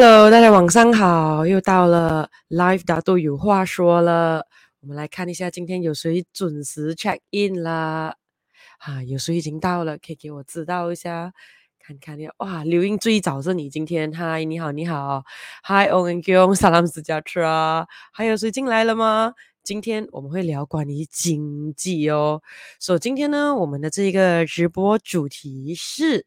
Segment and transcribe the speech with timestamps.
[0.00, 4.46] Hello，大家晚上好，又到了 Live 大都有话说了。
[4.78, 8.14] 我们来看一下今天有谁准时 check in 啦？
[8.78, 9.98] 啊，有谁已经到了？
[9.98, 11.32] 可以给我知道一下，
[11.80, 12.16] 看看。
[12.36, 14.12] 哇，留言最早是你今天。
[14.12, 15.24] 嗨，你好，你好。
[15.64, 17.40] ，Hi o n g i n g s a l a m s j a t
[17.40, 17.84] r a。
[18.12, 19.34] 还有谁进来了吗？
[19.64, 22.40] 今天我们会聊关于经济哦。
[22.78, 26.24] 所以今天呢，我们的这个直播主题是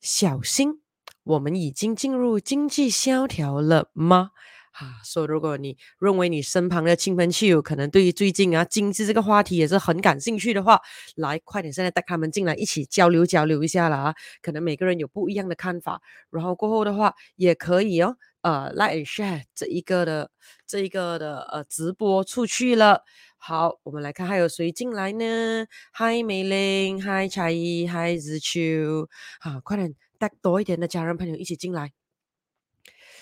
[0.00, 0.83] 小心。
[1.24, 4.30] 我们已经进入经济萧条了吗？
[4.72, 10.80] 啊，说如果你认为你身旁的亲朋戚友可能对于最近啊经济这个话题也是很感兴趣的话，
[11.14, 14.14] 来快点现在带他们进来一起交流交流一下了啊！
[14.42, 20.30] 可能每个人有不一样的看法，然后过后的话也可以哦，呃，like and share 这一个的
[20.66, 23.02] 这一个的呃直播出去了。
[23.38, 29.08] 好，我们来看还有谁进来呢？Hi 美玲，Hi 蔡依，Hi 子秋，
[29.40, 29.94] 啊，快点。
[30.18, 31.92] 带多一点的家人朋友一起进来。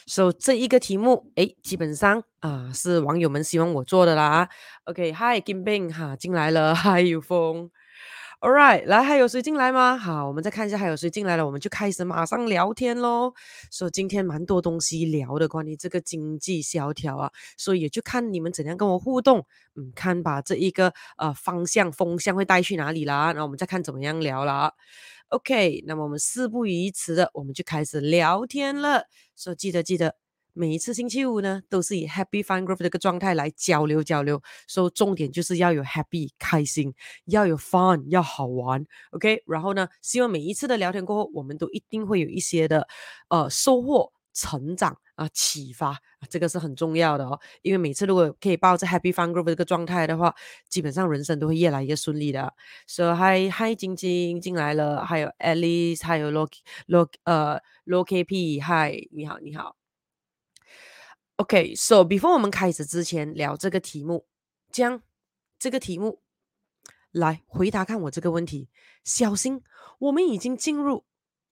[0.05, 4.49] 所、so, 以这一个题目，诶，基本上啊、是网友们希望我做的啦。
[4.87, 7.71] OK，Hi Kim Bing 哈进来了， Hi 有风
[8.41, 9.97] ，All right，来还有谁进来吗？
[9.97, 13.33] 好，我们再看一下还有谁进来了，我们就开始马上聊天喽。
[13.71, 23.27] 所、so, 以今天蛮多东西聊的，关于这个经济萧条啊，所以也就看你们怎样跟我互动，嗯，看把这一个呃方向风向会带去哪里啦。
[23.27, 24.73] 然后我们再看怎么样聊啦。
[25.33, 29.07] OK，那么我们事不宜迟的，我们就开始聊天了。
[29.35, 30.15] 说记得记得，
[30.53, 34.43] 每一次星期五呢，都是以 Happy Fun Group 的一个状态来交流交流。
[34.69, 36.93] 所以重点就是要有 Happy 开心，
[37.25, 38.85] 要有 Fun 要好玩。
[39.13, 42.87] OK，然后呢，希望每一次的聊天过后，我们都一定会有一些的
[43.31, 44.13] 呃收获。
[44.33, 47.39] 成长啊，启发啊，这个是很重要的哦。
[47.63, 50.35] 因为每次如果可以抱着 Happy Fun Group 这个状态的话，
[50.69, 52.55] 基本上人生都会越来越顺利的。
[52.87, 56.49] So Hi Hi 晶晶进来了，还有 Alice，还有 Lo
[56.87, 59.77] Lo 呃 Lo KP，Hi 你好你好。
[61.37, 64.27] OK，So before 我们开始之前聊这个题目，
[64.71, 65.03] 将
[65.59, 66.23] 这个题目
[67.11, 68.69] 来回答看我这个问题。
[69.03, 69.63] 小心，
[69.99, 71.05] 我们已经进入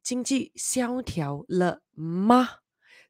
[0.02, 2.48] 经济萧条了吗？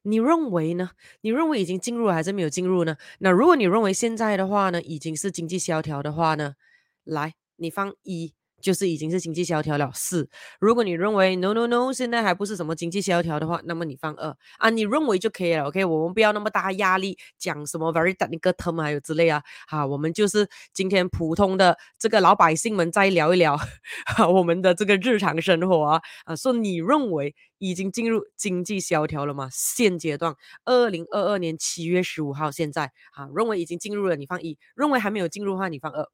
[0.03, 0.91] 你认为呢？
[1.21, 2.97] 你认为已经进入了还是没有进入呢？
[3.19, 6.55] 那如果你认为现在的话呢，已经是经济萧条的话呢，
[7.03, 8.33] 来，你放一。
[8.61, 9.91] 就是已经是经济萧条了。
[9.93, 10.29] 四，
[10.59, 15.65] 如果你认为 no no no 现在还不是什么经济萧条的话，那么你放二啊，你认为就可以了。
[15.65, 19.43] OK，我们不要那么大压力，讲什么 very technical term 还有之类啊。
[19.67, 23.57] 好，我们就是今天普通的这个老百姓们再聊一聊
[24.05, 26.35] 哈 我们的这个日常生活啊啊。
[26.35, 29.49] 说你认为已经进入经济萧条了吗？
[29.51, 30.35] 现阶段，
[30.65, 36.07] 二零二二年七月十五号，现在啊，认为已经进入了，你放一；认为还没有进入的话，你放二。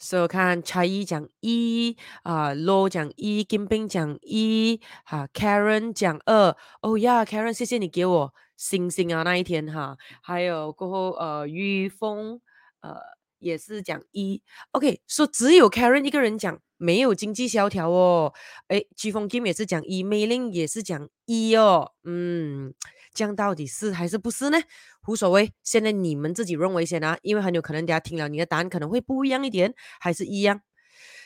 [0.00, 12.40] 所以看蔡依讲一啊，Low 讲一，金兵讲一，哈，Karen 讲二，哦呀，Karen，谢谢你给我星星啊那一天哈，还有过后呃，于峰
[12.80, 12.96] 呃
[13.40, 18.32] 也是讲一，OK，说、只有 Karen 一个人讲没有经济萧条哦，
[18.68, 22.72] 诶，季风 Kim 也是讲一，Meiling 也是讲一哦，嗯。
[23.12, 24.58] 这样到底是还是不是呢？
[25.06, 30.60] 无所谓，现在你们自己认为先啊，因为很有可能大家听了你的答案可能会不一样一点，还是一样。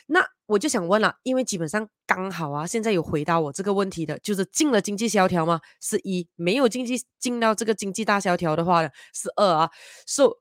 [0.07, 5.61] 那我就想问了，因为基本上刚好啊，现在有回答我这个问题的，就是进了经济萧条吗？
[5.81, 9.71] 是一，没有经济进到这个经济大萧条的话呢，是二啊。
[10.05, 10.37] So，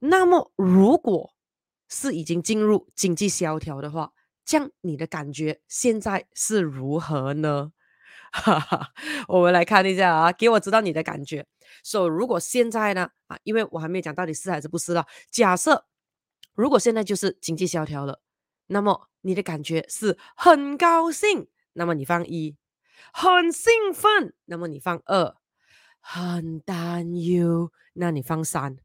[0.00, 1.32] 那么如果
[1.88, 4.12] 是已经进入经济萧条的话，
[4.44, 7.70] 这样你的感觉现在是如何呢？
[8.34, 8.92] 哈哈，
[9.28, 11.46] 我们来看一下啊，给我知道你的感觉。
[11.84, 15.06] 所以如果现在呢啊，因为我还没有讲到底是还是不是了。
[15.30, 15.86] 假设
[16.54, 18.20] 如果现在就是经济萧条了，
[18.66, 22.56] 那么你的感觉是很高兴，那么你放一；
[23.12, 25.36] 很兴奋，那么你放二；
[26.00, 28.78] 很担忧，那你放三；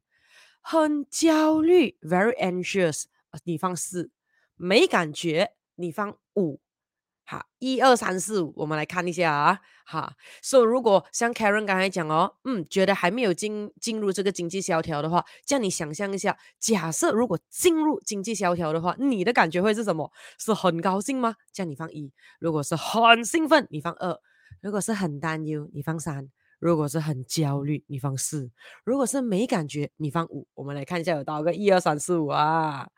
[0.61, 3.05] 很焦虑，very anxious，
[3.45, 4.11] 你放四；
[4.55, 6.61] 没感觉，你放五。
[7.29, 9.59] 好，一二三四五，我们来看一下啊。
[9.85, 20.11] 好，所以如果像 Karen 刚才讲哦，嗯，觉得还没有进进入这个经济萧条的话，这样你想象一下，假设如果进入经济萧条的话，你的感觉会是什么？
[20.39, 21.35] 是很高兴吗？
[21.53, 22.11] 这样你放一。
[22.39, 24.19] 如果是很兴奋，你放二。
[24.61, 26.31] 如果是很担忧，你放三。
[26.57, 28.49] 如果是很焦虑，你放四。
[28.83, 30.47] 如果是没感觉，你放五。
[30.55, 32.89] 我们来看一下有多少个一二三四五啊。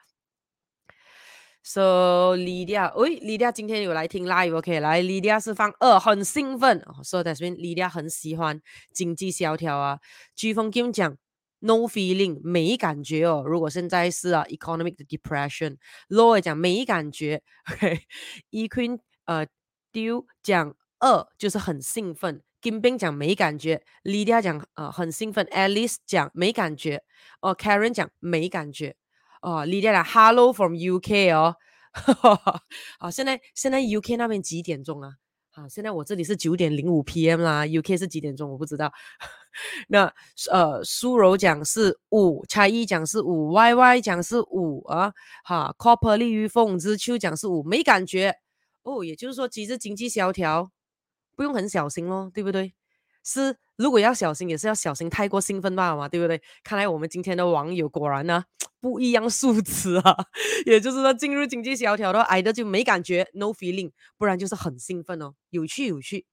[1.63, 6.83] So Lydia，喂，Lydia 今天有来听 live，OK，、来，Lydia 是放二，很兴奋。
[7.03, 8.59] So that's mean Lydia 很喜欢
[8.91, 9.99] 经济萧条啊。
[10.35, 11.15] 飓风 Kim 讲
[11.59, 13.43] no feeling，没感觉哦。
[13.45, 17.43] 如果现在是啊，economic depression，Low 讲没感觉。
[17.71, 19.45] OK，E Queen 呃
[19.93, 27.03] Dew 讲二就是很兴奋，Kim Beng 讲没感觉，Lydia 讲呃很兴奋，Alice 讲没感觉，
[27.41, 28.95] 哦、呃、Karen 讲没感觉，
[29.41, 31.55] 哦 Lydia 讲 Hello from UK 哦，
[32.99, 35.13] 好，现在现在 UK 那边几点钟啊？
[35.53, 38.49] 好，现在我这里是九点零五 PM 啦，UK 是几点钟？
[38.49, 38.91] 我不知道。
[39.89, 40.13] 那
[40.49, 45.11] 呃，苏柔讲是五，蔡一讲是五，Y Y 讲是五啊，
[45.43, 48.33] 哈，Copper 利于凤之秋讲是五，没感觉
[48.83, 50.71] 哦，也就是说其实经济萧条。
[51.35, 52.73] 不用很小心咯，对不对？
[53.23, 56.41] 是，如果要小心，也是要小心太过兴奋罢了嘛，对不对？
[56.63, 58.43] 看来我们今天的网友果然呢
[58.79, 60.15] 不一样数词啊，
[60.65, 66.25] 也就是说进入经济萧条的话，矮的就没感觉，no feeling，不然就是很兴奋哦，有趣有趣，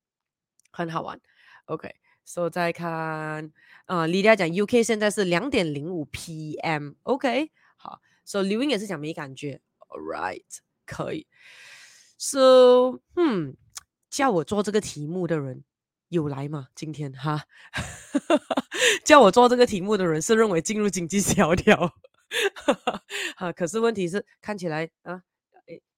[0.73, 1.21] 很好玩。
[1.67, 3.53] OK，so、再看
[3.85, 7.51] 啊，李、呃、佳讲 UK 现在是两点零五 PM，OK，、okay?
[7.77, 10.43] 好所以刘英也是讲没感觉，All right，
[10.87, 11.27] 可以
[12.17, 13.57] ，so 嗯。
[14.11, 15.63] 叫我做这个题目的人
[16.09, 16.69] 有来吗？
[16.75, 17.45] 今天哈，
[19.05, 21.93] 叫我做这个题目的人是认为进入经济 萧条，
[23.37, 25.23] 哈，可是问题是看起来啊。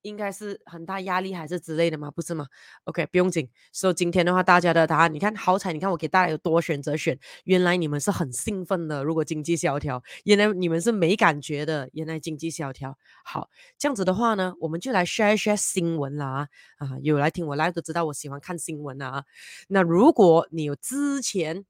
[0.03, 2.11] 应该是很大压力还是之类的吗？
[2.11, 2.47] 不是吗
[2.85, 3.49] ？OK，不用紧。
[3.73, 7.19] 所以今天的话，大家的答案，你看好彩，你看我给大家有多选择选。
[7.45, 12.97] 原来你们是很兴奋的，如果经济萧条；原来你们是没感觉的，原来经济萧条。
[13.25, 13.49] 好，
[13.79, 16.49] 这样子的话呢，我们就来 share share 新闻啦。
[16.79, 19.25] 啊，有来听我 live 都知道我喜欢看新闻啊。
[19.69, 21.65] 那如果你有之前，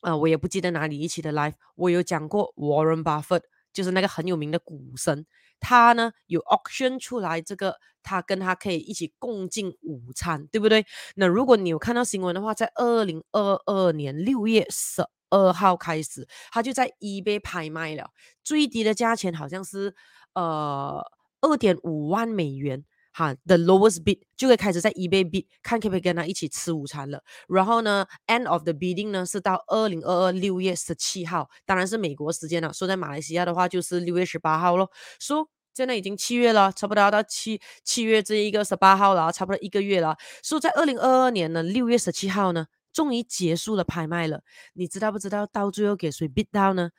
[0.00, 3.42] 啊，我也不记得哪里一期的 live，我有讲过 Warren Buffett，
[3.72, 5.24] 就是那个很有名的股神。
[5.60, 10.86] 他呢有 auction 出来，这个他跟他可以一起共进午餐，对不对？
[11.14, 18.10] 那如果你有看到新闻的话，在二零二二年六月十二号开始，他就在 eBay 拍卖了，
[18.44, 19.94] 最低的价钱好像是
[20.34, 21.04] 呃
[21.40, 22.84] 二点五万美元。
[23.16, 27.22] 哈，the lowest bid 就会开始在 eBay bid，看可不可以跟他一起吃午餐了。
[27.48, 32.70] 然后呢，end of the bidding 呢是到二零二二六月十七号，当然是美国时间了。
[32.74, 34.90] 说在马来西亚的话就是六月十八号咯。
[35.18, 40.18] 说现在已经七月了，差不多要到七七月这一个十八号了，差不多一个月了。
[40.42, 44.42] 说在二零二二年呢六月十七号呢，终于结束了拍卖了。
[44.74, 46.90] 你知道不知道到最后给谁 bid 到呢？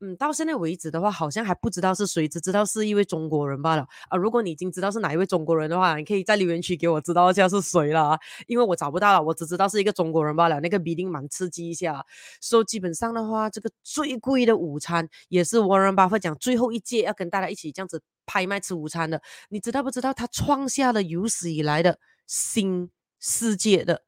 [0.00, 4.16] 嗯，到现在为止的话，好像还不知道是谁，只知道是一位中国人罢了啊。
[4.18, 10.60] 如果你已经知道是哪一位中国人的话，你可以在留言区给我知道一下是谁了，因为我找不到了，我只知道是一个中国人罢了。
[10.60, 12.04] 那个必定蛮刺激一下。
[12.42, 19.22] 所以基本上的话，这个最贵的午餐也是 Warren Buffett 讲最后一届要跟大家一起这样子拍卖吃午餐的。
[19.48, 24.02] 你知道不知道他创下了有史以来的新世界的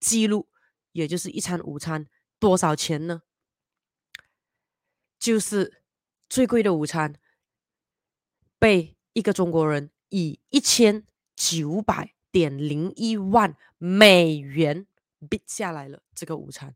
[0.00, 0.48] 记录，
[0.90, 2.06] 也就是一餐午餐
[2.40, 3.22] 多少钱呢？
[5.22, 5.84] 就是
[6.28, 7.14] 最贵的午餐，
[8.58, 14.84] 被一个中国人以一千九百点零一万美元
[15.30, 16.02] 比下来了。
[16.12, 16.74] 这个午餐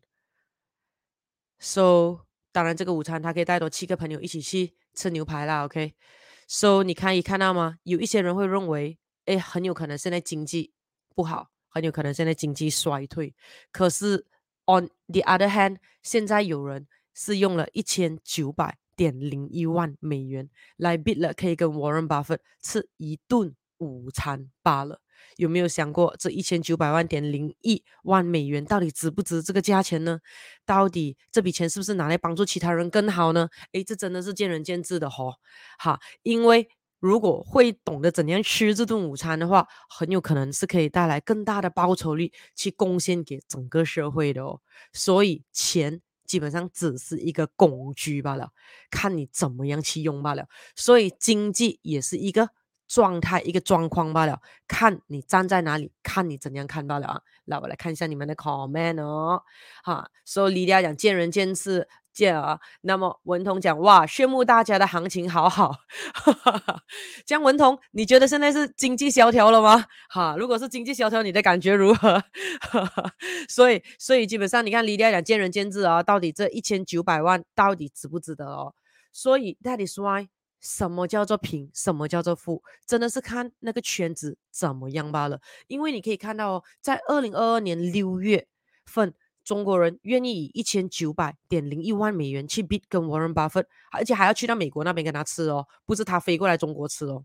[1.59, 2.21] ，so
[2.53, 5.65] 当然这个午餐他可以带多七个朋友一起去吃牛排啦。
[5.65, 7.81] OK，so 你可以看到吗？
[7.83, 10.73] 有一些人会认为，哎，很有可能现在经济
[11.17, 13.35] 不好，很有可能现在经济衰退。
[13.73, 14.25] 可是
[14.67, 16.87] on the other hand，现在有人。
[17.17, 25.01] 是用了一千九百点零一万美元来 bid 了，可以跟 Warren Buffett 吃一顿午餐罢了。
[25.37, 30.21] 有没有想过这一千九百万点零一万美元到底值不值这个价钱呢？
[30.67, 33.49] 到底这笔钱是不是拿来帮助其他人更好呢？
[33.73, 35.35] 诶，这真的是见仁见智的吼、哦。
[35.79, 36.69] 哈，因为
[37.01, 44.61] 如果会懂得怎样吃这顿午餐的话，很有可能是可以带来更大的报酬率去贡献给整个社会的哦。
[44.93, 46.03] 所以钱。
[46.27, 48.51] 基本上只是一个工具罢了，
[48.91, 50.47] 看你怎么样去用罢了。
[50.75, 52.51] 所以经济也是一个
[52.87, 57.23] 状态，一个状况罢了，看你站在哪里，看你怎样看罢了啊。
[57.47, 59.43] 那，我来看一下你们的 comment 哦。
[59.83, 61.89] 哈，所以李佳讲见仁见智。
[62.17, 65.77] 见啊，那么文彤讲哇，羡慕大家的行情好好。
[67.27, 69.85] 江文彤，你觉得现在是经济萧条了吗？
[70.09, 72.25] 哈，如果是经济萧条，你的感觉如何？
[73.51, 78.73] 所以，所以基本上你看，李佳讲见仁见智啊，到底这一千九百万到底值不值得哦？
[79.13, 80.27] 所以，that is why，
[80.59, 85.39] 什么叫做平，什么叫做富，真的是看那个圈子怎么样罢了。
[85.67, 88.47] 因为你可以看到哦，在二零二二年六月
[88.87, 89.13] 份。
[89.47, 97.25] 中国人愿意以一千九百点零一万美元去 bid 跟 Warren Buffett，而且还要去到美国那边跟他吃哦，不是他飞过来中国吃哦。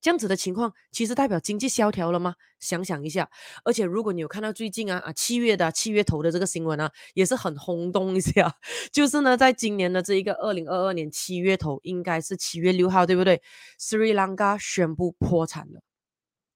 [0.00, 2.36] 这样子的情况，其实代表经济萧条了吗？
[2.60, 3.28] 想想一下。
[3.64, 8.54] 而且如果你有看到最近啊啊七月的七月头的这个新闻啊，也是很轰动一下。
[8.90, 13.42] 就是呢，在今年的这一个二零二二年七月头，应该是七月六号，对不对？
[13.76, 15.82] 斯里兰卡宣布破产了。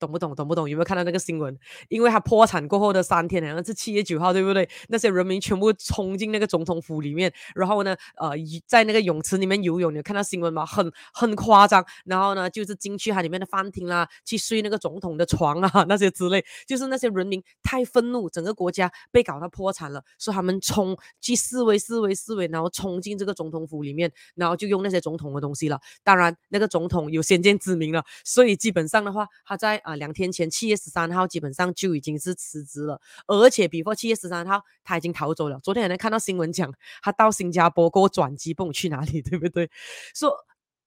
[0.02, 0.34] 懂不懂？
[0.34, 0.68] 懂不懂？
[0.68, 1.56] 有没有看到那个新闻？
[1.88, 4.68] 因为他破产过后的三天，好像是七月九号，对不对？
[4.88, 8.32] 那些人民全部冲进那个总统府里面，然后呢，呃，
[8.66, 9.92] 在那个泳池里面游泳。
[9.92, 10.66] 你有看到新闻吗？
[10.66, 11.86] 很很夸张。
[12.04, 16.44] 然后呢，就是进去它里面的饭厅啦，去睡那个总统的床啊，那些之类。
[16.66, 25.80] 就是那些人民太愤怒，整个国家被搞到破产了，所以他们冲去示威、示威、示威，然后冲进这个总统府里面，然后就用那些总统的东西了。
[26.02, 29.91] 当然，那个总统有先见之明了，所以基本上的话，他在啊。
[29.96, 35.58] 两天前，七月十三号基本上就已经是辞职了，而且 before 七月十三号他已经逃走了。
[35.60, 36.72] 昨天还能看到新闻讲，
[37.02, 39.70] 他到新加坡给我转机，不去哪里， 对不对？
[40.14, 40.34] 说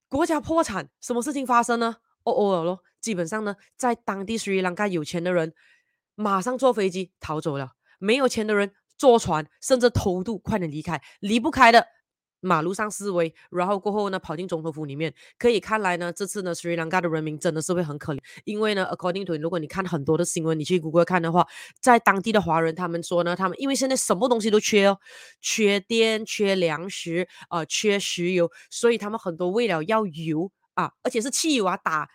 [0.08, 1.98] 国家破产，什么事情发生呢？
[2.24, 5.54] 哦哦喽，基本上呢，在当地斯里兰卡有钱的人
[6.16, 11.88] 马上坐飞机逃走了，没有钱的人坐船甚至偷渡，快点离开，离不开的。
[12.40, 15.14] 马路上示威，然后过后呢，跑进总统府里面。
[15.38, 21.48] 可以看来呢，这次呢，斯里兰卡的人民真的是会很可怜，因为呢，according to 如果你看很多的新闻，你去 Google 看的话，
[21.80, 25.00] 在当地的华人他们说呢，他们因为现在什么东西都缺哦，
[25.42, 32.10] 缺电、缺粮食，呃，缺石油，所以他们很多为了要油啊，而且是汽油啊，打。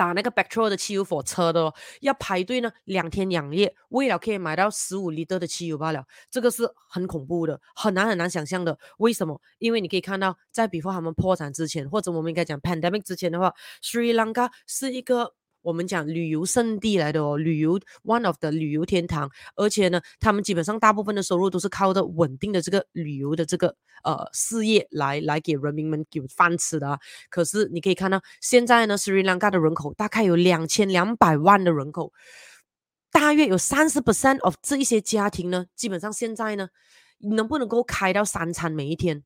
[0.00, 6.06] 打那个 petrol 的汽油火车的哦，要排队呢，两天两夜，为了可以买到十五 L 的汽油罢了。
[6.30, 8.78] 这个是很恐怖的，很难很难想象的。
[8.96, 9.38] 为什么？
[9.58, 13.52] 因为你可以看到，在 before 他们破产之前，或者我们应该讲 pandemic 之前的话，
[13.82, 15.34] 斯里兰卡是一个。
[15.62, 26.98] 我们讲旅游胜地来的哦，旅游 one of the 旅游天堂，而且呢，他们基本上大部分的收入都是靠着稳定的这个旅游的这个呃事业来来给人民们给饭吃的啊。
[27.28, 32.12] 可是你可以看到，现在呢，斯里兰卡的人口大概有两千两百万的人口，
[33.10, 36.68] 大约有三十 percent of 这一些家庭呢，基本上现在呢，
[37.18, 39.22] 能不能够开到三餐每一天？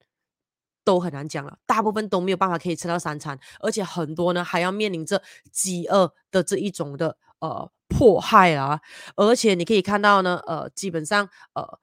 [0.85, 8.81] 都很难讲了，大部分都没有办法可以吃到三餐，而且很多呢还要面临着饥饿的这一种的呃迫害啊，
[9.17, 11.79] 而且你可以看到呢，呃，基本上呃，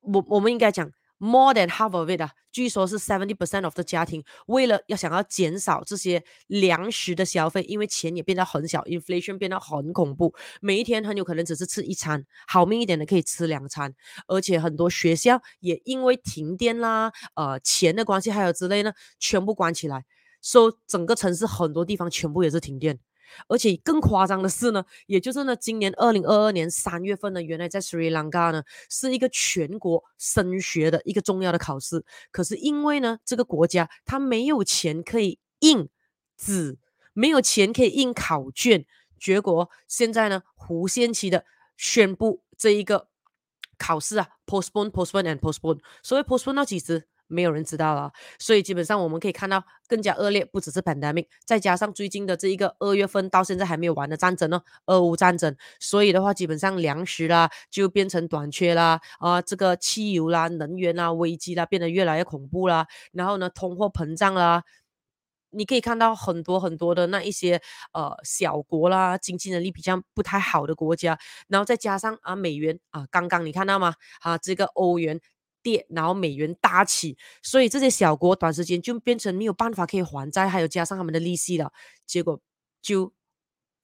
[0.00, 0.90] 我我们应该讲。
[1.18, 13.94] More than half of it 啊，据说是 seventy percent of 的家庭，为了要想要减少这些粮食的消费，因为钱也变得很小，inflation 变得很恐怖，每一天很有可能只是吃一餐，好命一点的可以吃两餐，
[14.26, 20.04] 而且很多学校也因为停电啦，呃，钱的关系还有之类呢，全部关起来，
[20.42, 22.98] 所以整个城市很多地方全部也是停电。
[23.48, 35.88] 而且更夸张的是呢，也就是呢，今年二零二二年三月份呢，原来在斯里兰卡呢是一个全国升学的一个重要的考试，可是因为呢，这个国家它没有钱可以印
[36.36, 36.78] 纸，
[37.12, 38.84] 没有钱可以印考卷，
[39.18, 41.44] 结果现在呢，无限期的
[41.76, 43.08] 宣布这一个
[43.78, 47.08] 考试啊，postpone postpone and postpone，所以 postpone 到几时？
[47.34, 64.62] 没有人知道了，所以基本上我们可以看到更加恶劣，不只是 pandemic，再加上最近的这一个二月份到现在还没有完的战争呢，俄乌战争，所以的话基本上粮食啦就变成短缺啦，啊，这个汽油啦、能源啦、危机啦变得越来越恐怖啦，然后呢，通货膨胀啦，
[65.50, 67.60] 你可以看到很多很多的那一些
[67.92, 73.94] 呃小国啦，经济能力比较不太好的国家，然后再加上啊美元啊，刚刚你看到吗？
[74.20, 75.20] 啊，这个欧元。
[75.64, 81.72] 跌，然后美元大起，所以这些小国短时间就变成没有办法可以还债，还有加上他们的利息了，
[82.06, 82.38] 结果
[82.82, 83.12] 就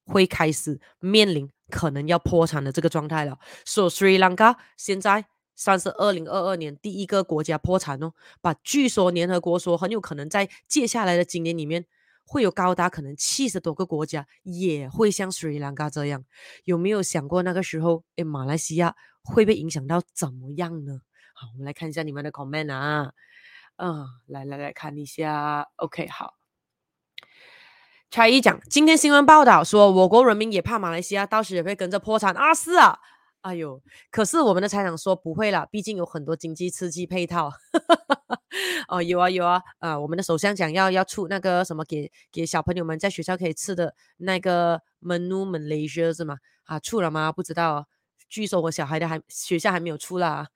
[0.05, 3.39] 会开始面临可能要破产的这个状态了。
[3.65, 8.13] 所以斯里兰卡现在算是二零二二年第一个国家破产哦。
[8.41, 11.85] 把据说联合国说很有可能在接下来的今年里面
[12.25, 16.23] 会有高达可能七十多个国家也会像斯里兰卡这样。
[16.63, 21.01] 有没有想过那个时候，诶，马来西亚会被影响到怎么样呢？
[21.41, 23.13] 好，我们来看一下你们的 comment 啊，
[23.77, 26.35] 嗯，来来来看一下，OK，好。
[28.11, 32.99] 蔡一讲，今天新闻报道说，我国人民也怕马来西亚到时也会跟着破产啊，是啊，
[33.41, 33.81] 哎呦，
[34.11, 37.51] 可是我们的财长说不会啦，毕竟有很多经济刺激配套。
[38.87, 46.37] 哦，有啊有啊，啊，我们的首相讲要要出那个什么给给小朋友们在学校可以吃的那个 Menu Malaysia 是吗？
[46.65, 47.31] 啊，出了吗？
[47.31, 47.87] 不知道。
[48.29, 50.47] 据说我小孩的还学校还没有出啦，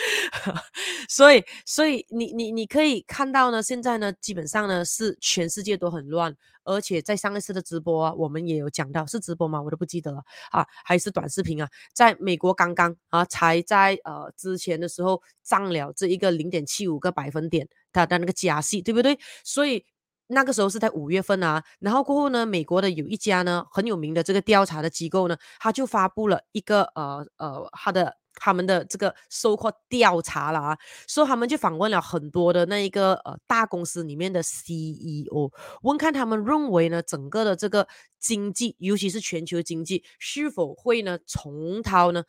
[1.08, 9.60] 所以所以你你你可以看到呢，现在呢基本上呢是全世界都很乱，而且在上一次的直播啊，我们也有讲到是直播吗？
[9.60, 11.68] 我都不记得了啊，还是短视频啊？
[11.92, 19.18] 在美国刚刚啊才在呃之前的时候涨了这一个零点七五个百分点，它的那个加息，对不对？
[19.44, 19.84] 所以。
[20.32, 35.50] 那个时候是在五月份啊，然后过后呢，美国的有一家呢很有名的这个调查的机构呢，他就发布了一个呃呃他的他们的这个 so-called 调查啦，所以他们就访问了很多的那一个呃大公司里面的 CEO，
[35.82, 37.86] 问看他们认为呢，整个的这个
[38.18, 42.24] 经济，尤其是全球经济是否会呢重蹈呢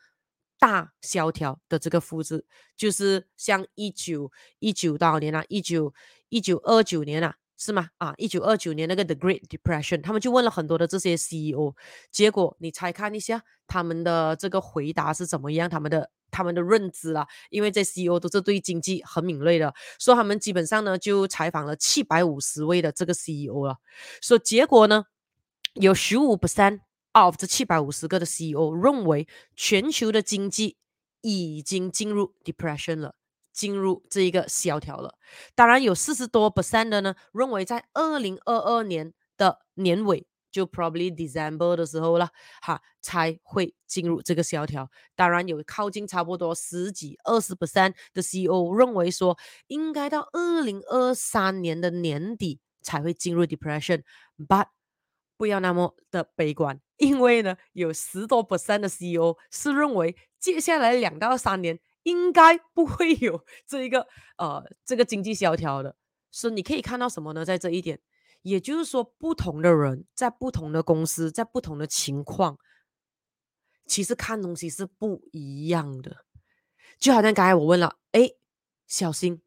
[0.58, 2.42] 大萧条的这个覆辙，
[2.76, 5.94] 就是像一九一九多少年啊，一九
[6.28, 7.36] 一九二九年啊。
[7.64, 7.88] 是吗？
[7.98, 11.76] 啊，一九二九年那个 The Great Depression，他们就问了很多的这些 CEO，
[12.10, 15.70] 结果你猜看一下他们的这个回答是怎么样？
[15.70, 23.76] 他们的他们的认知啊，因为这 CEO 都是对经济很敏锐的，所以他们基本上呢就采访了七百五十位的这个 CEO 了，
[24.20, 25.04] 说结果呢
[25.74, 26.80] 有十五 percent
[27.12, 30.76] of 这七百五十个的 CEO 认为全球的经济
[31.20, 33.14] 已经进入 depression 了。
[33.52, 35.14] 进入这一个萧条了，
[35.54, 42.30] 当然有四十多 percent 的呢，认为在二零二二年的年尾，就 probably December 的时候了，
[42.62, 44.90] 哈，才会进入这个萧条。
[45.14, 54.66] 当然有靠近差不多十几二十 percent 的 CEO 认为说，应该到二零二三年的年底才会进入 depression，but
[55.36, 61.78] 不要那么的悲观，因为呢，有十多 percent 的 CEO 是认为接下来两到三年。
[62.02, 64.06] 应该不会有这一个
[64.36, 65.96] 呃这个经济萧条的，
[66.30, 67.44] 所以你可以看到什么呢？
[67.44, 68.00] 在这一点，
[68.42, 72.58] 也就是说，不同的人在不同的公司，在不同的情况，
[73.86, 76.24] 其实看东西是不一样的。
[76.98, 78.30] 就好像刚才我问了，哎，
[78.86, 79.42] 小心。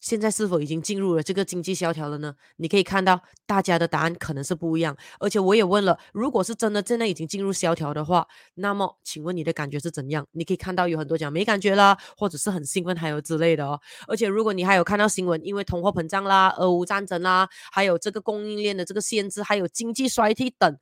[0.00, 2.34] 现在是否已经进入了这个经济萧条了呢？
[2.56, 10.26] 你可以看到大家的答案可能是不一样，而且我也问了，如果是真的真的已经进入萧条的话，那么请问你的感觉是怎样？
[10.32, 13.78] 你可以看到有很多讲没感觉啦，或者是很兴奋，还有之类的哦。
[14.08, 20.78] 而且如果你还有看到新闻，因为通货膨胀啦、俄乌战争啦，还有这个供应链的这个限制，还有经济衰退等。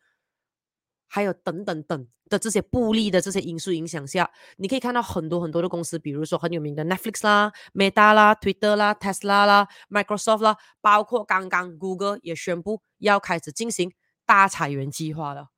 [1.09, 13.93] 还有等等等的这些不利的这些因素影响下，你可以看到很多很多的公司，比如说很有名的 Netflix 啦、Meta 啦、Twitter 啦、Tesla 啦、Microsoft 啦，包括刚刚 Google 也宣布要开始进行
[14.27, 15.49] 大裁员计划了。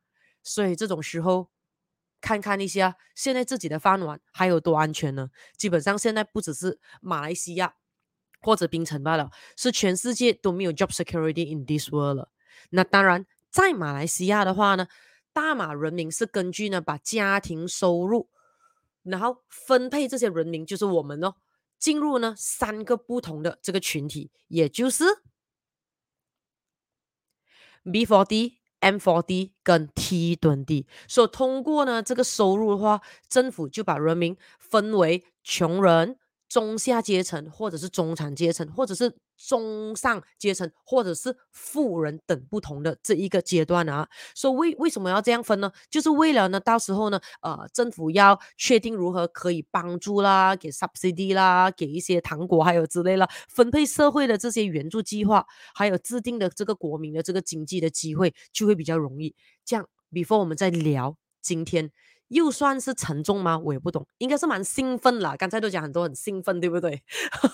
[0.43, 1.51] 所以这种时候，
[2.21, 5.31] 看看一下现在自己的饭碗还有多安全呢？
[5.57, 7.75] 基本上现在不只是马来西亚
[8.41, 12.31] 或者槟城罢了，是全世界都没有 job security in this world 了。
[12.71, 14.87] 那当然，在马来西亚的话呢，
[15.33, 18.29] 大马人民是根据呢，把家庭收入，
[19.03, 21.35] 然后分配这些人民，就是我们哦，
[21.79, 25.05] 进入呢三个不同的这个群体，也就是
[27.85, 30.87] B40、M40 跟 T20。
[31.09, 36.19] 所以通过呢这个收入的话，政府就把人民分为穷人。
[36.51, 44.09] 中下阶层，或者是中产阶层，或者是中上阶层，或者是富人等不同的这一个阶段啊。
[44.35, 45.71] 所以为为什么要这样分呢？
[45.89, 59.35] 就是为了呢，到时候呢，呃，政府要确定如何可以帮助啦，给 subsidy 啦，给一些糖果，还有之类啦，分配社会的这些援助计划，还有制定的这个国民的这个经济的机会，就会比较容易。
[59.65, 61.93] 这样，before 我们再聊今天。
[62.31, 63.59] 又算是沉重吗？
[63.59, 65.35] 我也不懂，应该是蛮兴奋啦。
[65.37, 67.03] 刚才都讲很多很兴奋，对不对？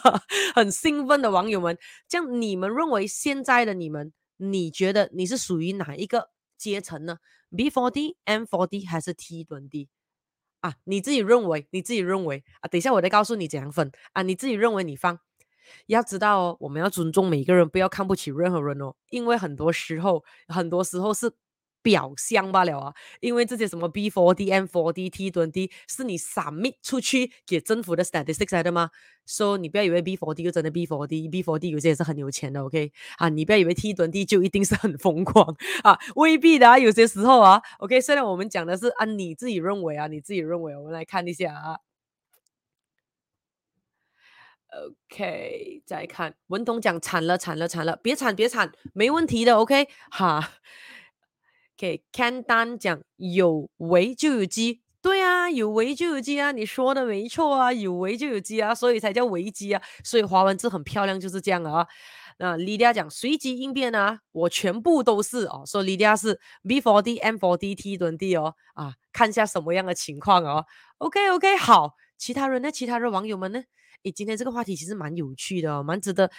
[0.54, 7.18] 很兴奋的网友们，这样你们认为现在的你们，你觉得你是属于哪一个阶层呢
[7.50, 9.88] ？B40、M40 还是 T20
[10.60, 10.74] 啊？
[10.84, 12.68] 你自己认为，你自己认为啊？
[12.68, 14.20] 等一下我再告诉你怎样分啊？
[14.20, 15.18] 你自己认为你放，
[15.86, 21.32] 要知道哦，我们要尊重每一个人，不要看不起任何人哦，因为很多时候，很多时候是。
[21.86, 28.90] 表象罢了啊，因为这些什么 B 4 D M 4 D T 蹲 D 是你 submit 出去给政府的 statistics 来的吗？
[29.24, 32.90] 所、so, 以你不要以为 B4D 就真的 B4D，B4D 有些也是很有钱的，OK？
[33.18, 38.00] 啊，你不要以为 T 蹲 D 就一定是很疯狂 啊，未必的啊，有些时候啊，OK？
[38.00, 41.78] 虽然我们讲的是按、啊、你自己认为啊，你自己认为，我们来看一下啊
[45.12, 45.82] ，OK？
[45.86, 49.88] 再看文东讲惨了惨了惨了，别惨别惨，没问题的，OK？
[50.10, 50.52] 哈。
[51.76, 61.86] OK，Ken Dan 讲有为就有机，对啊，有为就有机啊，你说的没错啊，有为就有机啊，所以才叫危机啊，所以华文字很漂亮就是这样啊。
[62.38, 70.64] 那 Lydia 讲随机应变啊，我全部都是哦，说 Lydia 是 B40、M40、T20 哦，啊，看一下什么样的情况哦。
[70.96, 72.70] OK OK，好，其他人呢？
[72.70, 73.62] 其他的网友们呢？
[74.02, 76.30] 诶，今天这个话题其实蛮有趣的哦，蛮值得。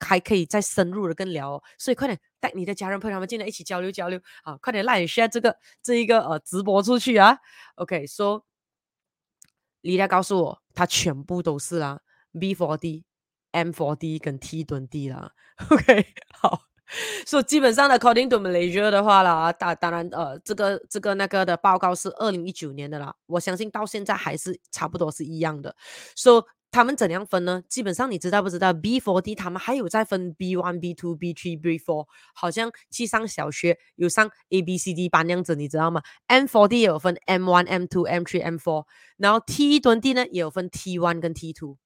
[0.00, 4.56] 还可以再深入的跟聊，哦，所以快点带你的家人朋友们进来一起交流交流啊！
[4.58, 7.38] 快点来 share 这个这一个呃直播出去啊
[7.76, 8.42] ！OK，so
[9.80, 12.00] 李佳告诉我，他全部都是啦
[12.34, 13.04] ，B40、
[13.52, 15.32] M40 跟 T20 啦。
[15.70, 16.60] OK，好
[17.26, 25.74] 所以基本上的 according to Malaysia 的话啦，当当然呃，这个这个那个的报告是二零一九年的啦，我相信到现在还是差不多是一样的。
[26.14, 26.44] 所以
[26.76, 27.62] 他们怎样分呢？
[27.70, 32.06] 基本上你知道不知道？B Four D，他们还有在分 B One、B Two、B Three、B Four。
[32.34, 38.84] 好像去上小学，有上 A B C D 班那样子，你知道吗？M Four D 也有分 M One、M Two、M Three、M Four。
[39.16, 41.78] 然后 T 一屯地呢，也有分 T One 跟 T Two。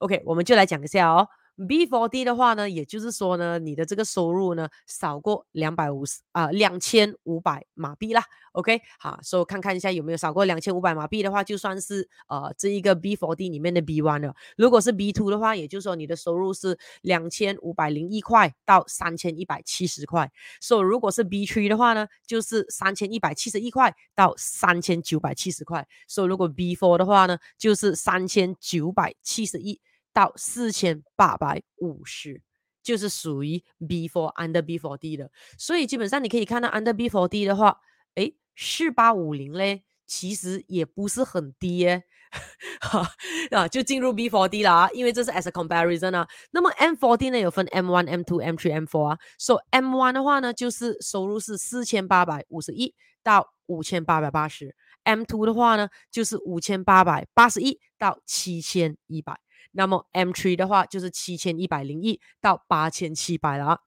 [0.00, 1.28] OK，我们就来讲一下哦。
[1.60, 8.22] B40 的话呢，也就是说呢，你的这个收入呢少过两百五十啊两千五百马币啦。
[8.52, 14.34] OK，好，所以看看一下有没有少过两千五百马币的话，就算是呃这一个 B40 里面的 B1 了。
[14.56, 20.32] 如果是 B two 的话，也就是说你的收入是两千五百零一块到三千一百七十块。
[20.60, 25.86] 所以如果是 B3 的话呢，就是三千一百七十一块到三千九百七十块。
[26.08, 29.80] 所以如果 B four 的话呢，就是三千九百七十一。
[30.12, 32.42] 到四千八百五十，
[32.82, 37.78] 就是属于 B four under B four D 的，所以基本上你可以看到 under B four D 的话，
[38.14, 42.04] 诶，四八五零嘞，其实也不是很低耶，
[42.80, 43.06] 哈
[43.50, 46.26] 啊，就进入 b for d 了啊，因为这是 as a comparison 啊。
[46.50, 59.38] 那么 M four D 呢有分 M one、M two、M three、M four 啊，所以 M1 的话呢就是收入是四千八百五十一到五千八百八十；M two 的话呢就是五千八百八十一到七千一百。
[59.72, 63.78] 那么 M3 的话就是七千一百零一到八千七百了啊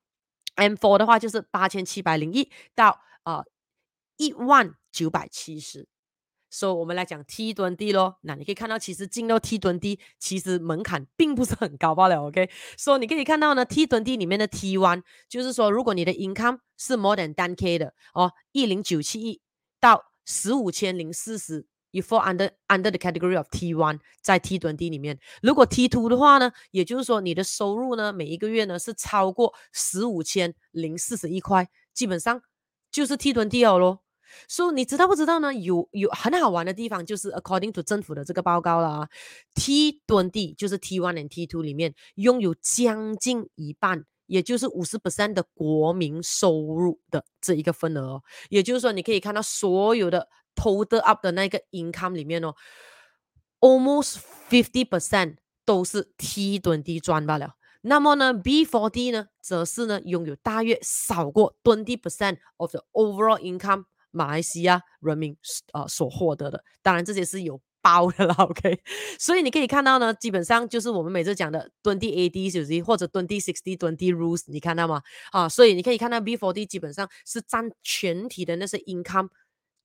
[0.55, 3.43] ，M4 的话就是八千七百零一到呃
[4.17, 5.87] 一万九百七十。
[6.49, 12.47] 所以我们来讲 T20 咯，那你可以看到其实进到 T20 其实门槛并不是很高罢了，OK？
[12.77, 19.41] 所以你可以看到呢 T20 里面的 T one，就是说如果你的 income 是 more than 10K 的哦，一零九七亿
[19.79, 21.65] 到十五千零四十。
[21.93, 25.19] You fall under under the category of T1，在 T20 里面。
[25.43, 32.41] 如果 T2 的话呢，也就是说你的收入呢，每一个月呢是超过十五千零四十一块，基本上
[32.91, 33.99] 就是 T20 了咯。
[34.47, 35.53] 所以你知道不知道呢？
[35.53, 39.07] 有有很好玩的地方，就是 according to 政府的这个报告啦
[39.53, 48.23] ，T20 就是 T1 和 T2 里面拥有将近一半，也就是五十 percent 的国民收入的这一个份额。
[48.49, 50.27] 也就是说，你可以看到所有的。
[50.55, 52.55] Total up 的那个 income 里面哦
[53.59, 54.17] ，almost
[54.49, 57.55] fifty percent 都是 T20 赚罢了。
[57.81, 65.35] 那么呢，B40 呢，则是呢拥有大约少过 twenty percent of the overall income 马来西亚人民
[65.73, 66.63] 呃所获得的。
[66.81, 68.79] 当然这些是有包的了，OK。
[69.19, 75.01] 所以你可以看到呢，基本上就是我们每次讲的 twenty AD 手机或者 twenty sixty twenty rules，你看到吗？
[75.31, 79.27] 啊，所以你可以看到 B40 基本上是占全体的那些 income。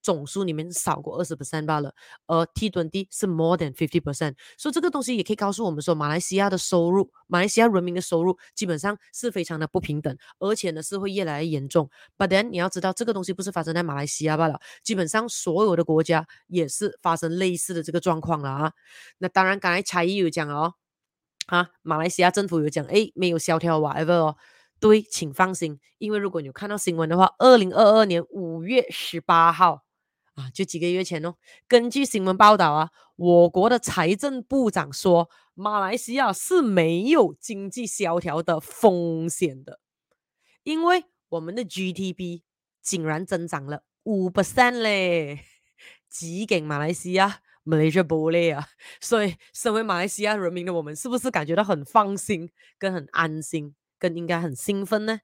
[0.09, 1.93] 总数里面少过二十 percent 罢了，
[2.27, 11.91] 而 T20 是 more than fifty percent，所以这个东西也可以告诉我们说，马来西亚的收入，马来西亚人民的收入基本上是非常的不平等，而且呢是会越来越严重。
[12.17, 18.73] But then 你要知道，这个东西不是发生在马来西亚罢了，基本上所有的国家也是发生类似的这个状况了啊。
[19.19, 20.73] 那当然，刚才才艺有讲哦，
[21.49, 24.37] 啊，马来西亚政府有讲，诶，没有萧条 whatever 哦。
[24.81, 29.88] 对，请放心，因为如果你有看到新闻的话，二零二二年五月十八号。
[30.39, 31.35] 啊，就几个月前哦，
[31.67, 39.81] 根据新闻报道啊，我国的财政部长说，马来西亚是没有经济萧条的风险的，
[40.63, 42.43] 因为我们的 GDP
[42.81, 45.41] 竟然增长了五 percent 嘞，
[46.09, 48.69] 几给马来西亚，Malaysia bole 啊，
[49.01, 52.49] 所以身为马来西亚人民的我们，是不是感觉到很放心、
[52.79, 55.19] 跟很安心、跟应该很兴奋呢？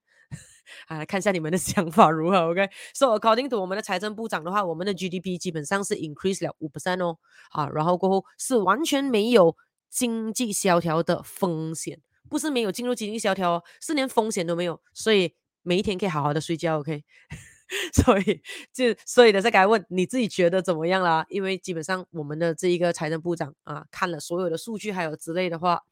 [0.87, 7.19] 啊，来看一下你们的 想法如何？OK，so according to 我们的财政部长的话，我们的 GDP 基本上是 increase 了五 percent 哦，
[7.51, 9.57] 啊，然后过后是完全没有
[9.91, 17.05] 经济萧条的风险，不是没有进入经济萧条哦，是连风险都没有，所以每一天可以好好的睡觉，OK，
[17.95, 21.25] 所以就所以的再该问你自己觉得怎么样啦？
[21.29, 25.83] 因为基本上我们的这一个财政部长啊，看了所有的数据还有之类的话，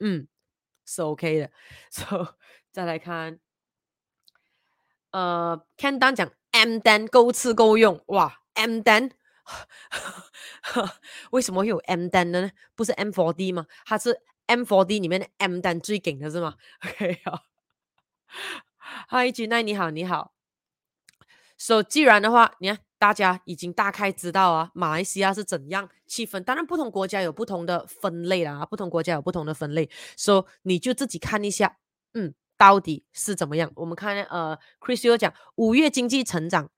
[0.00, 0.26] 嗯，
[0.86, 1.50] 是 OK 的
[1.90, 2.36] ，so
[2.72, 3.38] 再来看。
[5.10, 9.10] 呃，Ken Dan 讲 M10 够吃够用，哇，M10
[11.30, 12.50] 为什么会有 M10 呢？
[12.74, 13.66] 不是 M40 吗？
[13.86, 17.44] 它是 M40 里面的 M10 最劲的是吗？OK 好
[19.08, 20.32] ，Hi Gina，你好你好。
[21.56, 26.40] So 既然的话，你看大家已经大概知道啊，马来西亚是怎样气氛。
[26.44, 29.88] 当然不同国家有不同的分类啦，不同国家有不同的分类。
[30.16, 31.78] So 你就自己看一下，
[32.14, 32.34] 嗯。
[32.58, 33.72] 到底是怎么样？
[33.76, 36.70] 我们看，呃，Chris 又讲五月经济成长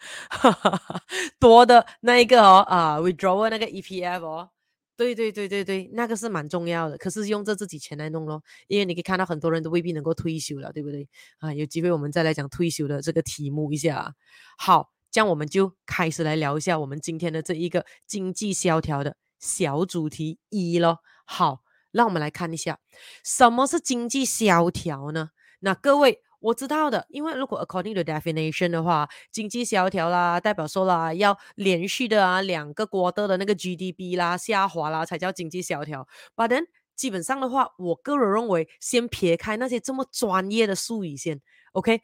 [1.40, 4.50] 多的那一个哦，啊，withdrawal 那个 EPF 哦，
[4.96, 6.98] 对对对对对，那个是蛮重要的。
[6.98, 11.08] 可是用这自己钱来弄咯，因为你可以看到很多人都未必能够退休了，对不对？
[11.38, 14.14] 啊，有机会我们再来讲退休的这个题目一下。
[14.58, 20.98] 好，这样我们就开始来聊一下我们今天的这一个经济萧条的小主题一咯。
[21.24, 21.62] 好，
[21.94, 22.78] 让我们来看一下
[23.24, 25.30] 什么是经济萧条呢？
[25.60, 26.20] 那各位。
[26.44, 36.06] 我知道的，因为如果 according to definition 的话，经济萧条啦，代表说啦，要连续的啊两个国的的那个 GDP 啦下滑啦，才叫经济萧条。
[36.36, 41.40] But then 基本上的话，我个人认为，先撇开那些这么专业的术语先
[41.72, 42.02] ，OK？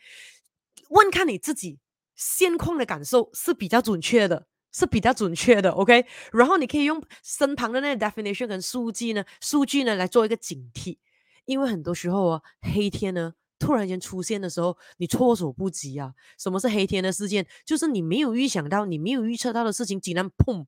[0.89, 1.79] 问看你自己
[2.17, 6.07] 现况的感受是比较准确的，是比较准确的，OK？
[6.33, 10.99] 然后你可以用身旁的那个 definition 跟数据呢，数据呢来做一个警惕，
[11.45, 13.35] 因为很多时候啊，黑天呢。
[13.63, 16.15] 突然间出现的时候，你措手不及啊！
[16.39, 17.47] 什么是黑天的事件？
[17.67, 20.65] 就是你没有预想到、你没有预测到的事情，竟然砰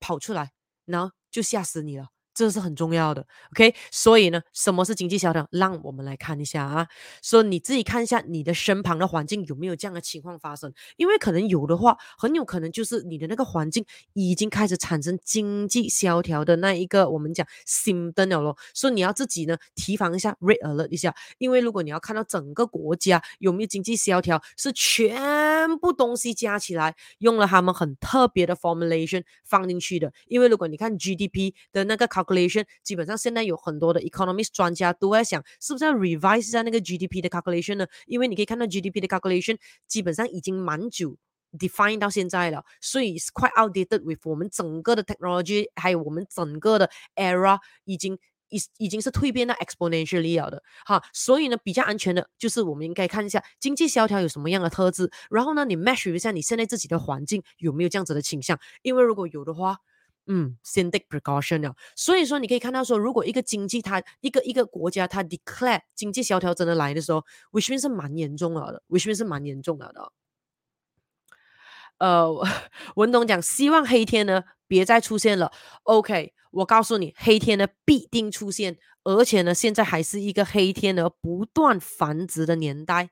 [0.00, 0.50] 跑出来，
[0.84, 2.08] 然后就吓死你了。
[2.34, 3.74] 这是很重要的，OK？
[3.90, 5.46] 所以呢，什么是经济萧条？
[5.52, 6.88] 让我们来看一下啊。
[7.22, 18.56] 说你自己看一下你的身旁的环境有没有这样的情况发生，因为可能有的话，很有可能就是你的那个环境已经开始产生经济萧条的那一个我们讲 symptom 了。
[18.74, 21.14] 所以你要自己呢提防一下，red alert 一下。
[21.38, 30.12] 因为如果你要看到整个国家有没有经济萧条，是全部东西加起来用了他们很特别的 formulation 放进去的。
[30.26, 37.86] 因为如果你看 GDP 的那个考 calculation 基本上现在有很多的 economist 专家都在想，是不是要 revise 一下那个 GDP 的 calculation 呢？
[38.06, 41.16] 因为你可以看到 GDP 的 calculation 基本上已经蛮久
[41.58, 51.02] define 到现在了，所以是 quite outdated with 我们整个的 technology，还有我们整个的 era 已经已已经是蜕变到 exponentially 了的哈。
[51.12, 59.78] 所以呢，比较安全的就是我们应该看一下经济萧条有什么样的特质，然后呢，你 match 一下你现在自己的环境有没有这样子的倾向，因为如果有的话。
[60.26, 61.74] 嗯，先 take precaution 了。
[61.94, 70.12] 所以说，你可以看到说，如果一个经济它一个一个国家它 declare 经济萧条真的来的时候，which means 是蛮严重了的，which means 是蛮严重了的。
[71.98, 72.32] 呃，
[72.96, 75.52] 文东讲希望黑天呢别再出现了。
[75.84, 83.10] OK，我告诉你，黑天呢必定出现，而且呢现在还是一个黑天鹅不断繁殖的年代。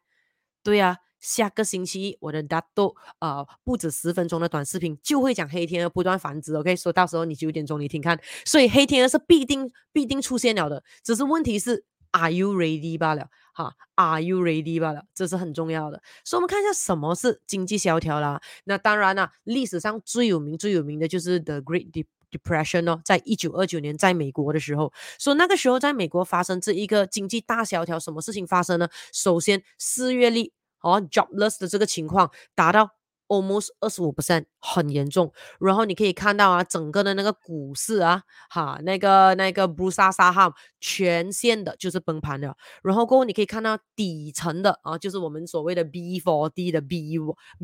[0.63, 16.03] 对呀、下个星期我的 Dato 呃不止十分钟的短视频就会讲黑天鹅不断繁殖，OK，所以到时候你九点钟你听看，所以黑天鹅是必定必定出现了的，只是问题是 Are you ready 罢了，哈，Are you ready 罢了，这是很重要的。
[16.25, 18.43] 所以我们看一下什么是经济萧条啦。
[18.65, 21.91] 那当然啦，历史上最有名最有名的就是 The Great
[22.31, 28.89] Depression 哦，在一九二九年在美国的时候，所以那个时候在美国发生这一个经济大萧条，什么事情发生呢？
[29.13, 30.53] 首先失业率。
[30.83, 32.91] 哦，jobless 的这个情况达到
[33.29, 35.33] almost 二十五 percent，很严重。
[35.59, 42.55] 然后你可以看到啊，整个的那个股市啊，哈，那个那个 Bursa Saham 全线的就是崩盘了。
[42.83, 47.17] 然后过后你可以看到底层的啊，就是我们所谓的 B four D 的 B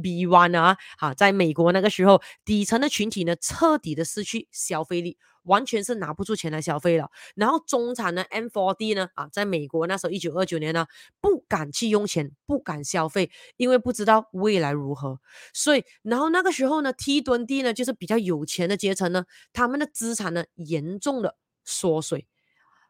[0.02, 5.18] B one 啊，哈，在美国那个时候，底层的群体呢，彻底的失去消费力。
[5.44, 10.86] 完全是拿不出钱来消费了，然后中产呢 M4D 呢啊，在美国那时候一九二九年呢，
[11.20, 15.20] 不敢去用钱，不敢消费，因为不知道未来如何，
[15.52, 22.26] 所以然后那个时候呢 t 吨 d 呢就是比较有钱的阶层呢，他们的资产呢严重的缩水。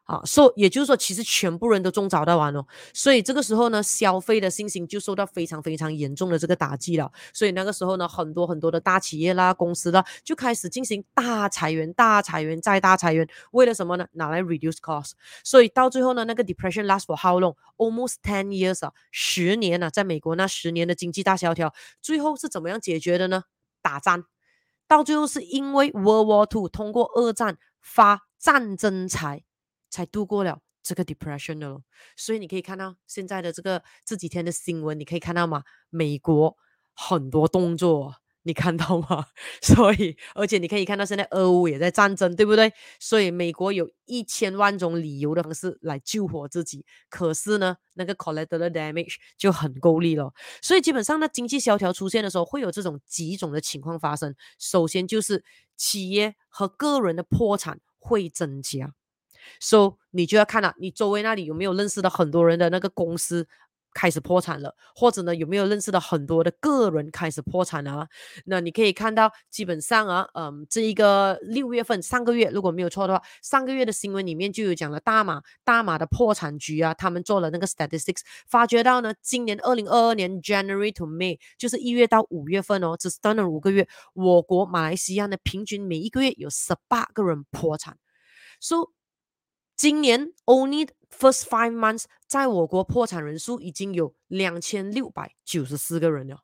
[0.09, 7.11] 啊，so, 也就是说，其实全部人都中早稻完了，所以这个时候呢，消费的信心就受到非常非常严重的这个打击了。
[7.31, 14.07] 所以那个时候呢，很多很多的大企业啦、公司啦，就开始进行大裁员、大裁员再大裁员，为了什么呢？
[14.13, 15.11] 拿来 reduce cost。
[15.43, 17.53] 所以到最后呢，那个 depression last for how long?
[17.77, 23.43] Almost ten years 啊，十年啊，在美国那十年的经济大萧条，最后是怎么样解决的呢？
[23.83, 24.23] 打仗，
[24.87, 29.43] 到最后是因为 World War Two 通过二战发战争财。
[29.89, 31.83] 才度过了这个 depression 的咯，
[32.15, 35.63] 所以你可以看到现在的这个这几天的新闻，你可以看到吗？
[35.89, 36.55] 美国
[36.93, 39.27] 很多动作，你看到吗？
[39.61, 42.71] 所以，而且你可以看到现在俄乌也在战争，对不对？
[42.99, 50.33] 所以美国有一千万种理由的方式来救活自己，可是呢，那个 collateral damage 就很够力了。
[50.61, 54.33] 所以基本上呢，经济萧条出现的时候，会有这种几种的情况发生。
[54.57, 55.43] 首先就是
[55.75, 58.93] 企业和个人的破产会增加。
[59.59, 63.47] So 你就要看了，你周围那里有没有认识的很多人的那个公司
[63.91, 68.07] 开始破产了，或者呢，有没有认识的很多的个人开始破产啊？
[68.45, 87.97] 那你可以看到，基本上啊，嗯，这一个六月份上个月如果没有错的话，上个月的新闻里面就有讲了大马大马的破产局啊，他们做了那个 statistics，发觉到呢，今年二零二二年 January to May 就是一月到五月份哦，只短短五个月，我国马来西亚呢平均每一个月有十八个人破产
[88.59, 88.91] ，so
[89.79, 96.43] 今年 only first five months，在我国破产人数已经有两千六百九十四个人了，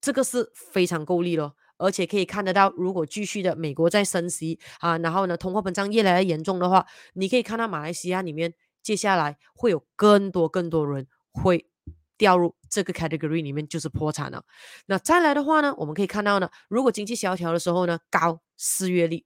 [0.00, 11.70] 这个是非常够力咯，而且可以看得到，如果继续的美国在升息啊，然后呢，通货膨胀越来越严重的话，你可以看到马来西亚里面接下来会有更多更多人会
[12.18, 14.44] 掉入这个 category 里面，就是破产了。
[14.86, 19.24] 那再来的话呢，我们可以看到呢，如果经济萧条的时候呢，高失业率。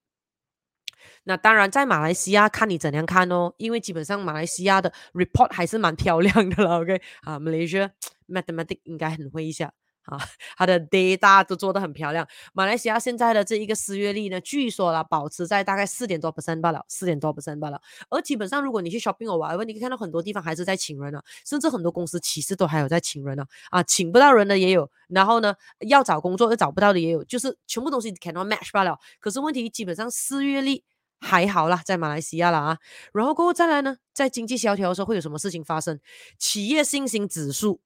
[1.29, 7.91] 那当然，在马来西亚看你怎样看哦，因为基本上马来西亚的 report 还是蛮漂亮的了， OK 啊，Malaysia
[8.27, 9.71] mathematics 应该很会一下
[10.05, 10.19] 啊，
[10.57, 12.27] 它的 data 都做得很漂亮。
[12.55, 17.79] 马来西亚现在的这一个失业率呢，据说啦，保持在大概四点多 percent 罢了，四点多 percent 罢了。
[18.09, 28.99] 而基本上，如果你去 shopping or whatever，你可以看到很多地方还是在请人啊，甚至很多公司其实都还有在请人啊，啊，请不到人的也有，然后呢，要找工作又找不到的也有，就是全部东西 cannot match 罢了。
[29.21, 30.83] 可是问题基本上失业率。
[31.21, 32.79] 还好啦，在马来西亚啦啊，
[33.13, 36.01] 然后过后再来呢，在经济萧条的时候会有什么事情发生？
[36.39, 37.81] 企业信心指数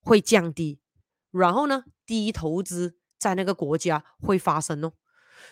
[0.00, 0.78] 会降低，
[1.30, 4.92] 然后呢，低投资在那个国家会发生哦。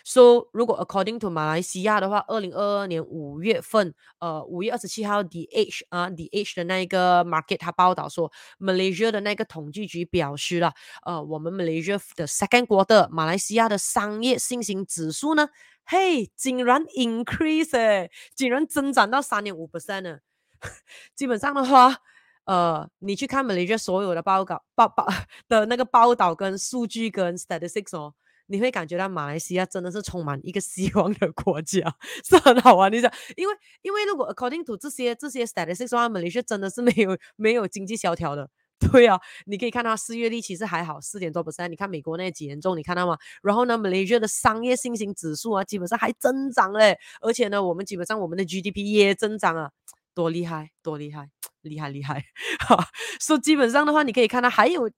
[0.09, 10.73] So 如果 according to 马来西亚的话，二零二二年五月份，呃，五月二十七号，The Edge 啊，The Edge 的那一个 market，他报道说，Malaysia 的那个统计局表示了，
[11.05, 15.49] 呃，我们 Malaysia 的 second quarter，马来西亚的商业信心指数呢？
[15.85, 20.17] 嘿，竟然 increase 诶，竟然增长到三点五 percent 呢！
[21.13, 21.97] 基本上的话，
[22.45, 25.07] 呃，你去看 Malaysia 所有的报告报报
[25.47, 28.15] 的那个报道跟数据跟 statistics 哦，
[28.49, 31.81] 你会感觉到马来西亚真的是充满一个 希望的国家，
[32.27, 32.91] 是很好玩。
[32.91, 38.49] 你想，因为因为如果 according to 这些这些 statistics 的话，马来西亚真的是没有没有经济萧条的。
[38.93, 41.67] 对啊，你可以看到失业率其实还好，四点多 percent。
[41.67, 43.17] 你看美国那几严重，你看到吗？
[43.43, 46.97] 然后呢，Malaysia 的商业信心指数啊，基本上还增长嘞。
[47.19, 49.71] 而且呢，我们基本上我们的 GDP 也增长啊，
[50.15, 51.29] 多厉害，多厉害，
[51.61, 52.23] 厉害厉害。
[52.69, 52.87] 哈，
[53.19, 54.89] 所以基本上的话，你可以看到还有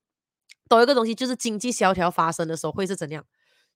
[0.69, 3.25] 多一个东西，就是经济萧条发生的时候会是怎样？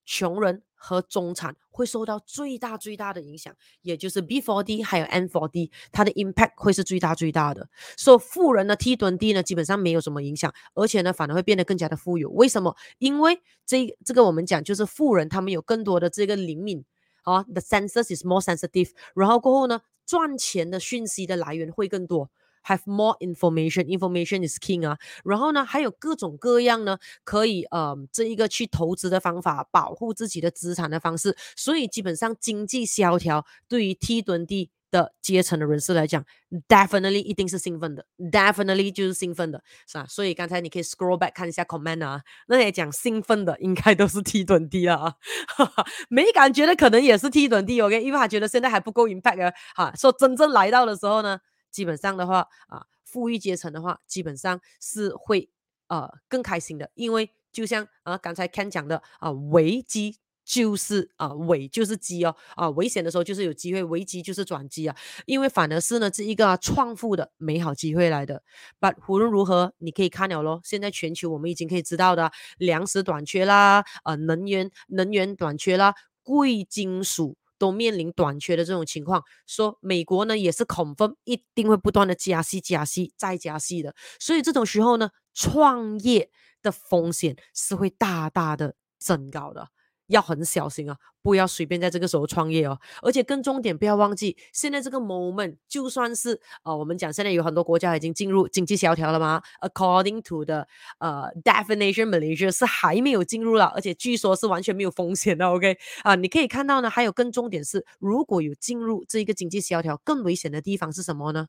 [0.06, 7.68] 穷人和中产会受到最大最大的影响，也就是 B4D 还有 N4D，它的 impact 会是最大最大的。
[7.98, 12.30] 所以富人呢，T20 呢，基本上没有什么影响，而且呢，反而会变得更加的富有。
[12.30, 12.76] 为什么？
[13.00, 16.86] 因为这这个我们讲就是富人，他们有更多的这个灵敏
[17.24, 22.30] 啊，the senses is more sensitive，然后过后呢，赚钱的讯息的来源会更多。
[22.68, 24.98] Have more information, information is king 啊。
[25.24, 31.38] 然后呢，还有各种各样呢，可以呃，这一个去投资的方法，保护自己的资产的方式。
[31.56, 36.24] 所以基本上经济萧条对于 T20 的阶层的人士来讲
[36.68, 40.06] ，definitely 一定是兴奋的，definitely 就是兴奋的，是吧？
[40.08, 45.16] 所以刚才你可以 scroll back 看一下 comment 啊，那些讲兴奋的应该都是 T20 啊，
[46.10, 51.40] 没感觉的可能也是 T20，OK，因为他觉得现在还不够 impact 啊，哈，说真正来到的时候呢。
[51.76, 55.50] 基本上的话啊，富裕阶层的话，基本上是会
[55.88, 68.42] 呃更开心的，因为就像啊刚才 Ken 讲的啊，危机就是啊危就是机哦啊，危险的时候就是有机会，危机就是转机啊，因为反而是呢这一个创富的美好机会来的。
[68.80, 77.36] But 无论如何，你可以看了咯，现在全球我们已经可以知道的，粮食短缺啦，呃能源能源短缺啦，贵金属。
[77.58, 86.30] 都面临短缺的这种情况，说美国呢也是恐风一定会不断的加息、加息再加息的，所以这种时候呢，创业
[86.62, 89.70] 的风险是会大大的增高的。
[90.08, 92.80] 要很小心啊，不要随便在这个时候创业哦。
[93.02, 100.68] 而且更重点，不要忘记，现在这个 moment 就算是呃，我们讲现在有很多国家已经进入经济萧条了吗？According to the
[101.00, 105.48] 呃 definition，Malaysia 是还没有进入了，而且据说是完全没有风险的。
[105.48, 111.48] OK 啊，你可以看到呢，还有更重点是，如果有进入这一个经济萧条，更危险的地方是什么呢？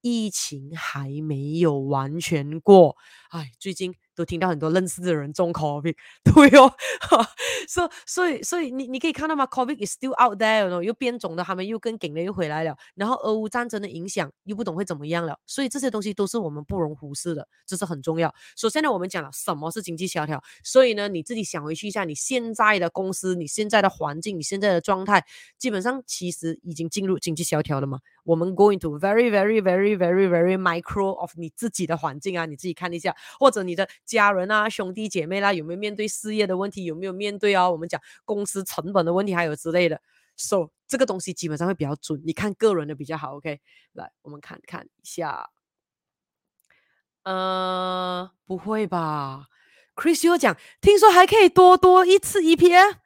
[0.00, 2.96] 疫情还没有完全过，
[3.30, 5.94] 哎，最近都听到很多认识的人中 COVID，
[6.24, 6.72] 对哦，
[7.68, 18.34] 所所以所以你你可以看到吗？COVID is still out there，又变种的，他们又跟紧了又回来了，然后俄乌战争的影响又不懂会怎么样了，所以这些东西都是我们不容忽视的，这是很重要。
[18.56, 25.24] 首先呢，我们讲了什么是经济萧条，所以呢，你自己想回去一下，你现在的公司、你现在的环境、你现在的状态，
[25.58, 28.00] 基本上其实已经进入经济萧条了嘛。
[28.24, 37.70] 我们 going to very very very very very micro of 你自己的环境啊，你自己看一下，或者你的家人啊、兄弟姐妹啦，有没有面对事业的问题，有没有面对啊？
[37.70, 40.00] 我们讲公司成本的问题，还有之类的。
[40.36, 43.36] So 这个东西基本上会比较准，你看个人的比较好。
[43.36, 43.60] OK，
[43.92, 45.50] 来我们看看一下。
[47.24, 49.46] 呃，不会吧
[49.94, 52.96] ？Chris 又讲，听说还可以多多一次 EPF。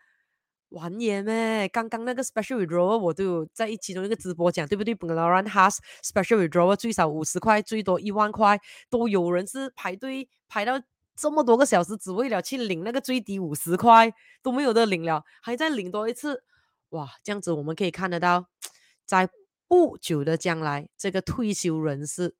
[0.70, 1.68] 玩嘢咩？
[1.68, 8.60] 刚刚那个 special withdrawal 我都有在其中一个直播讲，对不对本个 Lauren has special withdrawal 最少五十块，最多一万块，
[8.90, 10.80] 都有人是排队排到
[11.14, 14.12] 这么多个小时，只为了去领那个最低五十块，
[14.42, 16.42] 都没有得领了，还在领多一次。
[16.90, 18.46] 哇，这样子我们可以看得到，
[19.04, 19.28] 在
[19.68, 22.34] 不久的将来，这个退休人士。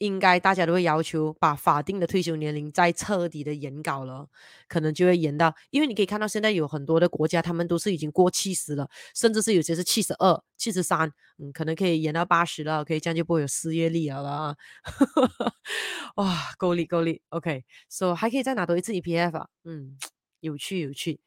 [0.00, 4.26] 应该大家都会要求把法定的退休年龄再彻底的延高了，
[4.66, 14.56] 可能就会延到，因为你可以看到现在有很多的国家，他们都是已经过七十了，甚至是有些是七十二、七十三，嗯，可能可以延到八十了，可以这样就不会有失业率了啦。
[16.16, 19.98] 哇，够力够力，OK，so 还可以再拿多一次 EPF 啊，嗯，
[20.40, 21.20] 有趣有趣。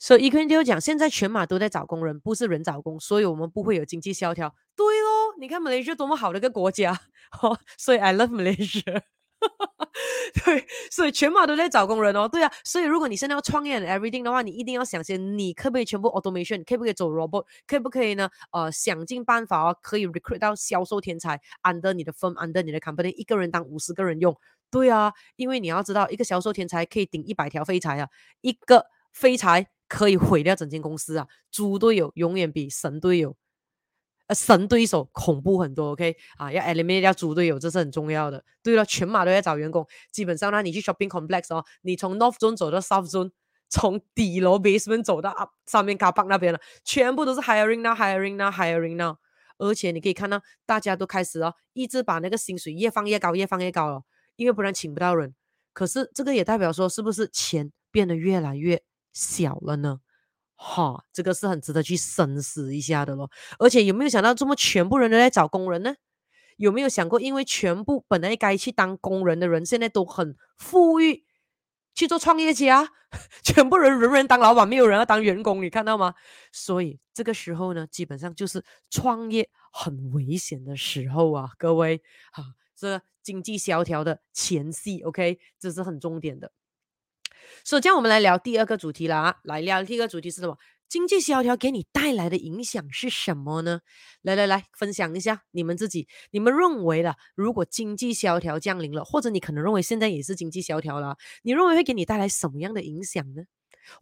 [0.00, 4.54] 所以一个人就讲，现在全马都在找工人，不是人找工，所以我们不会有经济萧条。
[4.76, 6.92] 对哦，你看马来西亚多么好的一个国家，
[7.42, 9.02] 哦， 所以 I love Malaysia。
[10.44, 12.26] 对，所以全马都在找工人哦。
[12.26, 16.64] 对啊，所以如果你现在要创业 everything 的话，你一定要想先，你可不可以全部 automation？
[16.64, 17.44] 可不可以走 robot？
[17.66, 18.28] 可不可以呢？
[18.50, 24.36] 呃，想尽办法哦，可以 recruit 到销售天才，under 你的 firm，under 你的 company，一个人当五十个人用。
[24.72, 28.08] 对啊，因为你要知道，一个销售天才可以顶一百条废柴啊，
[28.40, 29.68] 一个废柴。
[29.90, 31.26] 可以毁掉整间公司啊！
[31.50, 33.34] 猪队友永远比神队友，
[34.28, 35.90] 呃，神对手恐怖很多。
[35.90, 38.44] OK 啊，要 eliminate 掉猪队友，这是很重要的。
[38.62, 43.30] 对了，全马都在找员工，基本上呢，你去 shopping complex 哦，你从 North Zone 走到 South Zone，
[43.68, 49.16] 从底楼 basement 走到 up 上面 car park 那边了，全部都是 hiring now，hiring now，hiring now。
[49.58, 54.02] 而且你可以看到，大家都开始哦，一直把那个薪水越放越高，越放越高了，
[54.36, 55.34] 因为不然请不到人。
[55.72, 58.82] 可是这个也代表说，是不是钱变得越来越？
[59.14, 59.98] 小了呢，
[60.60, 63.30] 哈，这个是很值得去深思一下的咯。
[63.60, 65.94] 而且有没有想到，这么全部人都在找工人呢？
[66.56, 71.24] 有没有想过，因为全部本来该去当工人的人，现在都很富裕，
[71.94, 72.90] 去做创业家，
[73.44, 76.16] 全部人人人当老板，没有人要当员工，你看到吗？
[76.50, 82.02] 所以这个时候呢，基本上就是创业很危险的时候啊，各位，
[82.32, 82.42] 哈，
[82.74, 86.50] 这经济萧条的前夕，OK，这是很重点的。
[87.64, 89.36] 所以，这样我们来聊第二个主题了啊！
[89.44, 90.56] 来聊第二个主题是什么？
[90.88, 93.80] 经济萧条给你带来的影响是什么呢？
[94.22, 103.42] 来来来，分享一下你们自己，你们认为的，如果经济萧条降临了，或者你可能认为现在也是经济萧条了，你认为会给你带来什么样的影响呢？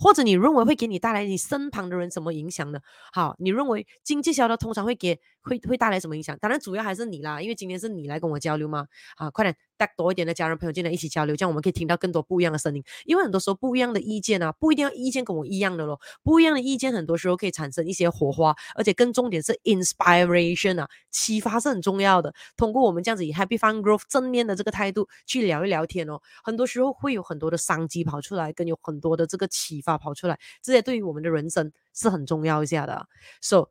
[0.01, 2.81] 或者你认为会给你带来你身旁的人什么影响呢？
[3.13, 6.37] 好，你认为经济萧条通常会给会会带来什么影响？
[6.41, 8.87] 当然主要还是你啦，因为今天是你来跟我交流嘛。
[9.17, 12.83] 好，快点带多一点的家人朋友进来一起交流，这样我们可以听到更多不一样的声音。
[13.05, 22.35] 因为很多时候不一样的意见啊，不一定要意见跟我一样的咯，不一样的意见很多时候可以产生一些火花，而且更重点是 inspiration 啊，启发是很重要的。
[22.57, 33.07] 通过我们这样子以 happy fun growth 正面的这个态度去聊一聊天哦，很多时候会有很多的商机跑出来，跟有很多的这个启发跑出来，这些对于我们的人生是很重要一下的。
[33.41, 33.69] So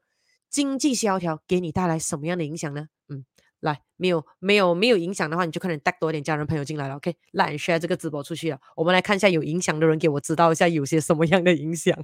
[0.49, 2.87] 经济萧条给你带来什么样的影响呢？
[3.09, 3.25] 嗯，
[3.66, 6.95] 来，没有没有没有影响的话，你就可能带多一点家人朋友进来了。
[6.97, 8.59] OK，来 share 这个直播出去了。
[8.76, 11.97] 我们来看一下有影响的人，给我知道一下有些什么样的影响。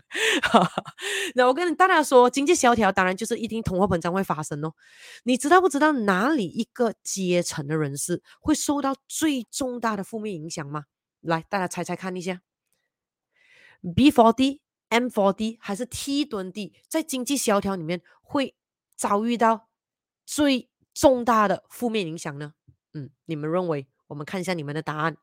[1.35, 4.73] 那我跟大家说，经济萧条当然就是一定通货膨胀会发生哦。
[5.23, 10.85] 你知道不知道哪里一个阶层的人士会受到最重大的负面影响吗？
[11.21, 12.41] 来，大家猜猜看一下
[13.83, 14.59] ，B40。
[14.91, 18.55] M40 还是 T20，在经济萧条里面会
[18.97, 19.69] 遭遇到
[20.25, 22.53] 最重大的负面影响呢？
[22.93, 23.87] 嗯，你们认为？
[24.07, 25.15] 我们看一下你们的答案。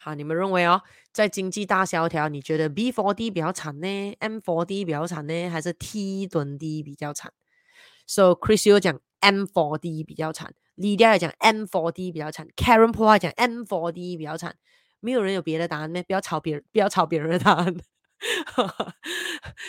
[0.00, 5.48] 好，你们认为哦，在经济大萧条，你觉得 B40 比较惨呢？M40 比较惨呢？
[5.48, 7.32] 还是 T20 比较惨
[8.06, 14.56] ？So Chris 又讲 M40 比较惨，Lydia 也讲 M40 比较惨，Karen Paul 讲 M40 比较惨，
[15.00, 16.02] 没有人有别的答案呢？
[16.04, 17.74] 不要抄别人，不要抄别人的答案。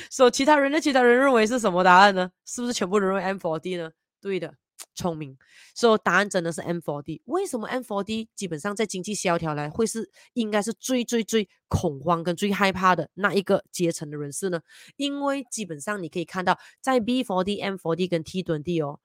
[0.10, 0.80] 所以、so, 其他人呢？
[0.80, 2.32] 其他人认为是什么答案呢？
[2.46, 3.92] 是不是全部人认为 M4D 呢？
[4.22, 4.54] 对的，
[4.96, 5.38] 聪明，
[5.76, 7.22] 所以答案真的是 M4D。
[7.26, 14.62] 为什么 M4D 基本上在经济萧条来会是应该是最最最恐慌跟最害怕的那一个阶层的人士呢？
[14.96, 19.00] 因为基本上你可以看到，在 B4D、M4D 跟 T2D 哦，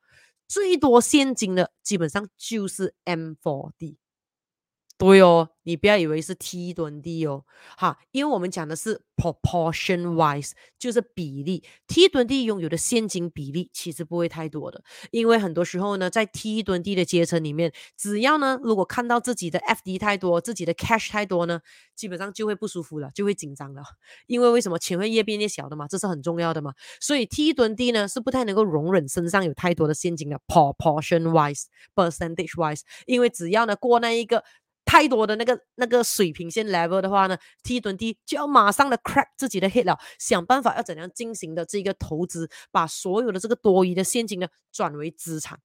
[0.49, 3.97] 最多现金的基本上就是 M4D。
[5.03, 7.45] 对哦，你不要以为是 T20 哦，
[7.77, 11.65] 哈，因为我们讲的是 proportion wise，就是比例。
[11.89, 21.61] T20 拥有的现金比例其实不会太多的，因为很多时候呢，在 T20 的阶层里面，只要呢，如果看到自己的 FD 太多，自己的 cash 太多呢，
[21.97, 23.83] 基本上就会不舒服了，就会紧张了。
[24.29, 26.75] 因为为什么钱会越变越小的嘛，这是很重要的嘛。
[27.01, 34.45] 所以 T20 呢是不太能够容忍身上有太多的现金的 proportion wise，percentage wise，因为只要呢过那一个。
[34.85, 45.59] 太多的那个那个水平线 level 的话呢，T20 就要马上的 crack 自己的 head 了，想办法要怎样进行的这个投资，把所有的这个多余的现金呢转为资产，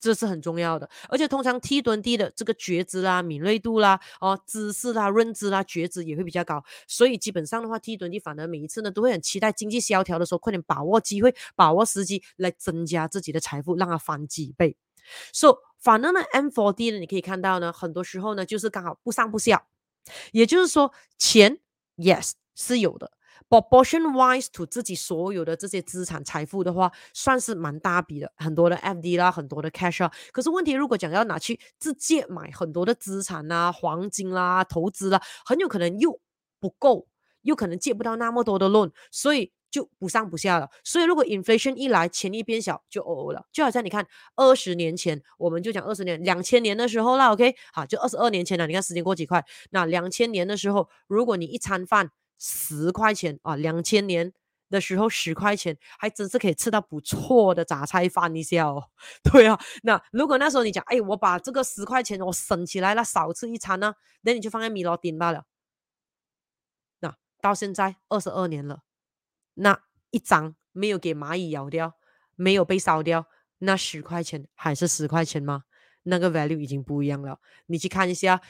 [0.00, 0.88] 这是很重要的。
[1.08, 14.76] 而且通常 T20 的这个觉知啦、敏锐度啦、哦知识啦、认知啦、觉知也会比较高，所以基本上的话，T20 反而每一次呢都会很期待经济萧条的时候，快点把握机会、把握时机来增加自己的财富，让它翻几倍。
[15.32, 19.66] So 反正呢，M4D 呢，你可以看到呢，很多时候呢，就是刚好不上不下，
[20.32, 21.58] 也就是说，钱
[21.98, 23.12] ，yes 是有的
[23.50, 30.10] ，proportion wise to 自己所有的这些资产财富的话，算是蛮大笔的，很多的 FD 啦，很多的 cash 啊。
[30.32, 36.18] 可是问题，如果讲要拿去自借买很多的资产啊，黄金啦，投资啦，很有可能又
[36.58, 37.06] 不够，
[37.42, 39.52] 又可能借不到那么多的 loan，所以。
[39.74, 43.44] 就不上不下了，所以如果 inflation 一来，钱一变小，就哦哦了。
[43.50, 44.06] 就好像你看，
[44.36, 48.68] 二十年前，我们就讲二十年，两千年的时候啦，OK，好，就二十二年前了。
[48.68, 49.44] 你看时间过几快。
[49.70, 54.32] 那两千年的时候，如果你一餐饭十块钱啊，两千年
[54.70, 58.90] 的时候十块钱，还真是可以吃到不错的杂菜饭一下哦。
[59.32, 65.42] 对啊，那如果那时候你讲，哎，我把这个十块钱我省起来了，少吃一餐呢，那你就放在米罗丁罢了。
[67.00, 68.82] 那到现在二十二年了。
[69.54, 69.80] 那
[70.10, 71.94] 一张没有给蚂蚁咬掉，
[72.36, 73.26] 没有被烧掉，
[73.58, 75.64] 那十块钱还是十块钱吗？
[76.04, 77.40] 那个 value 已经不一样了。
[77.66, 78.40] 你去看一下，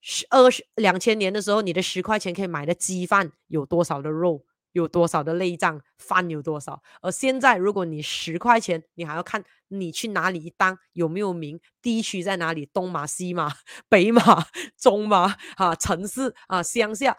[0.00, 6.82] 十二十两千年的时候，你的十块钱可以买的鸡饭有多少的肉，有多少的内脏，饭有多少？
[7.00, 13.50] 而现在，如果你十块钱，你还要看你去哪里一档，有没有名，地区在哪里，东马、西马、
[13.88, 17.16] 北马、 中马啊，城市啊，乡下。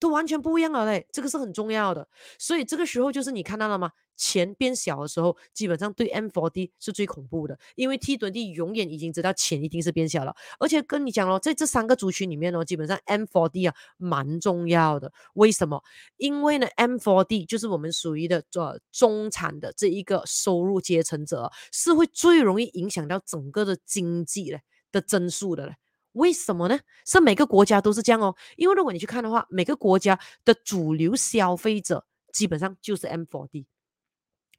[0.00, 3.90] 都完全不一样了嘞，这个是很重要的，所以这个时候就是你看到了吗？
[4.16, 15.80] 钱变小的时候，基本上对 M4D 是最恐怖的，因为 T2D 永远已经知道钱一定是变小了，而且跟你讲咯，在这三个族群里面呢，基本上 M4D 啊蛮重要的，为什么？
[16.16, 24.58] 因为呢 M4D 就是我们属于的这中产的这一个收入阶层者，是会最容易影响到整个的经济的
[24.90, 25.76] 的增速的嘞。
[26.18, 26.78] 为什么呢？
[27.06, 28.34] 是每个国家都是这样哦。
[28.56, 33.64] 因为如果你去看的话，每个国家的主流消费者基本上就是 M4D。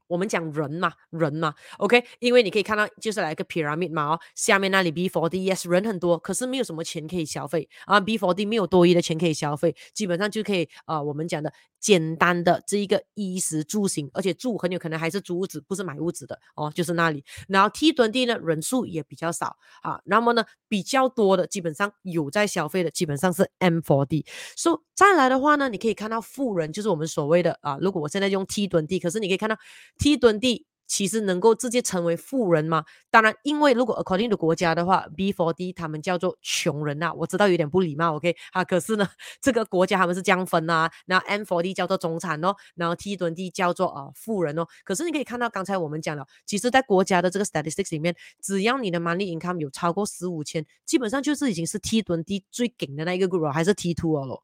[0.08, 17.24] 我们讲人嘛，人嘛，OK，因为你可以看到，就是来一个 pyramid 嘛，哦，下面那里 B4D，yes，人很多，可是没有什么钱可以消费啊，B4D 没有多余的钱可以消费，基本上就可以啊、呃，我们讲的简单的这一个衣食住行，而且住很有可能还是租屋子，不是买屋子的哦，就是那里。
[17.48, 24.26] 然后 T 屯 D 呢，人数也比较少啊，那么呢，比较多的基本上有在消费的，基本上是 M4D。
[24.56, 29.58] 所以再来的话呢，你可以看到富人，就是我们所谓的啊，如果我现在用 T 屯 D，可是你可以看到。
[29.98, 32.84] T 屯 D 其实能够直接成为富人吗？
[33.12, 38.64] 当然，因为如果 according to 国家的话，B4D 他们叫做穷人呐、我知道有点不礼貌，OK 啊？
[38.66, 39.08] 可是呢，
[39.40, 40.90] 这个国家他们是这样分呐。
[41.06, 44.66] 然后 M4D 叫做中产哦，然后 T20 叫做啊、呃、富人哦。
[44.84, 54.44] 可是你可以看到刚才我们讲了，其实在国家的这个 statistics 里面，只要你的 monthly income 有超过十五千，基本上就是已经是 T 2 D 最顶的那一个 group 还是 T two 了。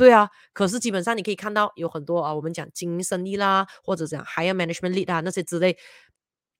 [0.00, 5.76] 对啊，可是基本上你可以看到有很多啊，我们讲精英生意啦，或者讲 higher management lead 啊那些之类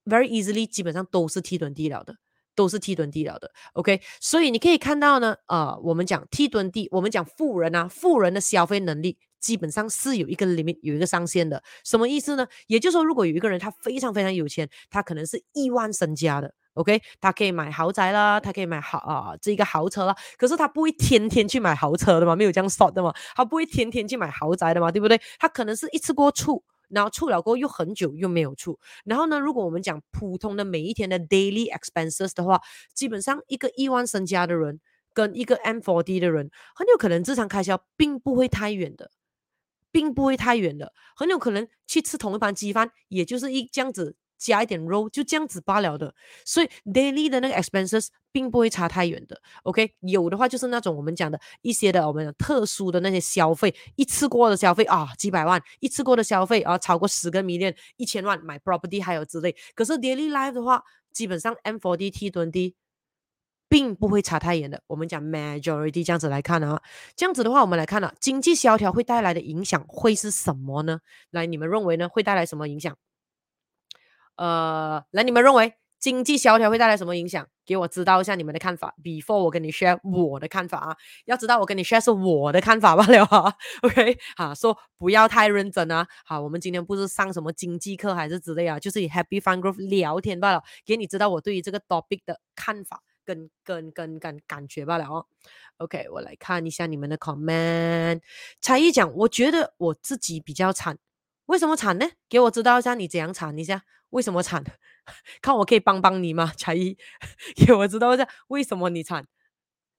[0.05, 2.16] ，very easily 基本上都是 T20 了的，
[2.55, 3.51] 都是 T20 了的。
[3.72, 11.62] OK，所以你可以看到呢，呃，我们讲 T20，我们讲富人啊，富人的消费能力基本上是有一个 limit，有一个上限的。
[11.82, 12.47] 什么意思呢？
[12.66, 16.55] 也就是说，如果有一个人他非常非常有钱，他可能是亿万身家的。
[16.81, 25.20] OK，他可以买豪宅啦，他可以买豪啊这个豪车啦，可是他不会天天去买豪车的嘛，没有这样说的嘛，他不会天天去买豪宅的嘛，对不对？
[25.39, 32.61] 他可能是一次过处，然后出了过后又很久又没有出，然后呢，如果我们讲普通的每一天的 daily expenses 的话，
[32.95, 34.81] 基本上一个亿万身家的人
[35.12, 39.11] 跟一个 M4D 的人，很有可能日常开销并不会太远的，
[39.93, 44.16] 并不会太远的，很有可能去吃同一盘鸡饭，也就是一这样子。
[44.41, 46.12] 加一点肉，就这样子罢了的。
[46.45, 49.41] 所以 daily 的那个 expenses 并不会差太远的。
[49.62, 59.55] OK，有的话就是那种我们讲的一些的我们特殊的那些消费，一次过的消费啊，几百万，一次过的消费啊，超过十个 million，一千万买 property 还有之类。
[59.74, 60.82] 可是 daily life 的话，
[61.12, 62.74] 基本上 M4D T2D。
[63.70, 64.82] 并不会差太远的。
[64.88, 66.82] 我们讲 majority 这样子来看啊，
[67.14, 70.99] 这样子的话，我们来看啊，经济萧条会带来的影响会是什么呢？
[71.30, 72.09] 来，你们认为呢？
[72.09, 72.97] 会带来什么影响？
[74.41, 77.47] 呃，来，你们认为经济萧条会带来什么影响？
[77.66, 78.95] 给我知道一下你们的看法。
[79.03, 83.55] Before 我跟你 share 我的看法啊，要知道我跟你 share 是我的看法罢了。
[83.84, 86.09] OK，好，说不要太认真啊。
[86.24, 93.03] 好，我们今天不是上什么经济课还是之类啊，就是以 Happy Fun group 聊天罢了，给你知道我对于这个 topic 的看法。
[93.22, 95.24] 跟跟跟感感觉罢了哦。
[95.76, 98.20] OK，我来看一下你们的 comment。
[98.61, 100.99] 才艺讲，我觉得我自己比较惨，
[101.47, 102.07] 为什么惨呢？
[102.28, 104.62] 给我知道一下你怎样惨一下，为什么惨？
[105.42, 106.52] 看我可以帮帮你吗？
[106.58, 106.96] 才艺，
[107.56, 109.26] 给我知道一下为什么你惨，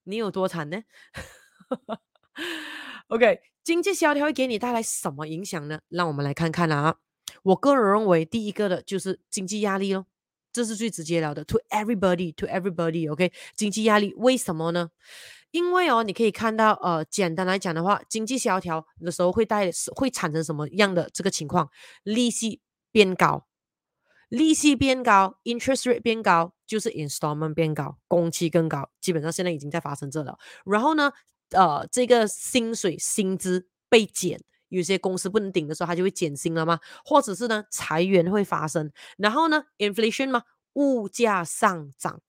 [0.04, 0.82] 你有多惨呢？
[3.08, 5.80] OK，经济萧条会给你带来什么影响呢？
[5.88, 6.96] 让我们来看看啊。
[7.42, 10.06] 我个人认为，第一个的就是经济压力哦。
[10.52, 14.90] 这是最直接了的，to everybody，to everybody，OK，、经济压力为什么呢？
[15.50, 21.70] 因为哦，你可以看到，呃，简单来讲的话，经济萧条的时候会带会产生什么样的这个情况？
[22.02, 22.60] 利息
[22.90, 23.46] 变高，
[24.32, 30.38] 利息变高，interest rate 变高，就是 installment 变高，工期更高，基本上现在已经在发生这了。
[30.64, 31.12] 然后呢，
[31.50, 34.40] 呃，这个薪水薪资被减。
[34.70, 36.80] 有些公司不能顶的时候，它就会减薪了吗？
[37.04, 40.44] 或者是呢，裁员会发生，然后呢，inflation 吗？
[40.72, 42.22] 物价上涨。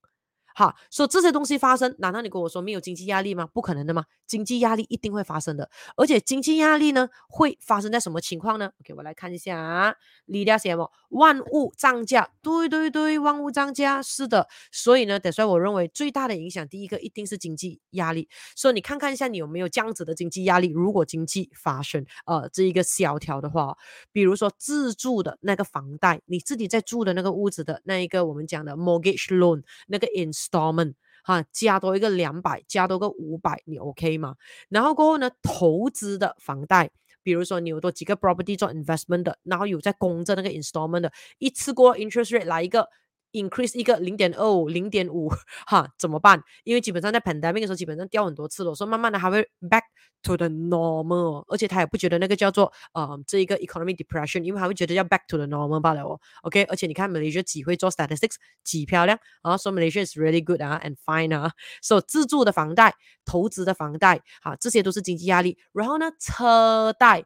[0.56, 3.48] 好，说这些东西发生，难道你跟我说没有经济压力吗？
[3.52, 4.04] 不可能的吗？
[4.24, 9.94] 经济压力一定会发生的，而且经济压力呢会发生在什么情况呢？OK，我来看一下啊，
[10.26, 10.90] 李大写么？
[11.10, 14.48] 万物涨价，对对对，万物涨价，是的。
[14.70, 18.28] 所以呢，所以我认为最大的影响，第一个一定是经济压力。
[18.54, 20.68] 所以你看看一下，你有没有这样子的经济压力？
[20.68, 23.76] 如果经济发生呃这一个萧条的话，
[24.12, 30.43] 比如说自住的那个房贷，你自己在住的那个屋子的那一个我们讲的 mortgage loan 那个 ins。
[30.50, 34.36] Installment 哈，加多一个两百，加多个五百，你 OK 吗？
[34.68, 36.90] 然后过后呢，投资的房贷，
[37.22, 42.88] 比如说你有多几个 property 做 investment 的，然后有在供着那个 installment 的，一次过 interest rate 来一个。
[43.34, 45.28] Increase 一个零点二五、零点五，
[45.66, 46.42] 哈，怎么办？
[46.64, 49.82] 因为基本上在 pandemic 的时候，基本上掉很多次了，所以慢慢的还会 back
[50.22, 56.18] to the normal，而且他也不觉得那个叫做呃这一个 economic depression，因为他会觉得要 back to the normal 罢了哦。
[56.42, 61.50] OK，而且你看 Malaysia 几会做 statistics，几漂亮啊，说、so、Malaysia is really good 啊，and fine 啊，
[61.82, 65.58] 所、so, 自住的房贷、投资的房贷，哈，这些都是经济压力。
[65.72, 67.24] 然后呢，车贷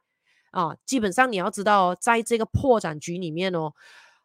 [0.50, 3.72] 啊，基本上你要知道哦，在这个破产局里面哦，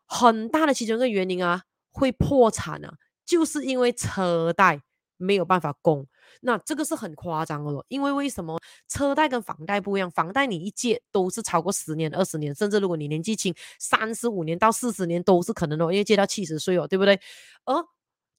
[0.05, 1.63] 很大的其中一个原因啊。
[1.93, 4.81] 会破产啊，就是因为车贷
[5.15, 6.05] 没有办法供，
[6.41, 7.85] 那这个是很夸张的咯。
[7.87, 10.11] 因为为什么车贷跟房贷不一样？
[10.11, 17.21] 房贷你一借都是超过十年、二十年，甚至如果你年纪轻，三十五年到四十年都是可能的，因为借到七十岁哦，对不对？
[17.65, 17.85] 而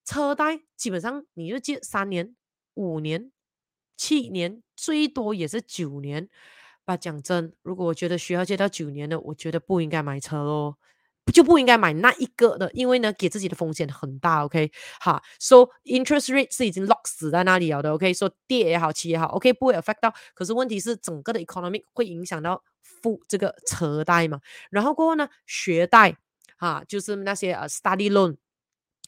[0.04, 2.36] 车贷基本上你就借三年、
[2.74, 3.32] 五年、
[3.96, 6.28] 七年，最多也是九年。
[6.86, 10.76] 把讲真，如果我觉得需要借到九年的，我觉得不应该买车咯。
[11.32, 14.44] 就不应该买那一个的，因为呢，给自己的风险很大。
[14.44, 14.70] OK，
[15.00, 17.92] 哈，So interest rate 是已经 lock 死在那里了的。
[17.92, 20.14] OK，So 跌也好，起也好，OK 不会 affect 到。
[20.34, 24.40] 可是问题是，整个的 economy 会影响到付这个车贷嘛？
[24.70, 26.16] 然后过后呢，学贷
[26.58, 28.36] 啊，就是那些呃 study loan。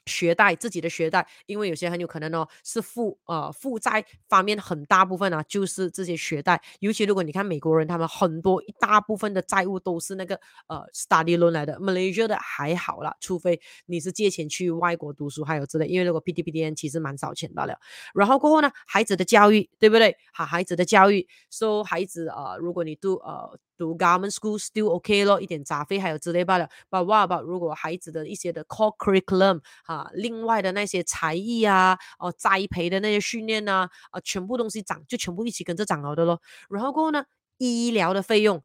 [0.06, 6.60] 学贷自己的学贷，因为有些很有可能哦是负呃负债方面很大部分啊，就是这些学贷。
[6.80, 11.78] 尤其如果你看美国人，他们很多一大部分的债务都是那个呃 study loan 来的。
[11.78, 15.86] Malaysia 的还好啦，除非你是借钱去外国读书，还有之类。
[15.86, 17.78] 因为如果 PTPTN 其实蛮少钱罢了。
[18.14, 20.16] 然后过后呢，孩子的教育对不对？
[20.32, 23.58] 好，孩子的教育，so, 孩子呃，如果你读呃。
[23.76, 26.68] 读 government school still OK 咯，一点杂费还有之类罢了。
[26.90, 36.40] But what about 如果孩子的一些的 core curriculum 啊，另外的那些才艺啊，哦栽培的那些训练啊，啊全部东西涨，就全部一起跟着涨了的咯。
[36.70, 37.24] 然后过后呢，
[37.58, 38.62] 医疗的费用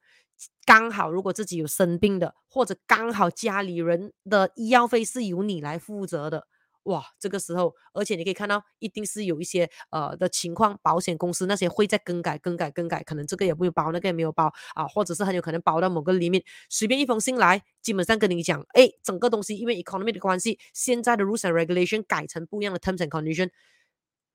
[0.65, 6.47] 刚好如果自己有生病的，或者刚好家里人的医药费是由你来负责的。
[6.83, 23.49] 哇，这个时候，而且你可以看到，一定是有一些呃的情况，保险公司那些会在更改、更改、更改，可能这个也没有包，那个也没有包啊，或者是很有可能包到某个里面，随便一封信来，基本上跟你讲，哎，整个东西因为 economy 的关系，现在的 rules and regulation 改成不一样的 terms and condition，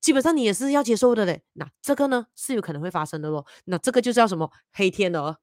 [0.01, 1.43] 基本上你也是要接受的嘞。
[1.55, 5.39] 那这个呢是有可能会发生的咯，那这个就叫什么黑天鹅？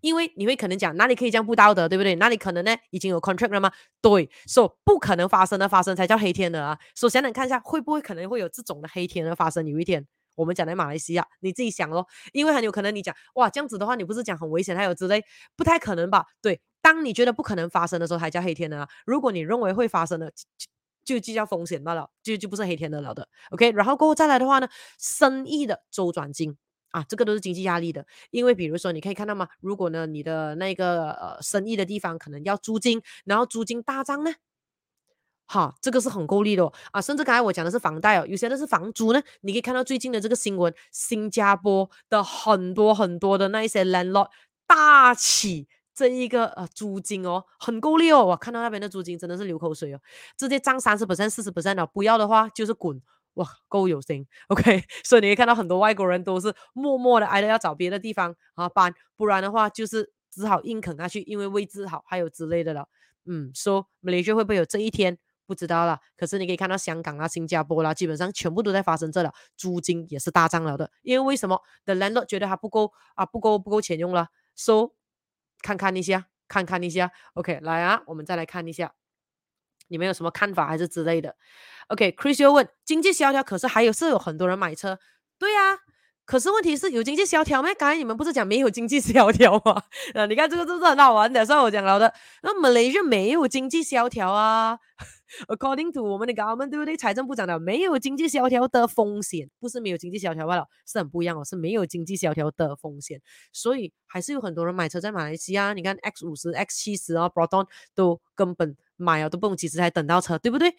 [0.00, 2.14] 因为你会可能讲哪里可以这样不道德，对不对？
[2.16, 2.76] 哪里可能呢？
[2.90, 3.70] 已经有 contract 了吗？
[4.00, 6.78] 对，说、so, 不可能发生的发生才叫黑天鹅啊。
[6.94, 9.66] 首先，你看一下会不会可能会有这种的黑天鹅发生？
[9.66, 15.24] 有一天，我们讲在马来西亚，你自己想咯，因为很有可能你讲哇这样子的话，你不是讲很危险还有之类，
[15.56, 16.26] 不太可能吧？
[16.40, 18.88] 对，当你觉得不可能发生的时候，才叫黑天鹅啊。
[19.04, 20.32] 如果你认为会发生的，
[21.04, 23.28] 就就叫风险罢了，就就不是黑天鹅了的。
[23.50, 24.68] OK，然后过后再来的话呢，
[24.98, 26.56] 生意的周转金。
[26.90, 29.48] 啊，这个都是经济压力的，因为比如说你可以看到吗？
[29.60, 34.32] 如果呢你的那个呃生意的地方可能要租金，然后租金大涨呢，
[35.46, 44.28] 好，这个是很够力的哦啊，甚至刚才我讲的是房贷哦，有些的是房租呢，你可以看到最近的这个新闻，新加坡的很多很多的那一些 landlord
[44.66, 50.00] 大起这一个呃租金哦，很够力哦，我看到那边的租金真的是流口水哦，
[50.36, 53.02] 直接涨三十 percent、四十 percent 的，不要的话就是滚。
[53.38, 62.88] 哇，够有心，OK， 所以你可以看到很多外国人都是默默的挨着要找别的地方啊搬，不然的话就是只好硬啃下去，因为位置好，还有之类的了。
[63.24, 65.18] 嗯，说马来西亚会不会有这一天？
[65.46, 65.98] 不知道了。
[66.16, 70.90] 可是你可以看到香港啊、新加坡啦，基本上全部都在发生这了，租金也是大涨了的。
[71.02, 74.28] 因为为什么？The landlord 觉得他不够啊，不够不够钱用了。
[74.56, 74.90] So
[75.62, 78.92] 看看一下，看看一下，OK，来啊，我们再来看一下。
[79.88, 81.34] 你们有什么看法还是之类的
[81.88, 84.98] ？OK，Chris 又问经济萧条，可是还有是有很多人买车，
[85.38, 85.78] 对呀、啊。
[86.24, 87.70] 可是问题是有经济萧条吗？
[87.72, 89.82] 刚才你们不是讲没有经济萧条吗？
[90.12, 91.42] 啊， 你看这个是不是很好玩的？
[91.46, 92.12] 所以我讲了的，
[92.42, 94.78] 那马来西亚没有经济萧条啊。
[95.46, 96.98] According to 我们的 government，对不对？
[96.98, 103.22] 财政部长的没有经济萧条的风险，不是没有经济萧条罢了，是很不一样哦，是没有经济萧条的风险。
[103.50, 105.72] 所以还是有很多人买车在马来西亚。
[105.72, 110.74] 你看 X 五十、X 七十啊，Proton 都根本买啊都不用几时才等到车，对不对？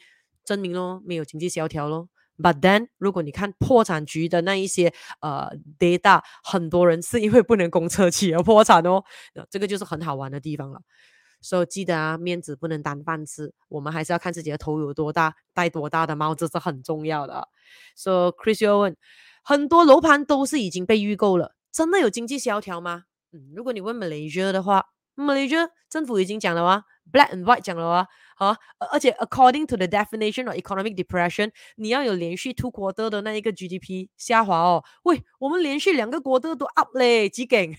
[0.45, 2.09] 证明咯，没有经济萧条咯。
[2.37, 9.03] But then，如果你看破产局的那一些呃 data，很多人是因为不能供车企而破产哦。
[9.49, 10.79] 这个就是很好玩的地方了。
[11.41, 17.47] 所以记得啊，面子不能当饭吃，我们还是要看自己的头有多大，戴多大的帽子是很重要的。
[17.95, 18.95] So Chrisy Owen，，
[19.43, 23.03] 很多楼盘都是已经被预购了，真的有经济萧条吗？
[23.33, 26.83] 嗯，如果你问 Malaysia 的话，Malaysia 政府已经讲了啊。
[27.11, 28.55] Black and white 讲了啊，好，
[28.91, 34.83] 而且 according to the definition of economic depression，你要有连续 two quarter 的那一个 GDP 下滑哦。
[35.03, 37.75] 喂，我们连续两个 quarter 都 up 嘞，几劲？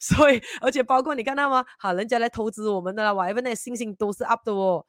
[0.00, 1.64] 所以，而且包括你看到吗？
[1.78, 4.86] 好，人家来投资我们的，whatever 那信心都是 up 的哦。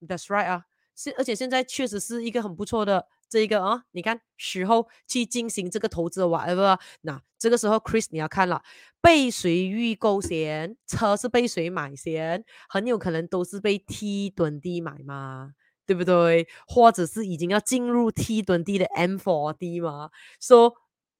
[0.00, 3.06] That's right 啊，现而且现在确实是一个很不错的。
[3.28, 8.62] 这一个啊，你看时候去进行这个投资，whatever，那这个时候 Chris 你要看了，
[9.00, 10.76] 被谁预购先？
[10.86, 12.44] 车是被谁买先？
[12.68, 15.52] 很有可能都是被 T20 买嘛，
[15.86, 16.48] 对不对？
[16.66, 20.10] 或者是已经要进入 T20 的 M4D 嘛？
[20.40, 20.74] 说、so,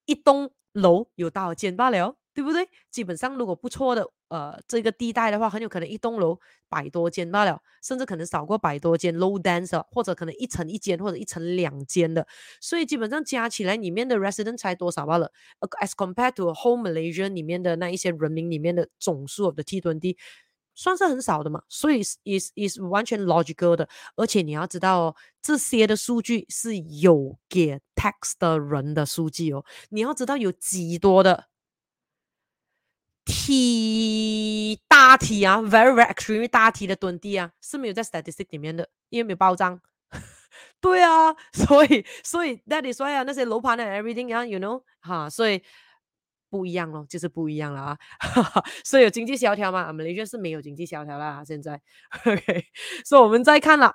[0.07, 2.17] 一栋楼有多少间罢了？
[2.39, 2.69] 对不对？
[2.89, 12.25] 基本上如果不错的，呃，这个地带的话，很有可能一栋楼百多间罢了，甚至可能少过百多间 low dense，或者可能一层一间或者一层两间的，
[12.61, 15.33] 所以基本上加起来里面的 resident 才多少罢了
[15.83, 20.17] ？As compared to whole Malaysia 里面的那一些人民里面的总数的 T20，
[20.77, 31.47] 算是很少的嘛，所以 is is 完全 logical 的，而且你要知道哦，这些的数据是有给 tax 的人的数据哦，你要知道有几多的。
[33.31, 39.79] T 大 T 啊，very very extreme 大 T 的囤地啊，是没有在 statistic 里面的，因为没有报账。
[40.81, 45.63] 对啊， 所以所以 that is why 啊，那些楼盘的 everything 啊，you know 哈，所以
[46.49, 47.99] 不一样咯，就是不一样了啊。
[48.83, 49.89] 所以有经济萧条嘛？
[49.89, 51.79] 我们雷军是没有经济萧条啦，现在。
[52.25, 52.65] OK，
[53.05, 53.95] 所以我们再看了。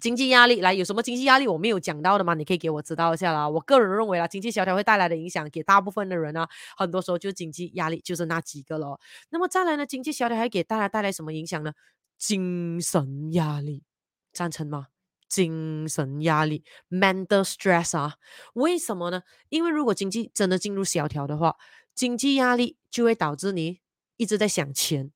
[0.00, 2.34] 经济压力来，有什么经济压力我没有讲到的吗？
[2.34, 3.48] 你可以给我知道一下啦。
[3.48, 8.98] 我个人认为啦，经济萧条会带来的影响，给大部分的人呢，很多时候就经济压力就是那几个咯。
[9.30, 11.72] 那么再来呢，经济萧条还给大家带来什么影响呢？
[12.18, 13.84] 精神压力，
[14.32, 14.88] 赞成吗？
[15.28, 18.16] 精神压力，mental stress 啊？
[18.54, 19.22] 为什么呢？
[19.50, 21.56] 因为如果经济真的进入萧条的话，
[21.94, 23.80] 经济压力就会导致你
[24.16, 25.10] 一直在想钱。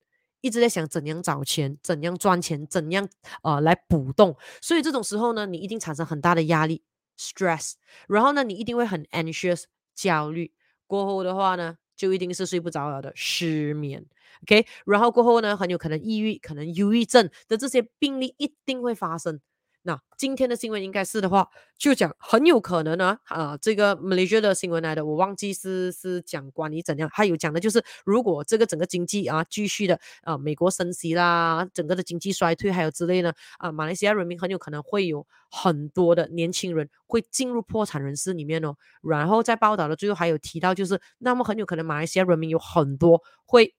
[0.47, 3.09] 一直在想怎样找钱，怎样赚钱，怎样
[3.42, 6.84] 呃来补洞，所以这种时候呢，你一定产生很大的压力
[7.18, 7.72] （stress），
[8.07, 9.64] 然后呢，你一定会很 anxious
[9.97, 10.53] 焦虑，
[10.86, 14.07] 过后的话呢，就一定是睡不着了的失眠
[14.44, 19.40] ，OK，然后过后呢，很有可能抑郁，可能忧郁症的这些病例一定会发生。
[19.87, 38.74] 那今天的新闻应该是的话，就讲很有可能呢，啊，这个 Malaysia 的新闻来的，我忘记是是讲关于怎样，还有讲的就是如果这个整个经济啊继续的啊，美国升息啦，整个的经济衰退还有之类呢，啊，马来西亚人民很有可能会有很多的年轻人会进入破产人士里面哦。
[39.03, 43.72] 然后在报道的最后还有提到，就是那么很有可能马来西亚人民有很多会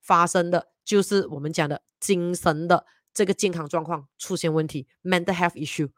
[0.00, 2.86] 发生的，就是我们讲的精神的。
[3.12, 5.90] 这个健康状况出现问题，mental health issue，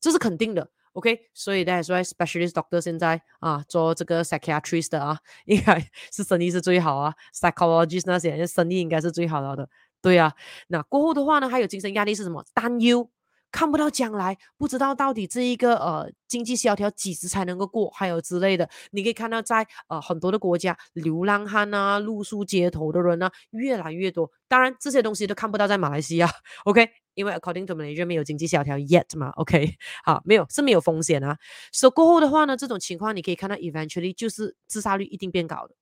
[0.00, 5.80] 这是肯定的，OK，所以 that's why specialist doctor 现在啊做这个 psychiatrist 的啊，应该
[6.12, 9.68] 是生意是最好啊，psychologist 那些生意应该是最好了的，
[10.02, 10.34] 对啊，
[10.68, 12.44] 那过后的话呢，还有精神压力是什么？
[12.54, 13.10] 担忧。
[13.50, 18.68] 看不到将来，不知道到底这一个呃经济萧条几时才能够过，还有之类的。
[18.90, 24.30] 你可以看到在呃很多的国家，流浪汉啊、露宿街头的人呢、越来越多。
[24.48, 26.30] 当然这些东西都看不到在马来西亚
[26.64, 26.88] ，OK？
[27.14, 29.74] 因为 according to Malaysia 没有经济萧条 yet 嘛，OK？
[30.04, 31.36] 好，没有是没有风险啊。
[31.72, 35.74] 所以过后的话呢，这种情况你可以看到 eventually 就是自杀率一定变高的。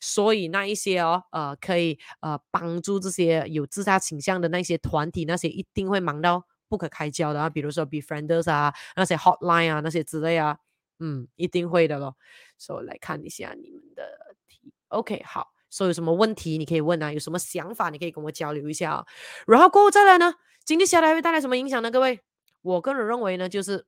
[0.00, 6.44] 所以那一些哦呃可以呃帮助这些有自杀倾向的那些团体，那些一定会忙到。
[6.72, 10.56] 不可开交的啊，比如说 befriends 啊，那些 hotline 啊，那些之类啊，
[11.00, 12.16] 嗯，一定会的咯。
[12.56, 14.02] 所以来看一下你们的
[14.48, 19.06] 题，OK，好，所以有什么问题你可以问啊，有什么想法你可以跟我交流一下啊。
[19.46, 21.90] 然后过后再来呢，经济下来会带来什么影响呢？
[21.90, 22.20] 各位，
[22.62, 23.84] 我个人认为呢，就是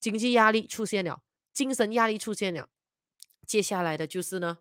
[0.00, 1.20] 经济压力出现了，
[1.52, 2.70] 精神压力出现了，
[3.46, 4.56] 接下来的就是呢。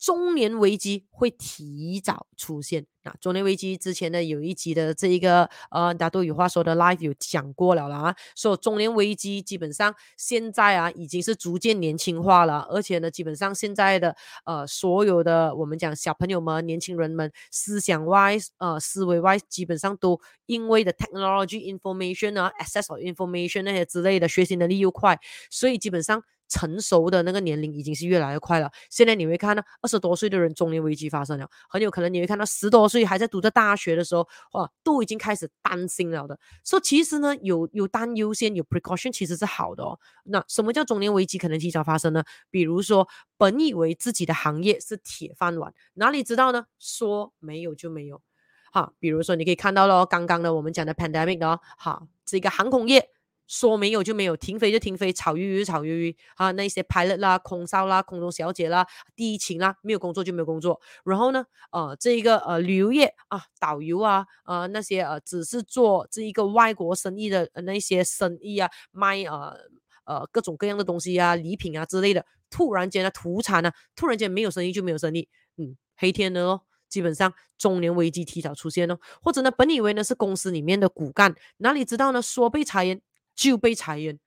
[0.00, 2.86] 中年危机会提早出现。
[3.02, 8.14] 那中年危机之前呢，有一集的这一个呃，大家都有话说的 live 有讲过了啦。
[8.34, 25.18] 说中年危机基本上现在啊，已经是逐渐年轻化了，而且呢，基本上现在的呃所有的我们讲小朋友们、年轻人们思想 wise 呃思维 wise，基本上都因为的 technology information 啊，access of information 那些之类的学习能力又快，
[25.50, 26.22] 所以基本上。
[26.50, 28.70] 成熟的那个年龄已经是越来越快了。
[28.90, 36.38] 现在你会看到二十多岁的人中年危机发生了，很有可能你会看到十多岁还在读着大学的时候，哇，都已经开始担心了的。
[36.62, 39.98] 所以其实呢，有有担忧先，有 precaution 其实是好的哦。
[40.24, 42.22] 那什么叫中年危机可能提早发生呢？
[42.50, 46.66] 比如说，本以为自己的行业是铁饭碗，哪里知道呢？
[46.78, 48.20] 说没有就没有。
[48.72, 53.08] 哈，比如说你可以看到咯，刚刚的我们讲的 pandemic 哦，哈，这个航空业。
[53.50, 56.52] 说没有就没有，停飞就停飞，炒鱿鱼就炒鱿鱼啊！
[56.52, 58.86] 那些 pilot 啦、空少啦、空中小姐啦、
[59.16, 60.80] 地勤啦，没有工作就没有工作。
[61.04, 69.56] 然后呢，呃，这一个呃旅游业啊，导游啊，呃那些呃只是做这一个外国生意的那些生意啊，卖呃
[70.04, 83.02] 呃各种各样的东西啊、礼品啊之类的，突然间呢土产呢，突然间没有生意就没有生意，嗯，黑天鹅哦，基本上中年危机提早出现哦，或者呢，本以为呢是公司里面的骨干，哪里知道呢，说被裁员。
[83.40, 84.18] 就被裁员，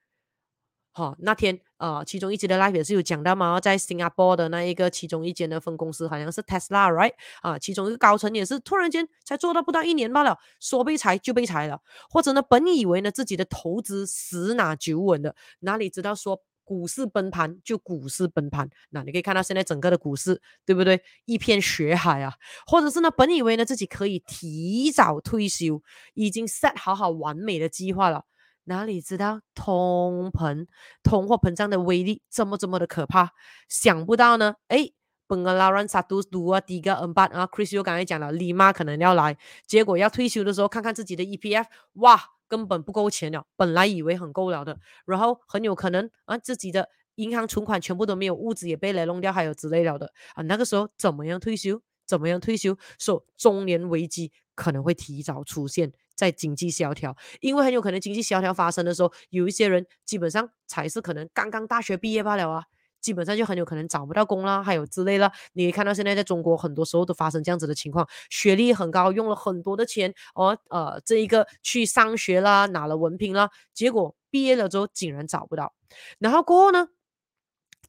[0.92, 7.14] 好、那天呃，其中一集的 live 也是有讲到嘛，在新加坡的那一个其中一间的分公司，好像是 Tesla，right？
[7.44, 21.04] 啊，其中一个高层也是突然间才做到不到一年罢了，说被裁就被裁了，或者呢，本以为呢自己的投资十拿九稳的，哪里知道说股市崩盘就股市崩盘，那你可以看到现在整个的股市，对不对？
[21.26, 22.34] 一片血海啊，
[22.66, 25.84] 或者是呢，本以为呢自己可以提早退休，
[26.16, 28.26] 已经 set 好好完美的计划了。
[28.66, 30.68] 哪里知道通膨、
[31.04, 33.32] 通货膨胀的威力这么这么的可怕？
[33.68, 34.90] 想不到呢，哎
[35.28, 43.46] ，Pengalaran satu dua tiga empat 啊，Chris 又刚才讲了，李妈可能要来，结果要退休的时候，看看自己的 EPF，哇，根本不够钱了。
[43.56, 51.82] 本来以为很够了的，然后很有可能啊，自己的银行存款全部都没有，物资也被雷弄掉，还有之类了的啊，那个时候怎么样退休？
[52.06, 52.78] 怎么样退休？
[53.00, 55.94] 说中年危机可能会提早出现。
[56.16, 62.66] 在经济萧条，因为很有可能经济萧条发生的时候，有一些人基本上才是可能刚刚大学毕业罢了啊，
[63.02, 65.32] 基本上就很有可能找不到工啦，还有之类的。
[65.54, 75.74] 你看到现在在中国很多时候都发生这样子的情况，学历很高，用了很多的钱，哦呃，这一个去上学啦，拿了文凭啦，结果毕业了之后竟然找不到，
[76.20, 76.88] 然后过后呢，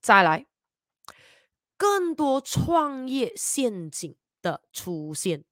[0.01, 0.47] 再来
[1.77, 5.45] 更多创业陷阱的出现。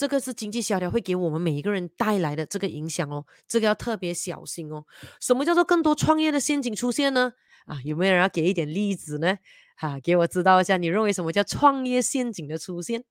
[0.00, 4.86] 这个是经济萧条会给我们每一个人带来的这个影响哦，这个要特别小心哦。
[5.20, 7.34] 什么叫做更多创业的陷阱出现呢？
[7.66, 9.36] 啊，有没有人要给一点例子呢？
[9.76, 13.04] 啊，给我知道一下，你认为什么叫创业陷阱的出现？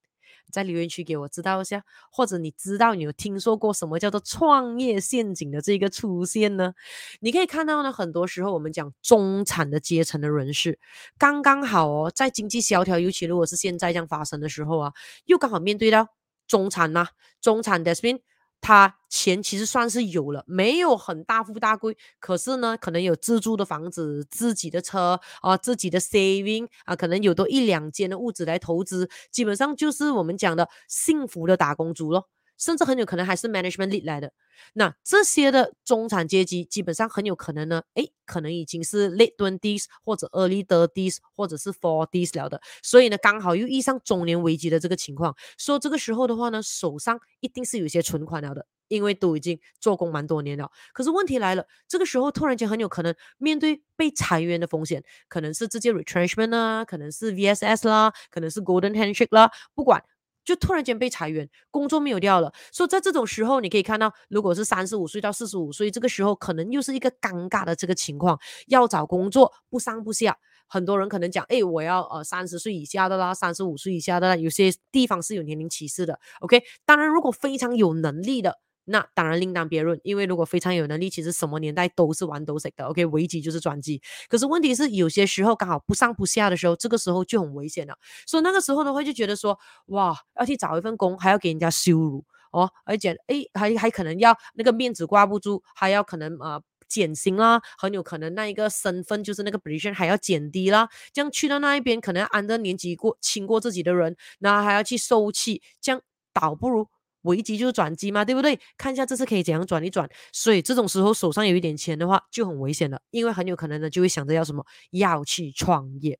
[0.51, 6.73] 在留言区给我知道一下，或者你知道你有听说过什么叫做创业陷阱的这个出现呢？
[7.19, 10.79] 你可以看到呢，很多时候我们讲中产的阶层的人士，
[11.19, 14.93] 刚刚好哦，在经济萧条，尤其如果是现在这样发生的时候啊，
[15.25, 16.07] 又刚好面对到。
[16.49, 17.07] 中产呐、
[17.39, 18.19] 中产 that means
[18.61, 32.27] 他钱其实算是有了，没有很大富大贵，可是呢，可能有自住的房子、自己的车啊、自己的 saving 啊，可能有多一两间的屋子来投资，基本上就是我们讲的幸福的打工族咯。
[32.59, 34.31] 甚至很有可能还是 management lead 来的，
[34.73, 50.69] 那这些的中产阶级基本上很有可能呢，诶，可能已经是 late twenties 或者 early thirties 或者是 forties 了的，所以呢，刚好又遇上中年危机的这个情况，所以这个时候的话呢，手上一定是有些存款了的，因为都已经做工蛮多年了。
[50.93, 60.03] 可是问题来了，这个时候突然间很有可能面对被裁员的风险，可能是直接 retrenchment 啊，可能是 VSS 啦，可能是 golden handshake 啦，不管。
[60.43, 62.51] 就突然间被裁员，工作没有掉了。
[62.71, 70.37] 所以在这种时候，你可以看到，如果是三十五岁到四十五岁，这个时候可能又是一个尴尬的这个情况，要找工作不上不下。
[70.67, 76.19] 很多人可能讲，哎，我要呃三十岁以下的啦，三十五岁以下的啦，有些地方是有年龄歧视的。
[76.41, 78.59] OK，当然如果非常有能力的。
[78.89, 82.85] 那当然另当别论，因为如果非常有能力，其实什么年代都是玩斗色的。
[82.85, 84.01] OK，危机就是转机。
[84.27, 87.97] 可是问题是，有些时候刚好不上不下的时候，这个时候就很危险了。
[88.25, 100.89] 所以那个时候的话，就觉得说，哇，要去找一份工，还要给人家羞辱哦，而且诶，还还可能要那个面子挂不住，还要可能呃减薪啦，很有可能那一个身份就是那个 position 还要减低啦。
[101.13, 106.01] 这样去到那一边，可能安着年纪过轻过自己的人，那还要去受气，这样
[106.33, 106.87] 倒不如。
[107.23, 108.59] 危机就是转机嘛，对不对？
[108.77, 110.09] 看一下这次可以怎样转一转。
[110.31, 116.19] 所以这种时候手上有一点钱的话，就很危险了，因为很有可能呢就会想着要什么，要去创业。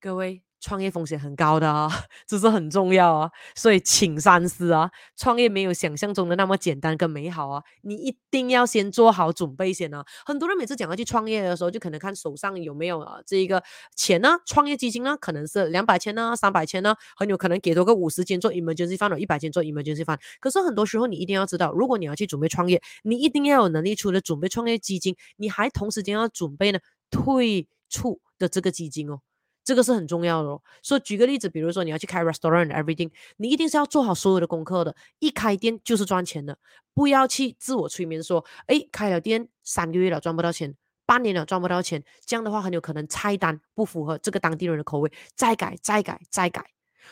[0.00, 0.42] 各位。
[0.62, 1.90] 创业风险很高的啊，
[2.26, 4.88] 这是很重要啊，所以请三思啊！
[5.16, 10.04] 创业没有想象中的那么简单跟美好啊，你一定要先做好准备先啊。
[10.24, 13.62] 很多人每次讲要去创业的时候，就可能看手上有没有啊这一个
[13.96, 20.18] 钱呢，创业基金呢，可能是两百千呢，三百千呢，很有可能给多个五十千做 emergency fund，一百千做 emergency fund。
[20.38, 26.78] 可是很多时候你一定要知道，如果你要去准备创业，你一定要有能力，除了准备创业基金，你还同时间要准备呢
[27.10, 29.20] 退出的这个基金哦。
[29.64, 34.94] 这个是很重要的哦，所以举个例子，比如说你要去开 restaurant everything，你一定是要做好所有的功课的。
[35.18, 36.58] 一开店就是赚钱的，
[36.94, 40.74] 不要去自我催眠说，哎，开了店三个月了赚不到钱，
[41.06, 46.66] 半年了赚不到钱，这样的话很有可能菜单不符合这个当地人的口味，再改再改再改。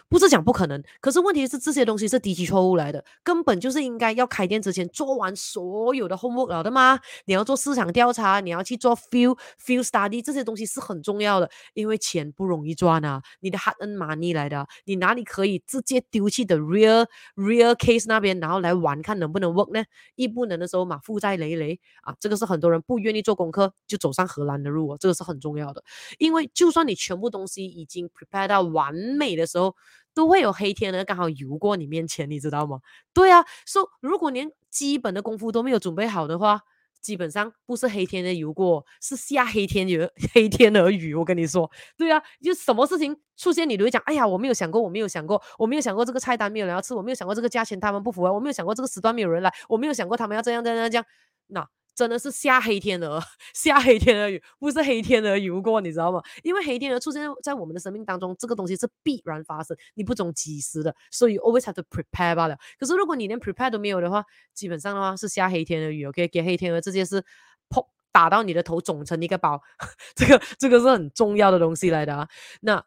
[0.09, 6.99] 不是讲不可能，可是问题是这些东西是低级错误来的，根本就是应该要开店之前做完所有的 homework 了的吗？
[7.27, 19.85] 你要做市场调查，你要去做 feel feel study，这些东西是很重要的，因为钱不容易赚啊，你的 hard and money 来的，你哪里可以直接丢弃的 real real case 那边，然后来玩看能不能 work 呢？
[20.17, 25.83] 一不能的时候嘛，负债累累啊，这个是很多人不愿意做功课就走上荷兰的路，这个是很重要的，
[26.19, 29.75] 因为就算你全部东西已经 prepare 到完美的时候。
[30.15, 32.81] 都会有黑天鹅刚好游过你面前，你知道吗？
[33.13, 36.61] 对啊，说、so, 如果连基本的功夫都没有准备好的话，
[37.01, 41.15] 基本上不是黑天鹅游过，是下黑天鹅黑天鹅雨。
[41.15, 51.05] 我跟你说，对啊，就什么事情出现，你都会讲，哎呀，我没有想过，我没有想过，我没有想过这个菜单没有人要吃，我没有想过这个价钱他们不符合，我没有想过这个时段没有人来，我没有想过他们要这样这样这样，
[51.47, 51.67] 那。
[52.01, 53.23] 真的是下黑天鹅，
[53.53, 56.23] 下黑天鹅雨，不是黑天鹅游过，你知道吗？
[56.43, 62.57] 因为黑天鹅出现在我们的生命当中，这个东西是必然发生，你不总及时的，所以 always have to prepare 罢了。
[62.79, 64.25] 可是如果你连 prepare 都没有的话，
[64.55, 66.27] 基本上的话是下黑天鹅雨，OK？
[66.29, 67.21] 给黑天鹅直接是
[67.69, 69.61] 砰打到你的头，肿成一个包，
[70.17, 72.27] 这个这个是很重要的东西来的啊。
[72.63, 72.83] 那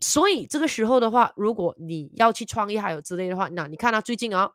[0.00, 4.52] 所以这个时候的话，如果你要去创业还有之类的话，那你看他、啊、最近啊。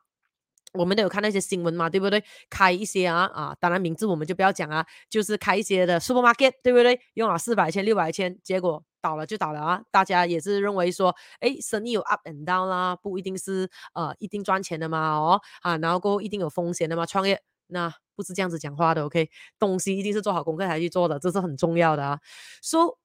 [0.74, 2.22] 我们都有看那些新闻嘛，对不对？
[2.50, 7.00] 开一些啊啊，当然名字我们就不要讲啊，就是开一些的 supermarket，对不对？
[7.14, 9.82] 用了四百千、六百千，结果倒了就倒了啊！
[9.90, 19.28] 大家也是认为说，哎，生意有 up and down 啦，不一定是呃一定赚钱的嘛，哦啊，然后过后一定有风险的嘛，创业那不是这样子讲话的，OK？
[19.58, 22.18] 东西一定是做好功课才去做的，这是很重要的啊。
[22.62, 22.96] so,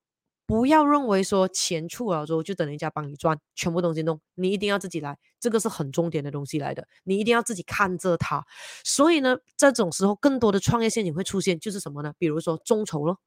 [0.49, 8.43] 不要认为说钱出了之后就等人家帮你赚，全部东西弄，你一定要自己来，这个是很重点的东西来的，你一定要自己看着它。
[8.83, 12.13] 所以呢，这种时候更多的创业陷阱会出现，就是什么呢？
[12.17, 13.19] 比如说众筹咯，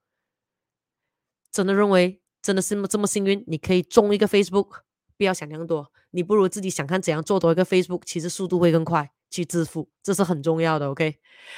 [1.52, 4.80] 真的认为真的是这么幸运，你可以中一个 Facebook，
[5.16, 9.12] 不要想那么多，你不如自己想看怎样做多一个 Facebook，其实速度会更快。
[9.32, 11.16] 去致富，这是很重要的，OK？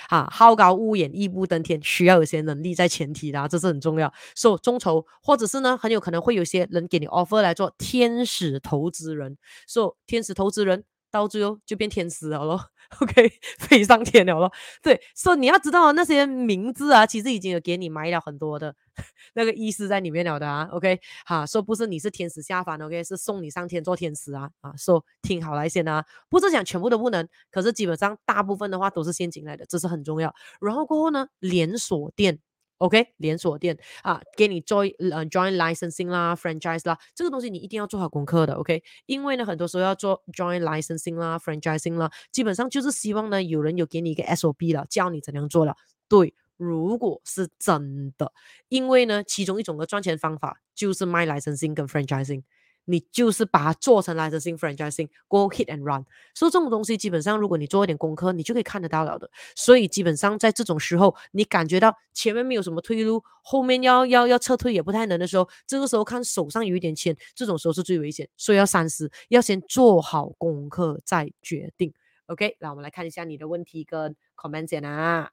[0.09, 4.11] 啊，好高骛远，一步登天，需要有些能力在前提的，这是很重要。
[4.37, 9.37] so, 众筹，或者是呢，很有可能会有些人给你 offer 来做天使投资人。
[9.67, 12.61] so, 天使投资人到最后就变天使了咯。
[13.01, 14.53] OK， 飞上天了咯。
[14.83, 18.75] 对，所以你要知道那些名字啊，其实已经有给你埋了很多的
[19.35, 20.69] 那个意思在里面了的啊。
[20.73, 24.51] OK，哈，说不是你是天使下凡，OK，是送你上天做天使啊。
[24.61, 30.35] 啊，说听好来先啊，不是讲全部都不能，可是基本上大部分的话都是陷阱来的，这是很重要。
[30.61, 32.41] 然后过后呢，连锁店。
[32.79, 38.83] OK，连锁店啊，给你做呃 join licensing 啦，franchise 啦，这个东西你一定要做好功课的，OK？
[39.07, 45.77] 因为呢，很多时候要做 join licensing 啦，franchising 啦，基本上就是希望呢，有人有给你一个 SOP 了，教你怎样做了。
[46.09, 48.33] 对，如果是真的，
[48.69, 52.43] 因为呢，其中一种的赚钱方法就是卖 licensing 跟 franchising。
[52.87, 56.05] 你就是把它做成 licensing franchising，go hit and run。
[56.35, 59.31] 所以这种东西基本上，如果你做一点功课，你就可以看得到了的。
[59.57, 68.29] 所以基本上在这种时候，你感觉到前面没有什么退路，后面要要要撤退也不太能的时候，这个时候看手上有一点钱，这种时候是最危险。
[68.37, 71.93] 所以要三思，要先做好功课再决定。
[72.27, 75.31] OK，那我们来看一下你的问题跟 comment 先啊。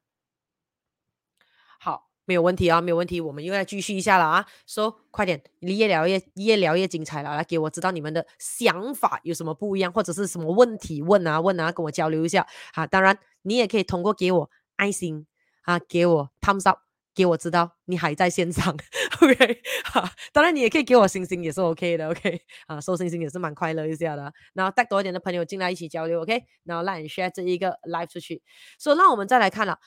[1.80, 2.11] 好。
[2.26, 4.46] 没有问题啊，没有问题，我们又来继续一下了啊！
[4.68, 12.46] 说、快点，你越聊越越聊越精彩了，来给我知道你们的想法有什么不一样，或者是什么问题问啊问啊，跟我交流一下。
[12.74, 15.26] 好，当然你也可以通过给我爱心
[15.64, 16.80] 啊，给我 thumbs up，
[17.14, 18.78] 给我知道你还在现场。
[19.22, 22.10] OK，好，当然你也可以给我星星，也是 OK 的。
[22.10, 24.32] OK， 啊，收星星也是蛮快乐一下的。
[24.54, 26.22] 然后带多一点的朋友进来一起交流。
[26.22, 28.42] OK，然后让你 share 这一个 live 出去。
[28.80, 29.80] 所以，那我们再来看了。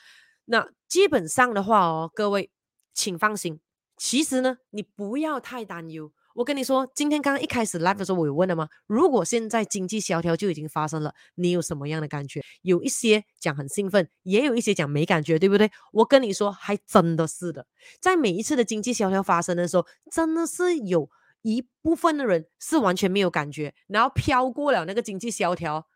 [0.45, 2.49] 那基本上的话哦，各位
[2.93, 3.59] 请放心。
[3.97, 6.11] 其实呢，你不要太担忧。
[6.35, 8.67] 我跟你说，今天刚刚一开始 live 的时候，我有问了吗？
[8.87, 12.41] 如果现在经济萧条就已经发生了，你有什么样的感觉？
[12.61, 15.71] 有一些讲很兴奋，也有一些讲没感觉，对不对？
[15.93, 17.65] 我跟你说，还真的是的。
[18.01, 21.09] 在每一次的经济萧条发生的时候，真的是有
[21.41, 25.87] 一部分的人是完全没有感觉，然后飘过了那个经济萧条。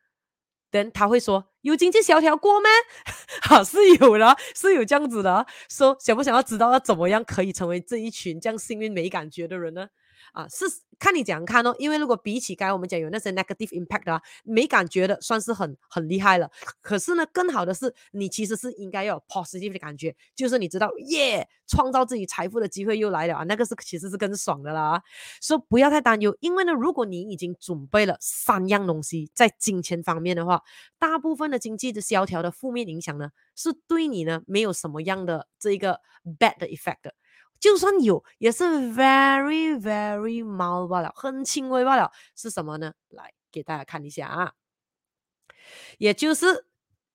[0.72, 2.70] 等他会说有经济萧条过吗？
[3.41, 5.45] 好，是有的，是有这样子的。
[5.70, 9.88] 说想不想要知道要怎么样可以成为这一群这样幸运没感觉的人呢？
[10.34, 10.65] 啊，是
[10.97, 11.75] 看你怎样看哦。
[11.80, 16.49] 因为如果比起刚才我们讲有那些 negative impact 啊，没感觉的算是很很厉害了。
[16.82, 25.01] 可是呢，更好的是你其实是应该要有 positive 的感觉，就是你知道耶，创造自己财富的机会又来了啊，那个是其实是更爽的啦。
[25.41, 30.61] 所以不要太担忧，因为呢，如果你已经准备了三样东西在金钱方面的话，
[30.97, 35.99] 大部分的经济的萧条的负面影响呢，是对你呢没有什么样的这一个
[36.39, 37.13] bad 的 effect 的。
[37.60, 42.12] 就算有，也是 very very mild 罢了，很轻微罢了。
[42.36, 42.93] 是什么呢？
[43.10, 44.53] 来给大家看一下啊，
[45.97, 46.66] 也就是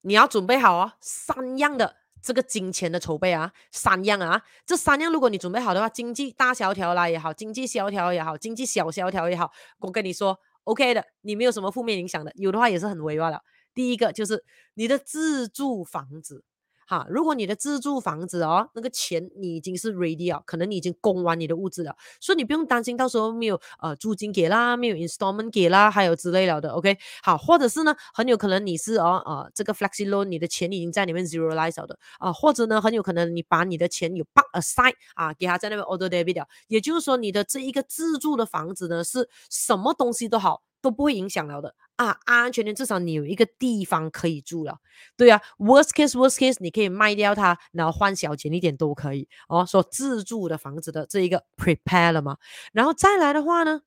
[0.03, 13.43] 你要准备好哦，三样的这个金钱的筹备啊，三样啊，这三样如果你准备好的话，经济大萧条啦也好，经济萧条也好，经济小萧条也好，我跟你说，OK 的，你没有什么负面影响的，有的话也是很微罢了。
[13.73, 16.45] 第一个就是你的自住房子。
[16.87, 40.63] 哈，如果你的自住房子哦，那个钱你已经是 ready 了，可能你已经供完你的物资了，所以你不用担心到时候没有呃租金给啦，没有 installment 给啦，还有之类了的，OK，好，或者是呢，很有可能你是哦呃这个 flexi loan，你的钱已经在里面 zeroize 了的啊，或者呢，很有可能你把你的钱有 park aside 啊，给他在那边 auto debit 了，也就是说你的这一个自住的房子呢，是什么东西都好。
[40.85, 44.81] 都不会影响了的啊，安安全全，至少你有一个地方可以住了。
[45.17, 49.65] 对啊，worst case worst case，你可以卖掉它，然后换小钱一点都可以哦。
[49.65, 52.37] 说自住的房子的这一个 prepare 了吗？
[52.75, 53.81] 然后再来的话呢，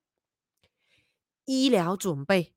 [1.45, 2.55] 医疗准备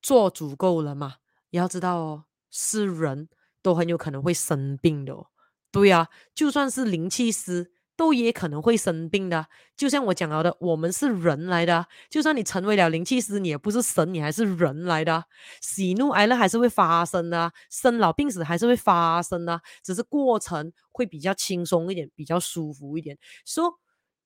[0.00, 1.16] 做足够了吗？
[1.50, 3.28] 你要知道哦，是人
[3.60, 5.26] 都很有可能会生病的哦。
[5.70, 7.72] 对啊，就算是灵气师。
[7.96, 15.24] 都也可能会生病的，就像我讲到的，我们是人来的，就算你成为了灵气师，你也不是神，你还是人来的，
[15.62, 23.16] 喜怒哀乐还是会发生的，生老病死还是会发生的，只是过程会比较轻松一点，比较舒服一点。
[23.46, 23.72] 说、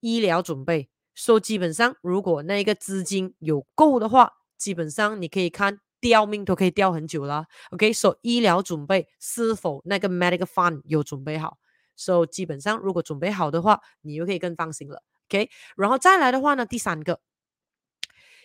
[0.01, 7.45] 医疗准备，说、基本上如果那个资金有够的话，基本上你可以看吊命都可以吊很久了。
[7.71, 11.59] OK，说、医疗准备是否那个 medical fund 有准备好？
[12.01, 15.03] 所以基本上，如果准备好的话，你就可以更放心了。
[15.29, 17.21] OK，然后再来的话呢，第三个，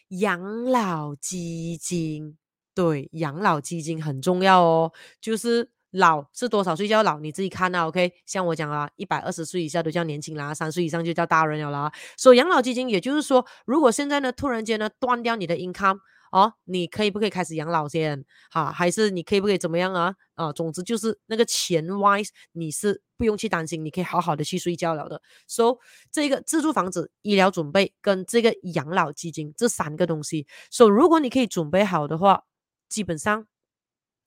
[0.09, 2.37] 养老基金，
[2.73, 4.91] 对，养老基金很重要哦。
[5.21, 7.87] 就是老是多少岁叫老，你自己看啊。
[7.87, 11.91] OK，像我讲啊，一百二十岁以下都叫年轻啦，三岁以上就叫大人了啦。
[12.17, 15.99] 所以养老基金，也就是说，如果现在呢，突然间呢，断掉你的 income。
[16.35, 18.25] 哦，你可以不可以开始养老先？
[18.51, 20.13] 哈，还是你可以不可以怎么样啊？
[20.33, 25.21] 啊，总之就是那个钱 wise，你是不用去担心，你可以好好的去睡觉了的。
[25.47, 25.77] So
[26.11, 32.43] 这个自住房子、医疗准备跟这个养老基金这三个东西，So 如果你可以准备好的话，
[32.89, 33.47] 基本上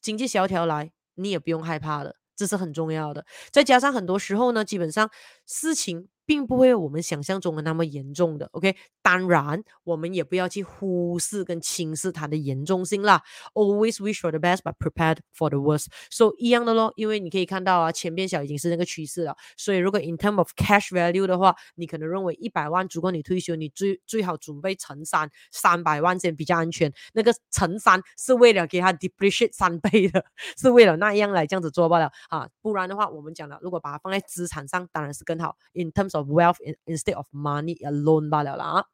[0.01, 3.27] 经济萧条来，你也不用害怕了，这是很重要的。
[3.53, 5.11] 再加上很多时候呢，基本上
[5.45, 6.09] 事情。
[6.29, 8.77] 并不会我们想象中的那么严重的，OK？
[9.01, 13.23] 当然，我们也不要去忽视跟轻视它的严重性啦。
[13.55, 15.87] Always wish for the best, but prepared for the worst.
[16.11, 19.35] So 一样的咯，因为你可以看到啊，前边小已经是那个趋势了。
[19.57, 26.93] 所以如果 in term of cash value 的话，你可能认为一百万足够你退休，你最最好准备乘三，三百万先比较安全。
[27.15, 30.23] 那个乘三是为了给它 depreciate 三倍的，
[30.59, 32.47] 是为了那样来这样子做罢了啊。
[32.61, 35.57] 不然的话，我们讲了，如果把它放在资产上，当然是更好。
[35.73, 38.85] In terms of of wealth instead of money alone 罢了啦，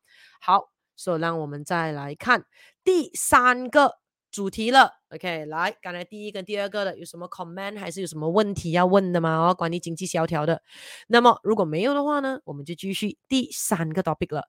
[0.41, 2.45] 好，所以让我们再来看
[2.85, 3.95] 第三个
[4.31, 4.91] 主题了。
[5.11, 9.49] OK，来，刚才第一个、第二个的有什么 comment 还是有什么问题要问的吗？
[9.49, 10.61] 哦，关于经济萧条的。
[11.07, 14.45] 那么如果没有的话呢，我们就继续第三个 topic 了。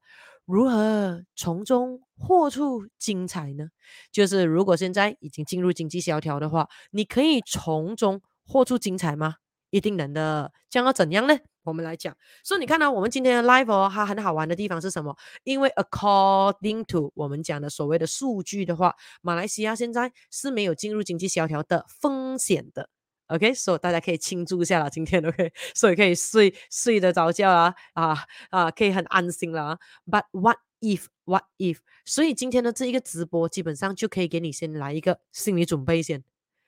[0.46, 3.70] 如何从中获出精彩呢？
[4.12, 9.36] 就是如果现在已经进入经济萧条的话，你可以从中获出精彩吗？
[9.76, 10.52] 一定能的。
[10.70, 11.38] 这样要怎样呢？
[11.64, 15.16] 我们来讲，所以你看到我们今天的 live 哦，它很好玩的地方是什么？
[15.44, 22.88] 因为 according to 我们讲的所谓的数据的话，马来西亚现在是没有进入经济萧条的风险的。
[23.28, 28.18] OK，所以大家可以庆祝一下了，今天 OK，所以可以睡睡得着觉啊啊
[28.52, 29.80] 啊，可以很安心了。
[30.06, 31.80] But what if what if？
[32.06, 36.24] 所以今天的这一个直播基本上就可以给你先来一个心理准备先。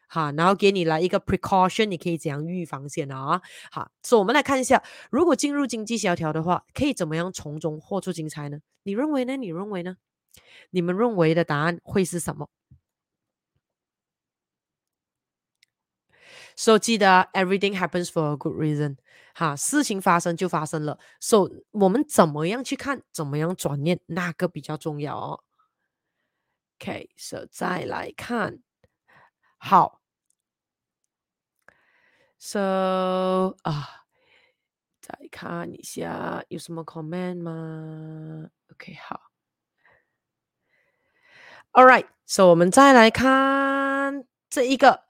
[0.07, 3.41] 好，然后给你来一个 precaution，你可以怎样预防先啊？
[3.71, 4.81] 好，所以我们来看一下，
[5.11, 8.59] 如果进入经济萧条的话，可以怎么样从中获出精彩呢？
[8.83, 9.35] 你认为呢？
[9.35, 9.97] 你认为呢？
[10.69, 12.49] 你们认为的答案会是什么？
[16.55, 18.97] 所以记得，everything happens for a good reason。
[19.35, 20.97] 哈，事情发生就发生了。
[21.19, 25.43] 所以我们怎么样去看，怎么样转念，那个比较重要哦。
[26.79, 28.59] OK，所以再来看。
[29.59, 29.96] 好
[32.37, 34.05] ，so 啊，
[35.01, 39.21] 再看一下有什么 comment 吗？OK，好
[41.71, 45.03] ，All right，so 我们再来看这一个，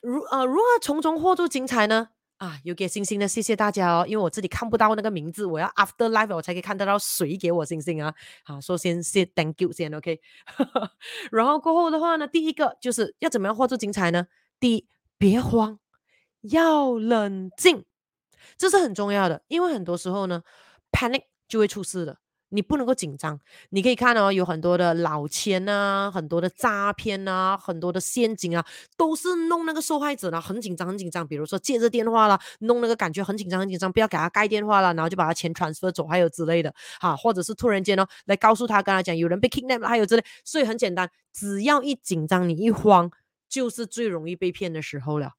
[0.00, 2.10] 如呃如何从中获得精彩呢？
[2.38, 8.12] 啊，有给星星的，谢谢大家哦，因为我这里看不到那个名字，我要 after live 我才可以看得到谁给我星星啊。
[8.42, 10.20] 好，首先谢 thank you 先，OK。
[11.30, 14.26] 然后过后的话呢，第一个就是要怎么样获得精彩呢？
[14.58, 15.78] 第一，别慌，
[16.50, 17.84] 要冷静，
[18.56, 20.42] 这是很重要的，因为很多时候呢
[20.92, 22.18] ，panic 就会出事的。
[22.50, 23.40] 你不能够紧张，
[23.70, 28.64] 你可以看哦，有很多的老千啊，很多的诈骗啊，很多的陷阱啊，
[28.96, 31.26] 都是弄那个受害者呢，很紧张，很紧张。
[31.26, 40.24] 比如说借着电话啦，弄那个感觉很紧张，很紧张，不要给他盖电话了，然后就把他钱 transfer 走，还有之类的，哈，或者是突然间哦，来告诉他，跟他讲有人被 kidnap 了，还有之类。
[40.44, 43.10] 所以很简单，只要一紧张，你一慌，
[43.48, 45.32] 就是最容易被骗的时候了，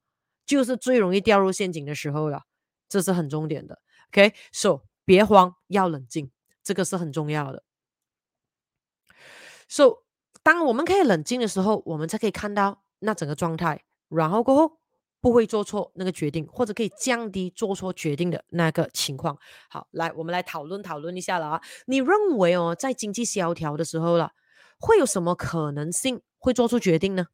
[0.45, 2.43] 就是最容易掉入陷阱的时候了，
[2.87, 3.79] 这是很重点的。
[4.09, 6.31] OK，so 别慌，要冷静。
[6.63, 7.63] 这个是很重要的。
[9.67, 10.03] So，
[10.41, 14.79] 当我们可以冷静的时候，我们才可以看到那整个状态，然后过后
[15.21, 19.37] 不会做错那个决定，或者可以降低做错决定的那个情况。
[19.69, 21.61] 好，来，我们来讨论讨论一下了啊。
[21.85, 24.31] 你认为哦，在经济萧条的时候了，
[24.79, 27.27] 会有什么可能性会做出决定呢？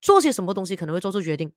[0.00, 1.52] 做些什么东西可能会做出决定？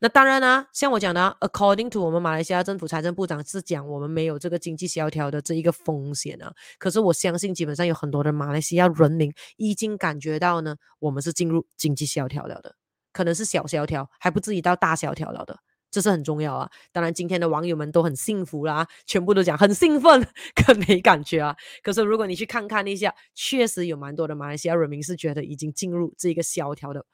[0.00, 6.52] 那当然啦、啊，像我讲的，according to 我们马来西亚政府财政部长是讲我们没有这个经济萧条的这一个风险啊。
[6.78, 12.74] 可是我相信，基本上有很多的马来西亚人民已经感觉到呢，我们是进入经济萧条了的，
[13.12, 15.58] 可能是小萧条，还不至于到大萧条了的，
[15.90, 16.70] 这是很重要啊。
[16.92, 21.56] 当然，今天的网友们都很幸福啦，全部都讲很兴奋， 可没感觉啊。
[21.82, 27.04] 可是如果你去看看一下，确实有蛮多的马来西亚人民是觉得已经进入这个萧条的。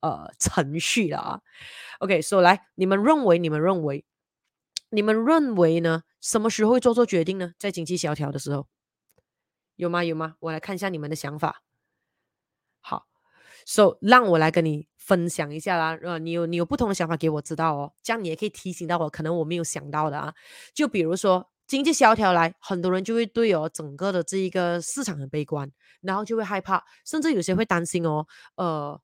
[0.00, 1.40] 呃，程序了啊。
[2.00, 4.04] OK，所以来，你们认为，你们认为，
[4.90, 6.02] 你们认为呢？
[6.20, 7.52] 什么时候会做做决定呢？
[7.58, 8.66] 在经济萧条的时候，
[9.76, 10.02] 有吗？
[10.04, 10.34] 有吗？
[10.40, 11.62] 我来看一下你们的想法。
[12.80, 13.06] 好
[13.64, 15.98] ，So 让我来跟你分享一下啦。
[16.02, 20.34] 呃，你有你有不同的想法给我知道哦，这样你也可以提醒到我，可能我没有想到的啊。
[20.74, 25.70] 就比如说经济萧条来，很多人就会对哦整个的这一个市场很悲观，
[26.00, 29.00] 然后就会害怕，甚至有些会担心哦，呃。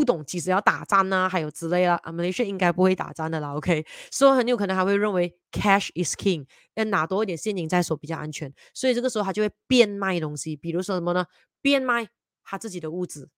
[0.00, 2.00] 不懂，其实要打仗呢、啊，还有之类的。
[2.06, 3.84] 马来西亚应该不会打仗的啦，OK。
[4.10, 8.50] 所以很有可能还会认为 cash is king，要拿多一点现金在手比较安全。
[8.72, 11.26] 所以这个时候他就会变卖东西，比如说什么呢？
[11.60, 12.08] 变卖
[12.42, 13.28] 他自己的物资，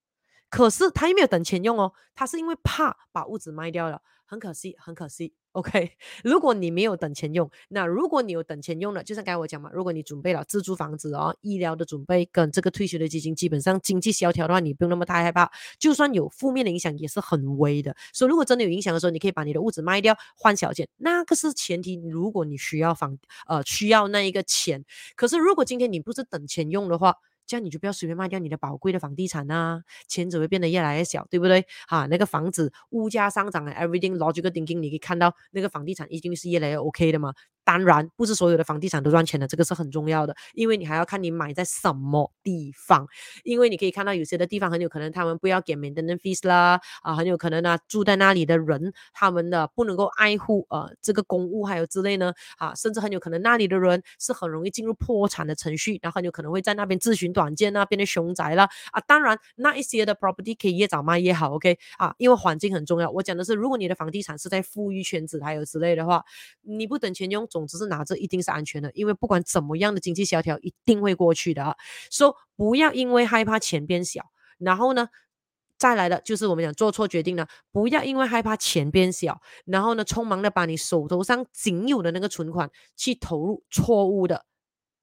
[0.53, 5.33] 可是他又没有等钱用哦，他是因为怕把屋子卖掉了，很可惜，很可惜。
[5.53, 5.93] OK，
[6.25, 15.51] 如果你没有等钱用，那如果你有等钱用了，就像刚才我讲嘛，如果你准备了自住房子哦，医疗的准备跟这个退休的基金，基本上经济萧条的话，你不用那么太害怕。
[15.79, 17.97] 就算有负面的影响，也是很微的。
[18.13, 21.97] 所以如果真的有影响的时候，你可以把你的屋子卖掉换小件，那个是前提。
[22.11, 24.85] 如果你需要房呃需要那一个钱，
[25.17, 27.15] 可是如果今天你不是等钱用的话，
[27.47, 31.67] 这样你就不要随便卖掉你的宝贵的房地产啊，钱只会变得越来越小，对不对？
[31.87, 37.33] 哈，那个房子物价上涨，everything logical thinking，你可以看到那个房地产一定是越来越 OK 的嘛。
[37.65, 43.07] 当然，不是所有的房地产都赚钱的，这个是很重要的，因为你还要看你买在什么地方。
[43.45, 59.01] 因为你可以看到有些的地方很有可能他们不要给 maintenance fees 啦，啊，很有可能呢、住在那里的人他们的不能够爱护呃这个公物还有之类呢，啊，甚至很有可能那里的人是很容易进入破产的程序，然后很有可能会在那边自寻短见那，变成凶宅了啊。
[59.07, 63.09] 当然，那一些的 property 可以越早卖越好，OK 啊，因为环境很重要。
[63.11, 66.25] 我讲的是，如果你的房地产是在富裕圈子还有之类的话，
[66.63, 67.47] 你不等钱用。
[67.53, 71.77] 总之是拿着一定是安全的，因为不管怎么样的经济萧条，一定会过去的啊。
[72.11, 74.25] 说不要因为害怕钱变小，
[74.59, 75.09] 然后呢，
[75.77, 84.47] 再来的就是我们讲做错决定了，不要因为害怕钱变小，然后呢，匆忙的把你手头上仅有的那个存款去投入错误的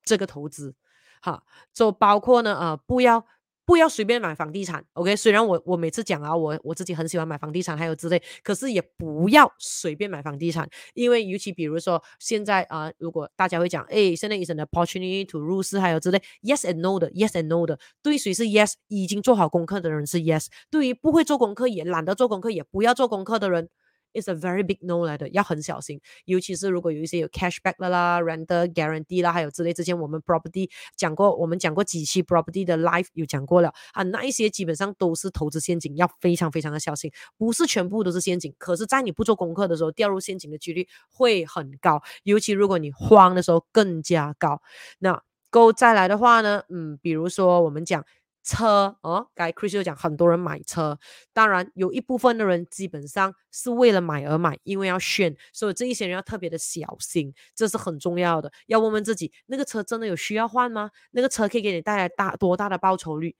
[0.03, 0.75] 这个投资，
[1.21, 1.43] 哈，
[1.73, 3.25] 就包括呢，呃，不要。
[3.69, 5.15] 不要随便买房地产，OK？
[5.15, 18.73] 虽然我我每次讲啊，我我自己很喜欢买房地产，还有之类，可是也不要随便买房地产，因为尤其比如说现在啊、如果大家会讲，哎，现在 is an opportunity to 入市，还有之类，yes and no 的，yes and no 的，对谁是 yes？
[18.87, 23.69] 已经做好功课的人是 yes，对于不会做功课也懒得做功课也不要做功课的人。
[24.13, 29.71] It's a very big no 来的，要很小心，尤其是如果有一些有 cashback 的啦、render guarantee 啦，还有之类。
[29.71, 37.11] 之前我们 property 讲过，我们讲过几期 property 的 life 有讲过了啊，那一些基本上都是投资陷阱，要非常非常的小心。
[37.37, 44.61] 不是全部都是陷阱，可是，在你不做功课的时候，掉入陷阱的几率会很高，尤其如果你慌的时候更加高。
[44.99, 45.21] 那
[45.51, 48.03] go 再来的话呢，嗯，比如说我们讲。
[48.43, 50.97] 车哦，该 Chris 就讲很多人买车，
[51.33, 58.51] 当然有一部分的人基本上是为了买而买，因为要炫，所以这一些人要特别的小心，这是很重要的。
[58.67, 60.89] 要问问自己，那个车真的有需要换吗？
[61.11, 63.35] 那个车可以给你带来大多大的报酬率？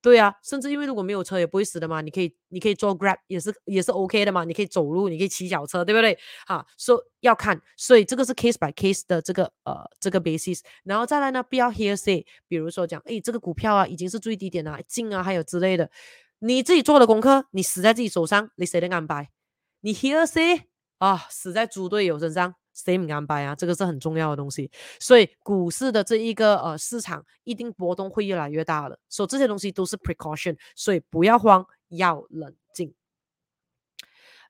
[0.00, 6.16] 对啊，甚至因为如果没有车也不会死的嘛，你可以你可以做 Grab 也是也是 OK 的嘛，你可以走路，你可以骑脚车，对不对？
[6.46, 15.90] 哈，所以要看，所以这个是 case by case 的这个呃这个 basis，然后再来呢，不要 hearsay，比如说讲，诶，这个股票啊已经是最低点了，进啊还有之类的，
[16.38, 19.30] 你自己做的功课，你死在自己手上，你谁能安排？
[19.80, 20.62] 你 hearsay
[20.98, 22.54] 啊，死在猪队友身上。
[22.78, 32.94] Same 安排啊，这个是很重要的东西，所以股市的这一个呃市场一定波动会越来越大的，所以这些东西都是 precaution，所以不要慌，要冷静。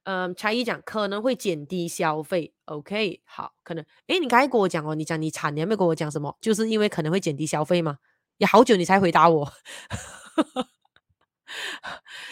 [0.04, 6.36] 嗯，才一讲可能会减低消费，OK，好，可能，诶，你刚才跟我讲哦，你讲你惨，你还没跟我讲什么？
[6.40, 7.98] 就是因为可能会减低消费吗？
[8.38, 9.52] 也好久你才回答我，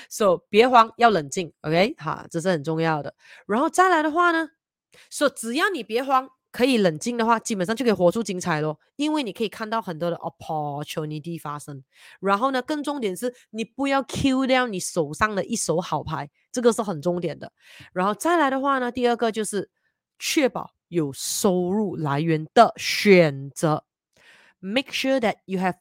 [0.09, 3.15] So 别慌，要冷静，OK，好，这是很重要的。
[3.47, 4.51] 然后再来的话呢？
[5.11, 8.79] 所以只要你别慌，可以冷静的话，基本上就可以活出精彩咯。
[8.97, 11.85] 因为你可以看到很多的 opportunity 发生。
[12.21, 17.53] 然后呢，更重点是你不要 kill 掉你手上的一手好牌，这个是很重点的。
[17.93, 19.71] 然后再来的话呢，第二个就是
[20.19, 23.85] 确保有收入来源的选择
[24.61, 25.77] ，make sure that you have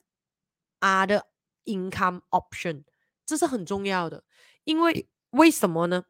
[0.82, 1.22] other
[1.64, 2.84] income option，
[3.26, 4.24] 这是很重要的。
[4.66, 6.04] 因为为什么呢？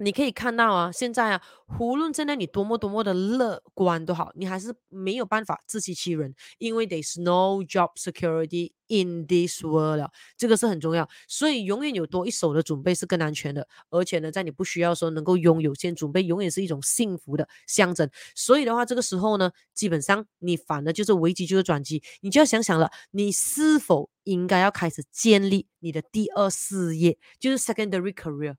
[0.00, 1.42] 你可以看到啊，现在啊，
[1.80, 18.08] 无论现在你多么多么的乐观都好，你还是没有办法自欺欺人，因为 there's no job security in this world 了，这个是很重要，所以永远有多一手的准备是更安全的，而且呢，在你不需要说能够拥有先准备，永远是一种幸福的象征。
[18.36, 28.54] 所以的话，这个时候呢，基本上你反而就是危机就是转机，你就要想想了，你是否应该要开始建立你的第二事业，就是 secondary career。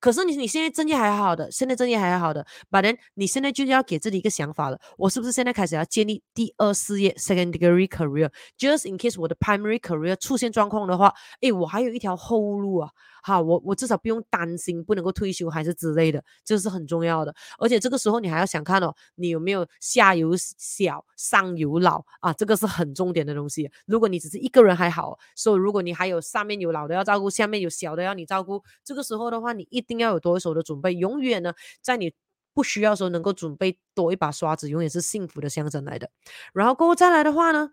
[0.00, 11.12] 可是你你现在正业还好的，现在正业还好的，but then 你现在就要给自己一个想法了，我是不是现在开始要建立第二事业 （secondary career）？Just in case 我的 primary career 出现状况的话，
[11.42, 12.90] 诶，我还有一条后路啊。
[13.22, 17.34] 好，我我至少不用担心不能够退休还是之类的，这是很重要的。
[17.58, 22.32] 而且这个时候你还要想看哦，你有没有下有小上有老啊？
[22.32, 23.70] 这个是很重点的东西。
[23.86, 30.94] 如果你只是一个人还好，所以如果你还有上面有老的要照顾，下面有小的要你照顾，这个时候的话，你一定要有多一手的准备。
[30.94, 32.12] 永远呢，在你
[32.54, 36.10] 不需要的时候能够准备多一把刷子，永远是幸福的象征来的。
[36.52, 37.72] 然后过后再来的话呢，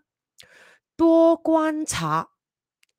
[0.96, 2.30] 多观察。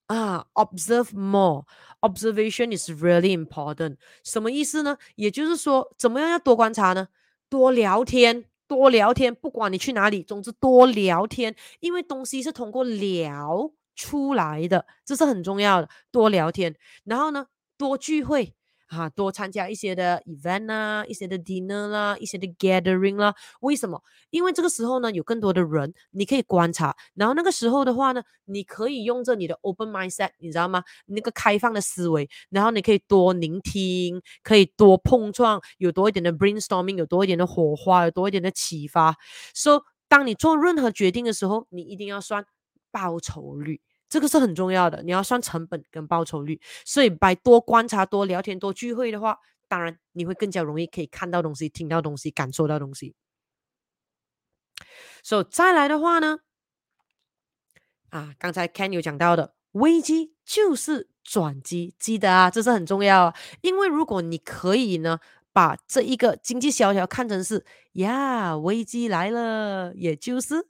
[0.09, 3.97] 啊，observe more，observation is really important。
[4.23, 4.97] 什么意思呢？
[5.15, 7.09] 也就是说，怎么样要多观察呢？
[7.47, 15.89] 多聊天，多聊天，不管你去哪里，总之多聊天，因为东西是通过聊出来的，这是很重要的。
[16.11, 17.45] 多聊天，然后呢，
[17.77, 18.55] 多聚会。
[18.89, 23.33] 啊，多参加一些的 event 啦，一些的 dinner 啦，一些的 gathering 啦。
[23.61, 24.03] 为什么？
[24.31, 26.95] 因为这个时候呢，有更多的人，你可以观察。
[27.13, 30.83] 然后那个时候的话呢，你可以用着你的 open mindset，你知道吗？
[31.05, 39.15] 那个开放的思维，然后你可以多聆听，可以多碰撞，有多一点的 brainstorming，有多一点的火花，有多一点的启发。
[39.53, 42.43] 所以，当你做任何决定的时候，你一定要算
[42.91, 43.81] 报酬率。
[44.09, 46.59] 这个是很重要的，你要算成本跟报酬率。
[46.83, 49.37] 所以，by 多观察、多聊天、多聚会的话，
[49.67, 53.13] 当然你会更加容易可以看到东西、听到东西、感受到东西。
[55.21, 56.39] 所以再来的话呢，
[58.09, 63.35] 啊，刚才 Ken 有讲到的，危机就是转机，记得啊，这是很重要啊。
[63.61, 65.19] 因为如果你可以呢，
[65.53, 67.63] 把这一个经济萧条看成是
[67.93, 70.67] 呀，危机来了，也就是。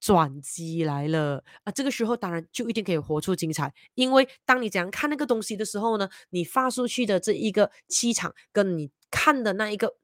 [0.00, 1.70] 转机来了啊！
[1.70, 9.96] 这个时候当然就一定可以活出精彩，因为当你怎样看那个东西的时候呢，你发出去的这一个气场，跟你看的那一个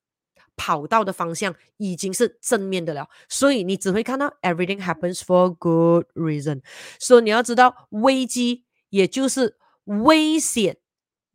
[0.55, 6.63] 跑道的方向已经是正面的了，所以你只会看到 everything happens for good reason。
[7.01, 10.77] 所以你要知道，危机也就是危险。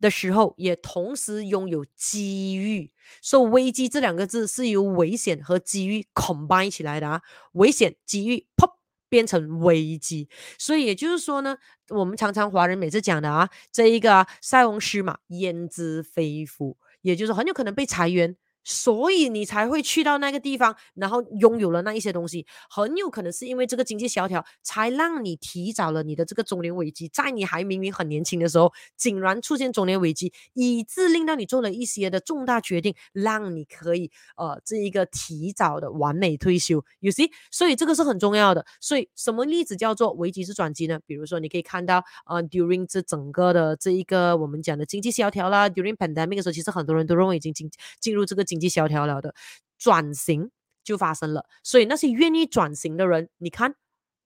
[0.02, 2.92] 的时候，也同时拥有机遇。
[3.22, 7.22] 受危机这两个字是由危险和机遇 combine 起来的啊。
[7.52, 8.72] 危险、机遇，pop
[9.08, 10.28] 变成危机。
[10.58, 11.56] 所以也就是说呢，
[11.88, 18.36] 我们常常华人每次讲的啊，这一个啊，塞翁失马，焉知非福，也就是很有可能被裁员。
[18.64, 36.84] 所以你才会去到那个地方，然后拥有了那一些东西，很有可能是因为这个经济萧条，才让你提早了你的这个中年危机，在你还明明很年轻的时候，竟然出现中年危机，以致令到你做了一些的重大决定，让你可以呃这一个提早的完美退休。
[37.00, 38.64] You see，所以这个是很重要的。
[38.80, 41.00] 所以什么例子叫做危机是转机呢？
[41.04, 47.68] 比如说你可以看到呃 during 这整个的这一个我们讲的经济萧条啦，during pandemic 的时候，其实很多人都认为已经进
[47.98, 48.44] 进入这个。
[48.52, 49.34] 经济萧条了的
[49.78, 50.50] 转型
[50.84, 53.76] 就发生了，所以那些愿意转型的人，你看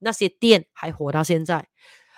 [0.01, 1.69] 那些店还活到现在。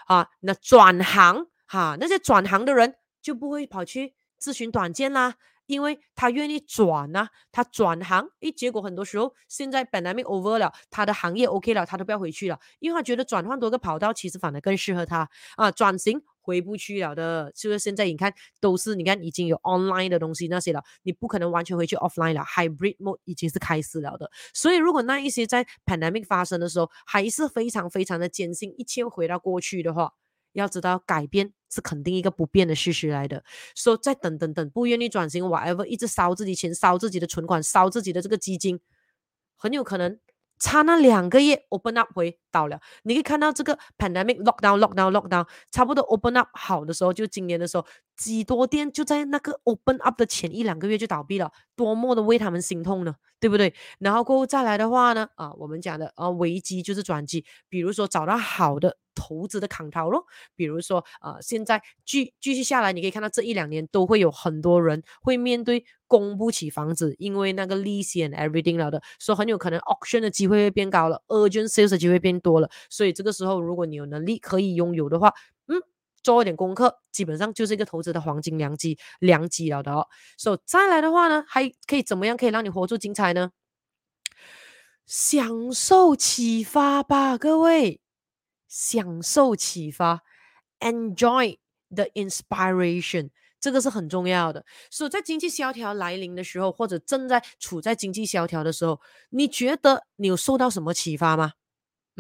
[0.07, 5.35] 啊，那转行哈、那些转行的人就不会跑去咨询短见啦，
[5.67, 15.29] 因为他愿意转啊，他转行，诶，结果很多时候现在本来没 over 了，他的行业 OK 了，他都不要回去了，因为他觉得转换多个跑道，其实反而更适合他。
[15.57, 16.23] 啊，转型。
[16.49, 24.31] 回不去了的，就是现在你看都是你看已经有 online 的东西那些了，你不可能完全回去 offline 了，hybrid mode 已经是开始了的。
[24.55, 30.15] 所以如果那一些在 pandemic 发生的时候还是非常非常的坚信，一切回到过去的话，
[30.53, 33.45] 要知道改变是肯定一个不变的事实来的。
[33.75, 38.81] 说、再等等等，不愿意转型，whatever，一直烧自己钱，烧自己的存款，烧自己的这个基金，
[39.55, 40.19] 很有可能。
[40.59, 47.87] 差那两个月，open up 回到了，你可以看到这个 pandemic lockdown lockdown lockdown，差不多 open up 好的时候，就今年的时候，
[48.19, 53.73] 几多店就在那个 open up 的前一两个月就倒闭了，多么的为他们心痛呢，对不对？
[53.99, 58.99] 然后过后再来的话呢，啊，我们讲的啊危机就是转机，比如说找到好的。
[59.21, 60.25] 投资的扛头咯，
[60.55, 75.35] 比如说，啊，现在继继续下来，你可以看到这一两年都会有很多人会面对供不起房子，因为那个利息 and everything 了的，所以很有可能 auction 的机会会变高了，urgent sales 的机会变多了，所以这个时候如果你有能力可以拥有的话，
[76.29, 80.07] 做一点功课，基本上就是一个投资的黄金良机良机了的哦。
[80.37, 83.51] 所以再来的话呢，还可以怎么样可以让你活出精彩呢？
[85.07, 88.03] 享受启发吧，各位。
[88.69, 90.23] 享受启发
[90.81, 91.57] ，enjoy
[91.89, 94.67] the inspiration，这个是很重要的。
[94.91, 99.01] 所以在经济萧条来临的时候，或者正在处在经济萧条的时候，
[99.31, 101.53] 你觉得你有受到什么启发吗？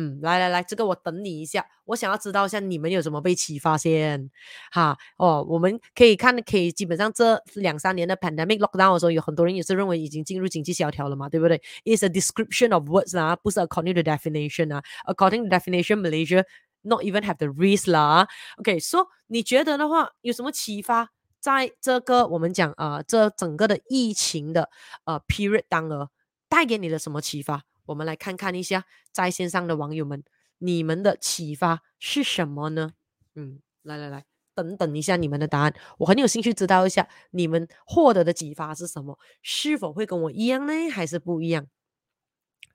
[0.01, 4.31] 嗯，来来来，这个我等你一下，我想要知道一下你们有什么被启发先。
[4.71, 14.85] 哈，哦，我们可以看，可以基本上这两三年的 pandemic lockdown 的时候，有很多人也是认为已经进入经济萧条了嘛，对不对？It's a description of words 啊，不是 according to definition 啊。
[15.05, 16.45] According to definition, Malaysia
[16.83, 18.29] not even have the risk 啦。
[18.59, 21.11] OK，so 你觉得的话，有什么启发？
[21.41, 24.69] 在这个我们讲啊、这整个的疫情的
[25.07, 26.09] 呃 period 当中，
[26.49, 27.63] 带给你的什么启发？
[27.89, 30.23] 我们来看看一下在线上的网友们，
[30.59, 32.93] 你们的启发是什么呢？
[33.35, 41.67] 嗯，来来来，等等一下你们的答案，我很有兴趣知道一下你们获得的启发是什么，是否会跟我一样呢，还是不一样？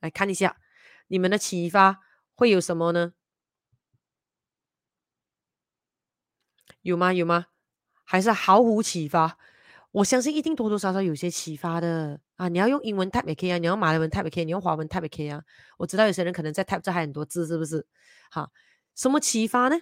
[0.00, 0.56] 来看一下
[1.06, 2.00] 你们的启发
[2.34, 3.14] 会有什么呢？
[6.82, 7.12] 有吗？
[7.12, 7.46] 有吗？
[8.02, 9.38] 还是毫无启发？
[9.92, 12.48] 我相信一定多多少少有些启发的啊！
[12.48, 15.42] 你要用英文 type 也可以啊，你要马来文 type 也可以，你用华文 type 也可以啊。
[15.78, 17.86] 我知道有些人可能在 type 这还很多字，是不是？
[18.30, 18.50] 好，
[18.94, 19.76] 什么启发呢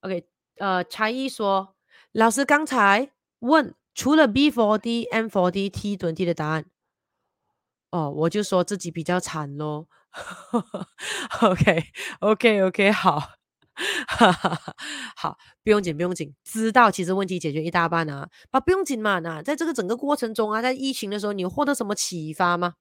[0.00, 0.26] ？OK，
[0.58, 1.76] 呃，才艺说，
[2.12, 3.10] 老师刚才
[3.40, 6.66] 问除了 B40、M40、T20 的答案，
[7.90, 9.86] 哦，我就说自己比较惨咯。
[11.40, 13.41] OK，OK，OK，好。
[14.06, 14.74] 哈哈哈，
[15.16, 22.74] 好，不用紧，不用紧，知道其实问题解决一大半啊，啊，不用紧嘛，那在这个整个过程中啊，在疫情的时候，你获得什么启发吗？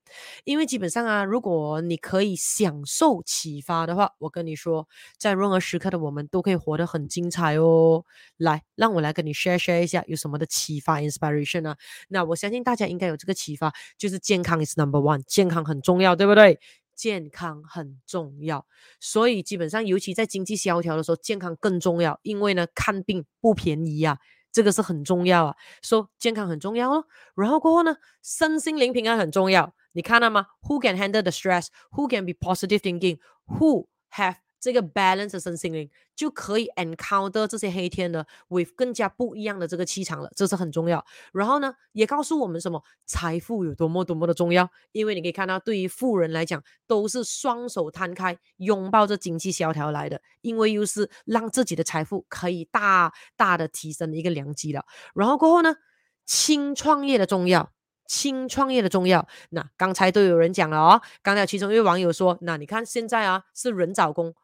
[0.43, 4.87] 因为基本上啊，如果你可以享受启发的话，我跟你说，
[5.17, 8.03] 在任何时刻的我们都可以活得很精彩哦。
[8.37, 11.77] 来，让我来跟你 share share 一下有什么的启发 inspiration 啊。
[12.09, 16.59] 那我相信大家应该有这个启发，就是健康 is number one，健康很重要，对不对？
[16.95, 18.65] 健康很重要，
[18.99, 22.19] 所以基本上，尤其在经济萧条的时候，健康更重要。
[22.23, 24.17] 因为呢，看病不便宜啊，
[24.51, 25.55] 这个是很重要啊。
[25.81, 27.05] 说、so, 健康很重要哦，
[27.35, 29.73] 然后过后呢，身心灵平安很重要。
[29.93, 31.67] 你看到吗？Who can handle the stress?
[31.91, 33.19] Who can be positive thinking?
[33.47, 41.03] Who have 这个 balance 的身心灵就可以 encounter 这些黑天的 with 更加不一样的这个气场了，这是很重要。
[41.33, 54.85] 然后呢，也告诉我们什么财富有多么多么的重要，因为你可以看到，对于富人来讲，都是双手摊开拥抱着经济萧条来的，因为又是让自己的财富可以大大的提升的一个良机了。
[55.15, 55.75] 然后过后呢，
[56.23, 57.71] 轻创业的重要，
[58.05, 59.27] 轻创业的重要。
[59.49, 64.35] 那刚才都有人讲了哦，刚才其中一位网友说，那你看现在啊，是人找工。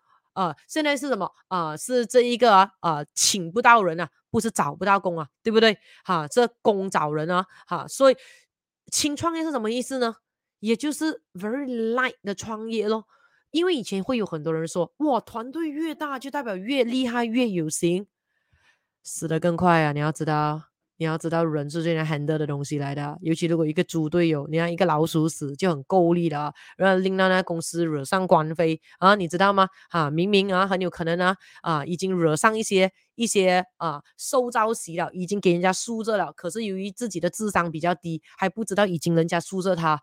[0.43, 5.77] 啊、现在是什么啊、是这一个啊，请不到人啊，不是找不到工啊，对不对？
[6.03, 8.15] 哈，这工找人啊，哈，所以
[8.91, 10.17] 轻创业是什么意思呢？
[10.59, 13.05] 也就是 very light 的创业咯。
[13.49, 18.05] 因为以前会有很多人说，哇，团队越大就代表越厉害越有型，
[19.01, 19.91] 死得更快啊！
[19.91, 20.63] 你要知道。
[20.97, 23.17] 你要知道，人是最难 handle 的东西来的。
[23.21, 29.67] 尤其如果一个猪队友，你看一个老鼠屎就很够力了，然后令到那公司惹上官非啊，你知道吗？
[29.89, 36.33] 啊，明明啊很有可能啊啊已经惹上一些一些啊受招袭了，已经给人家输着了。
[36.33, 40.01] 可是由于自己的智商比较低，还不知道已经人家输着他，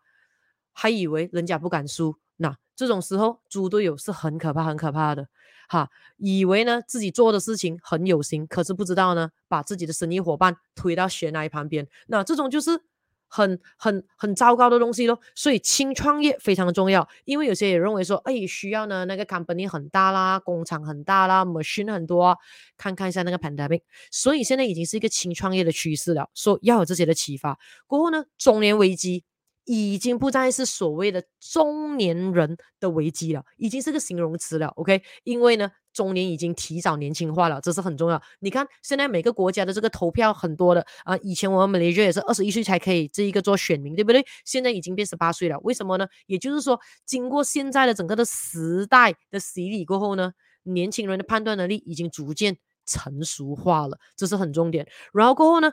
[0.72, 2.16] 还以为人家不敢输。
[2.36, 5.28] 那这种时候，猪队友是很可怕、很可怕的。
[5.68, 12.80] 哈，以为呢自己做的事情很有心，可是不知道呢，把自己的生意伙伴推到悬崖旁边，那这种就是
[13.28, 15.18] 很很很糟糕的东西咯。
[15.34, 22.36] 所以轻创业非常的重要，因为有些人认为说，哎，需要呢那个 company 很大啦，工厂很大啦，machine 很多啊，
[22.76, 23.82] 看看一下那个 pandemic。
[24.10, 27.58] 所以现在已经是一个轻创业的趋势了，说要有这些的启发。
[27.86, 29.24] 过后呢，中年危机。
[29.64, 34.68] 已经不再是所谓的中年人的危机了，已经是个形容词了。
[34.76, 38.20] OK，因为呢，中年已经提早年轻化了，这是很重要。
[38.40, 44.24] 你看，现在每个国家的这个投票很多的啊，以前我们马来西亚也是二十一岁才可以这一个做选民，对不对？
[44.44, 46.06] 现在已经变十八岁了，为什么呢？
[46.26, 50.32] 也就是说，经过现在的整个的时代的洗礼过后呢，
[50.64, 54.86] 年轻人的判断能力已经逐渐成熟化了，这是很重点。
[55.12, 55.72] 然后过后呢？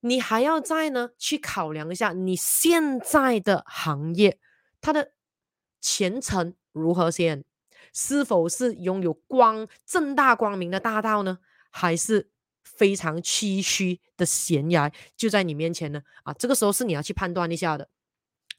[0.00, 4.38] 你还要再呢去考量一下你现在的行业，
[4.80, 5.12] 它的
[5.80, 7.44] 前程如何先？
[7.92, 11.38] 是否是拥有光正大光明的大道呢？
[11.70, 12.30] 还是
[12.62, 16.02] 非常崎岖的悬崖就在你面前呢？
[16.22, 17.88] 啊，这个时候是你要去判断一下的。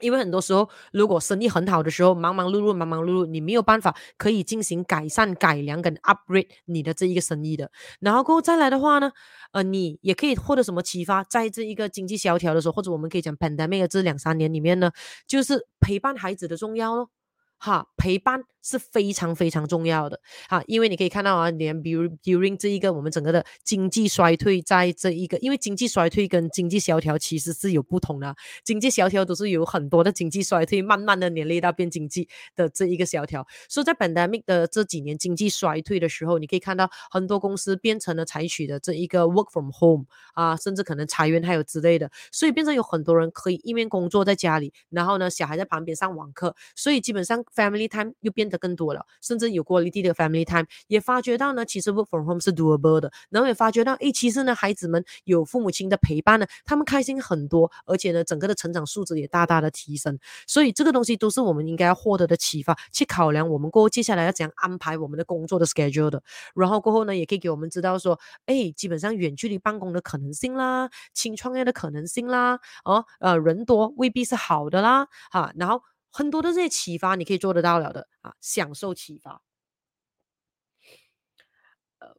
[0.02, 7.72] 因为很多时候，如果生意很好的时候，忙忙碌碌，忙忙碌碌，你没有办法可以进行改善、改良跟 upgrade 你的这一个生意的。
[8.00, 9.12] 然后过后再来的话呢，
[9.52, 11.24] 呃，你也可以获得什么启发？
[11.24, 14.92] 在这一个经济萧条的时候，或者我们可以讲 pandemic 这两三年里面呢，
[15.28, 17.10] 就是陪伴孩子的重要咯。
[17.58, 47.42] 哈，陪伴是非常非常重要的哈，因为你可以看到啊，连比如 during 这一个我们整个的经济衰退，在这一个，因为经济衰退跟经济萧条其实是有不同的，经济萧条都是有很多的经济衰退，慢慢的连累到变经济的这一个萧条，所以在 pandemic 的这几年经济衰退的时候，你可以看到很多公司变成了采取的这一个 work from home 啊，甚至可能裁员还有之类的，所以变成有很多人可以一面工作在家里，然后呢，小孩在旁边上网课，所以基本上。
[47.56, 66.22] Family time 又变的更多了，甚至有 quality 的 family time，也发觉到呢，其实 work from home 是 doable 的，然后也发觉到，诶，其实呢，孩子们有父母亲的陪伴呢，他们开心很多，而且呢，整个的成长素质也大大的提升，所以这个东西都是我们应该要获得的启发，去考量我们过后接下来要怎样安排我们的工作的 schedule 的，
[66.54, 75.82] 然后过后呢，也可以给我们知道说，诶，基本上远距离办公的可能性啦，轻创业的可能性啦，哦，呃，人多未必是好的啦，哈，然后。
[76.12, 79.42] 很多的这些启发，你可以做得到了的啊，享受启发。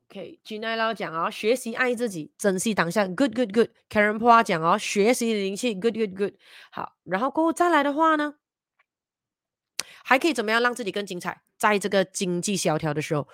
[0.08, 3.70] OK，Gina 老讲哦，学习爱自己，珍惜当下，Good Good Good。
[3.88, 6.34] Karen Po 讲哦，学习灵气，Good Good Good。
[6.70, 8.36] 好，然后过后再来的话呢，
[10.04, 11.42] 还可以怎么样让自己更精彩？
[11.58, 13.26] 在这个经济萧条的时候，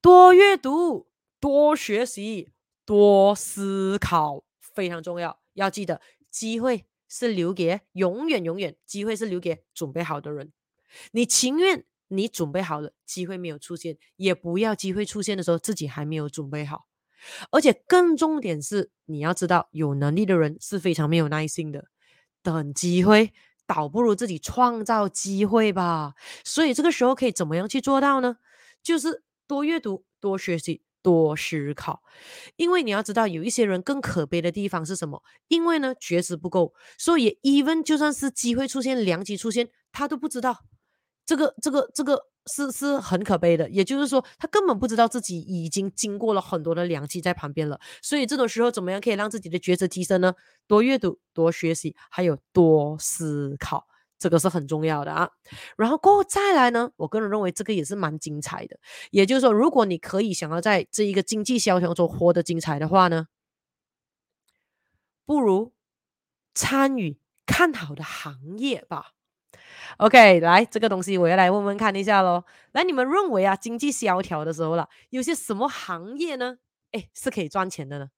[0.00, 1.08] 多阅读，
[1.40, 2.52] 多学习，
[2.84, 5.40] 多思考，非常重要。
[5.54, 6.00] 要记得，
[6.30, 10.52] 机会是留给永远永远，机会是留给准备好的人。
[11.12, 16.86] 你情愿你准备好了，机会没有出现，也不要机会出现的时候自己还没有准备好。
[17.50, 21.86] 而且更重点是，你要知道，有能力的人是非常没有耐心的，
[22.42, 23.32] 等机会。
[23.66, 26.12] 倒不如自己创造机会吧。
[26.44, 28.36] 所以这个时候可以怎么样去做到呢？
[28.82, 32.02] 就是多阅读、多学习、多思考。
[32.56, 35.22] 因为你要知道，有一些人更可悲的地方是什么？
[35.48, 40.64] 因为呢，觉知不够，所以 even 就算是机会出现、良机出现，他都不知道。
[41.26, 43.70] 这个、这个、这个是是很可悲的。
[43.70, 47.80] 也就是说，他根本不知道自己已经经过了很多的良机在旁边了。
[48.02, 50.34] 所以这种时候，怎么样可以让自己的觉知提升呢？
[50.66, 53.86] 多阅读、多学习，还有多思考，
[54.24, 55.28] 这个是很重要的啊。
[55.76, 58.78] 然后过后再来呢，我个人认为这个也是蛮精彩的。
[59.10, 63.26] 也就是说，如果你可以想要在这一个经济萧条中活得精彩的话呢，
[65.26, 65.74] 不如
[66.54, 69.12] 参与看好的行业吧。
[69.98, 72.44] OK，来这个东西我要来问问看一下喽。
[72.72, 76.56] 来，你们认为啊，经济萧条的时候了，有些什么行业呢？
[76.92, 78.08] 哎，是可以赚钱的呢？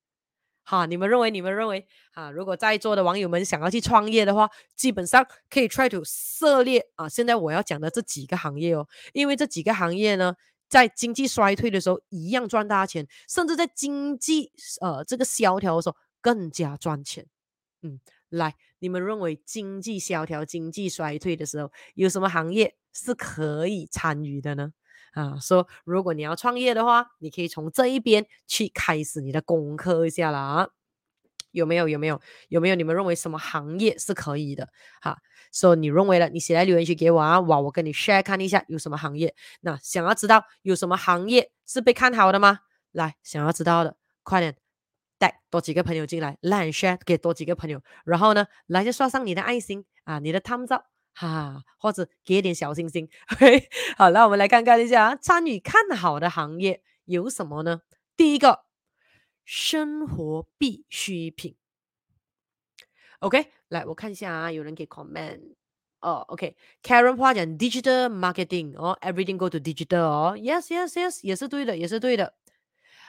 [0.67, 1.31] 哈，你们认为？
[1.31, 1.87] 你们认为？
[2.13, 7.09] 哈，如果在座的网友们想要去创业的话，基本上可以 try to 涉猎啊。
[7.09, 10.35] 现在我要讲的这几个行业哦，因为这几个行业呢，
[10.69, 17.25] 在经济衰退的时候一样赚大钱，甚至在经济呃这个萧条的时候更加赚钱。
[17.83, 18.01] 嗯。
[18.31, 24.73] 来，你们认为经济萧条、经济衰退的时候，有什么行业是可以参与的呢？
[25.17, 30.69] 啊，说如果你要创业的话，你可以从这一边去开始你的功课一下了啊。
[31.53, 31.89] 有没有？
[31.89, 32.21] 有没有？
[32.51, 32.75] 有没有？
[32.75, 34.69] 你们认为什么行业是可以的？
[35.01, 35.17] 哈，
[35.51, 39.35] 说你认为了，你写在留言区给我啊，哇，我跟你 share 看一下有什么行业。
[39.63, 42.59] 那想要知道有什么行业是被看好的吗？
[42.93, 44.55] 来，想要知道的，快点。
[45.19, 50.85] 带多几个朋友进来，like share 给多几个朋友，然后呢，来就刷上你的爱心啊，你的 thumbs up
[51.17, 53.09] 哈，或者给点小心心。
[53.33, 57.81] OK，好，那我们来看看一下啊，参与看好的行业有什么呢？
[58.17, 58.67] 第一个，
[59.47, 61.57] 生活必需品。
[63.21, 65.55] OK，来我看一下啊，有人给 comment
[66.01, 66.25] 哦。
[66.29, 72.35] OK，Karen 话讲 digital marketing 哦，everything go to digital 哦，yes yes yes，也是对的，也是对的。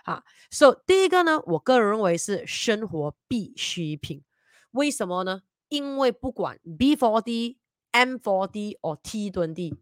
[0.05, 4.23] 啊，So 第一个呢，我个人认为是生活必需品。
[4.71, 5.41] 为什么呢？
[5.67, 7.57] 因为不管 B4D、
[7.91, 9.79] M4D 或 T 吨 D，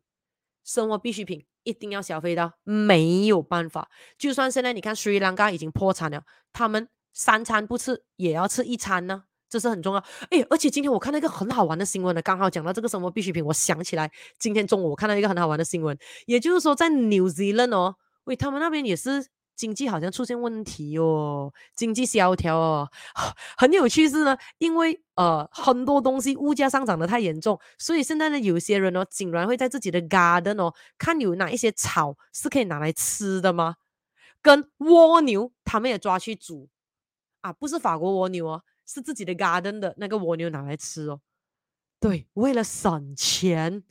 [0.64, 3.90] 生活必需品一定要消费到，没有办法。
[4.18, 6.24] 就算现在你看斯里兰卡已经破产了，
[6.54, 10.04] 他们三餐不吃也要吃一餐呢，这是很重要。
[10.30, 17.96] 哎，而且今天我看到一个很好玩的新闻呢，刚好讲到这个生活必需品，我想起来今天中午我看到一个很好玩的新闻，也就是说在 New Zealand 哦，
[18.26, 19.28] 喂，他们那边也是。
[19.56, 22.90] 经济好像出现问题哦，经济萧条哦，
[23.58, 33.78] 很有趣是呢，因为呃很多东西物价上涨得太严重，所以现在呢有些人哦竟然会在自己的 garden 哦看有哪一些草是可以拿来吃的吗？
[34.42, 36.70] 跟蜗牛他们也抓去煮
[37.42, 41.22] 啊，不是法国蜗牛哦，是自己的 garden 的那个蜗牛拿来吃哦，
[42.00, 43.84] 对，为了省钱，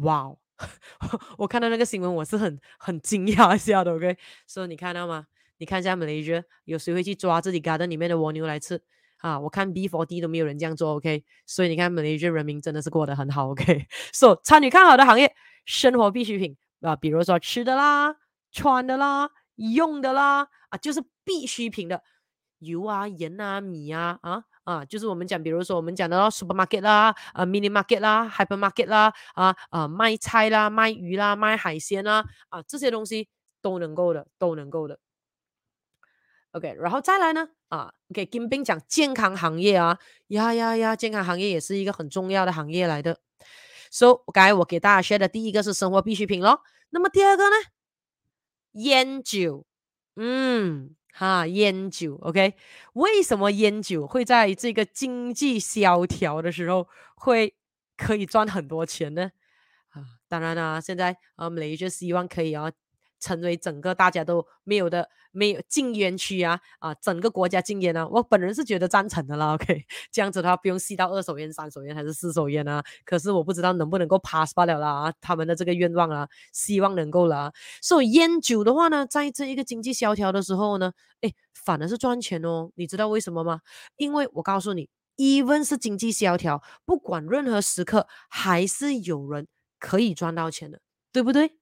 [0.00, 0.34] 哇。
[1.38, 3.94] 我看到那个新闻，我是很很惊讶一下的。
[3.94, 4.16] OK，
[4.46, 5.26] 所、以你看到吗？
[5.58, 8.80] 你看一下 Malaysia，有谁会去抓自己 garden 里面的蜗牛来吃
[9.18, 9.38] 啊？
[9.40, 10.94] 我看 B4D 都没有人这样做。
[10.94, 13.50] OK，所以你看 Malaysia 人民真的是过得很好。
[13.50, 18.14] OK，So 参与看好的行业，生活必需品啊，比如说吃的啦、
[18.52, 22.02] 穿的啦、用的啦啊，就是必需品的
[22.60, 24.44] 油啊、盐啊、米啊啊。
[24.68, 33.30] 啊，就是我们讲，比如说我们讲的 supermarket 啦，啊 mini market 啦，hypermarket 啦，啊啊卖菜啦，卖鱼啦，卖海鲜啦，啊这些东西
[33.62, 34.98] 都能够的，都能够的。
[36.52, 43.18] OK，然后再来呢，啊，OK，金兵讲健康行业啊，呀呀呀，健康行业也是一个很重要的行业来的。
[43.90, 47.56] So，刚才我给大家 share 的第一个是生活必需品咯，那么第二个呢，
[48.72, 49.64] 烟酒，
[50.16, 50.94] 嗯。
[51.18, 52.54] 啊，烟酒，OK？
[52.94, 57.54] 为什么烟酒会在这个经济萧条的时候会
[57.96, 59.30] 可以赚很多钱呢？
[59.90, 62.70] 啊，当然啦，现在啊，我们也就希望可以啊，
[63.20, 69.54] 成为整个大家都没有的没有禁烟区啊啊，整个国家禁烟啊，我本人是觉得赞成的啦。
[69.58, 72.82] OK，这样子的话不用吸到二手烟、三手烟还是四手烟啊。
[73.04, 77.52] 可是我不知道能不能够 pass 罢了啦，他们的这个愿望啊，希望能够啦。
[77.82, 82.70] 所以烟酒的话呢，在这一个经济萧条的时候呢，诶，反而是赚钱哦。
[82.74, 83.60] 你知道为什么吗？
[83.96, 89.46] 因为我告诉你，even 是经济萧条，不管任何时刻，还是有人
[89.78, 90.80] 可以赚到钱的，
[91.12, 91.52] 对不对？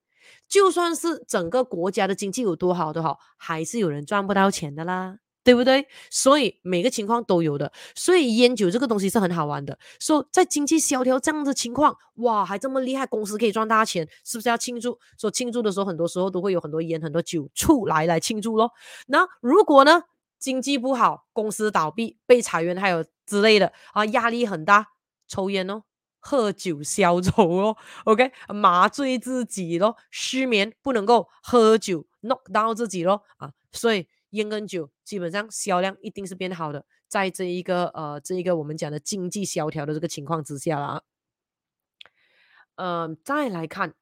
[0.47, 5.87] 就算是整个国家的经济有多好都好，还是有人赚不到钱的啦，对不对？
[6.09, 7.71] 所以每个情况都有的。
[7.95, 9.77] 所以烟酒这个东西是很好玩的。
[9.99, 14.97] 说在经济萧条这样的情况，哇，还这么厉害，公司可以赚大钱，是不是要庆祝？
[15.17, 18.71] 说庆祝的时候，很多时候都会有很多烟、很多酒出来来庆祝咯。
[19.07, 20.03] 那如果呢，
[20.39, 24.87] 经济不好，公司倒闭、被裁员，还有之类的啊，压力很大，
[25.27, 25.83] 抽烟哦。
[26.19, 41.01] 喝酒消愁哦，OK，麻醉自己咯，失眠不能够喝酒 knock down 自己咯啊，所以烟跟酒基本上销量一定是变好的，在这一个呃这一个我们讲的经济萧条的这个情况之下啦，
[42.75, 43.93] 嗯、再来看，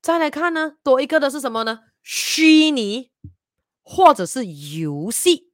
[0.00, 1.80] 再来看呢，多一个的是什么呢？
[2.02, 3.10] 虚拟
[3.82, 5.50] 或者是游戏，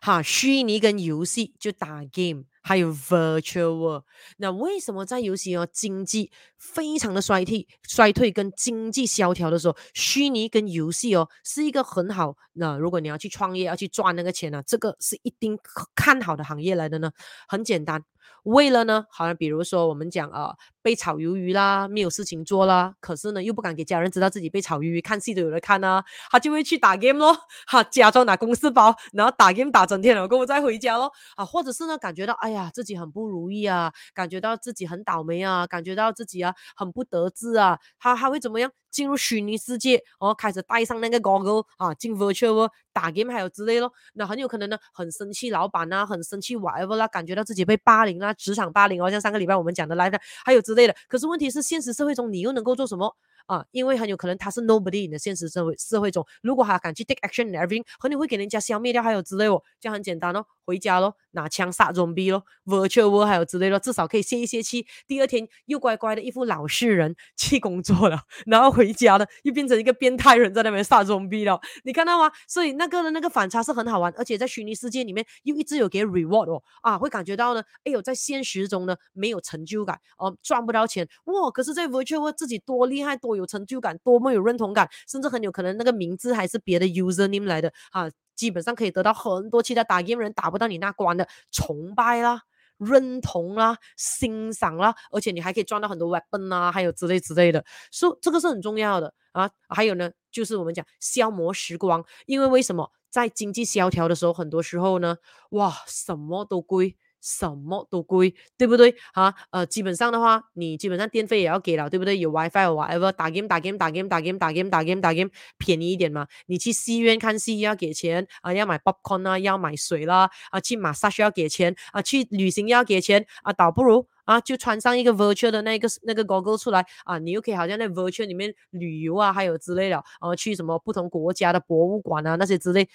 [0.00, 2.46] 哈，虚拟跟游戏就打 game。
[2.62, 4.04] 还有 virtual world，
[4.36, 12.36] 那为什么在游戏哦经济非常的衰退、衰退跟经济萧条的时候，虚拟跟游戏哦是一个很好？
[12.52, 15.58] 那如果你要去创业，要去赚那个钱呢、啊，这个是一定
[15.94, 17.10] 看好的行业来的呢。
[17.48, 18.04] 很简单，
[18.42, 20.48] 为了呢，好像比如说我们讲啊。
[20.48, 38.70] 呃被炒鱿鱼啦，没有事情做啦，可是呢又不敢给家人知道自己被炒鱿鱼，看戏都有人看啊，他就会去打 game 咯，哈，假装拿公事包，然后打 game 打整天了，过后再回家咯，啊，或者是呢感觉到哎哎呀自己很不如意啊，感觉到自己很倒霉啊，感觉到自己啊很不得志啊，他他会怎么样？
[38.90, 50.60] 进入虚拟世界，然后开始戴上那个 goggle 啊，进 virtual 打 game 还有之类咯，那很有可能呢很生气老板啊，很生气 whatever 啦，感觉到自己被霸凌啦，职场霸凌哦，像上个礼拜我们讲的 live 还有。
[50.60, 53.16] 之类的，可是问题是现实社会中你又能够做什么
[53.52, 53.64] 啊？
[53.72, 72.30] 因为很有可能他是 nobody 的现实社会社会中，如果他敢去 take action and everything，可能会给人家消灭掉，还有之类哦，这样很简单哦，回家咯，拿枪杀 zombie 咯，virtual world 还有之类的，至少可以泄一泄气，第二天又乖乖的一副老实人去工作了，然后回家了又变成一个变态人在那边杀 zombie 了，你看到吗？
[72.46, 80.36] 所以那个的那个反差是很好玩，而且在虚拟世界里面又一直有给 reward 哦，啊，会感觉到呢，哎呦，在现实中呢没有成就感哦。
[80.42, 81.50] 赚不到钱哇！
[81.50, 88.08] 可是，在 virtual world 自己多厉害，多有成就感，多么有认同感，甚至很有可能那个名字还是别的 username 来的啊！
[88.36, 92.42] 基本上可以得到很多其他打 game 人打不到你那关的崇拜啦、
[92.78, 99.50] 认同啦、欣赏啦，而且你还可以赚到很多 weapon 啊，还有之类之类的，所以这个是很重要的啊！
[99.68, 105.16] 还有呢，就是我们讲消磨时光，因为为什么在经济萧条的时候，很多时候呢，
[105.50, 106.96] 哇，什么都贵。
[107.20, 108.94] 什么都贵，对不对？
[109.12, 112.18] 哈，呃，基本上的话，你基本上电费也要给了，对不对？
[112.18, 115.12] 有 WiFi 有 whatever，打 game 打 game 打 game 打 game 打 game 打 game 打
[115.12, 116.26] game，便宜一点嘛。
[116.46, 132.88] 你去戏院看戏要给钱啊，要买 popcorn 啊，要买水啦，啊，去 massage 要给钱啊，去旅行要给钱啊，倒不如啊，就穿上一个 virtual 的那个那个 goggle 出来啊，你又可以好像在 virtual 里面旅游啊，还有之类的，啊，去什么不同国家的博物馆啊那些之类。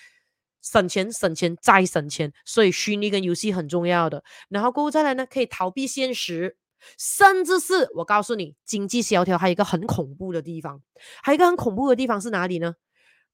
[0.66, 4.24] 省钱，省钱，再省钱，所以虚拟跟游戏很重要的。
[4.50, 6.58] 然后过后再来呢，可以逃避现实，
[6.98, 10.82] 甚至是我告诉你，经济萧条还有一个很恐怖的地方，
[11.22, 12.74] 还有一个很恐怖的地方是哪里呢？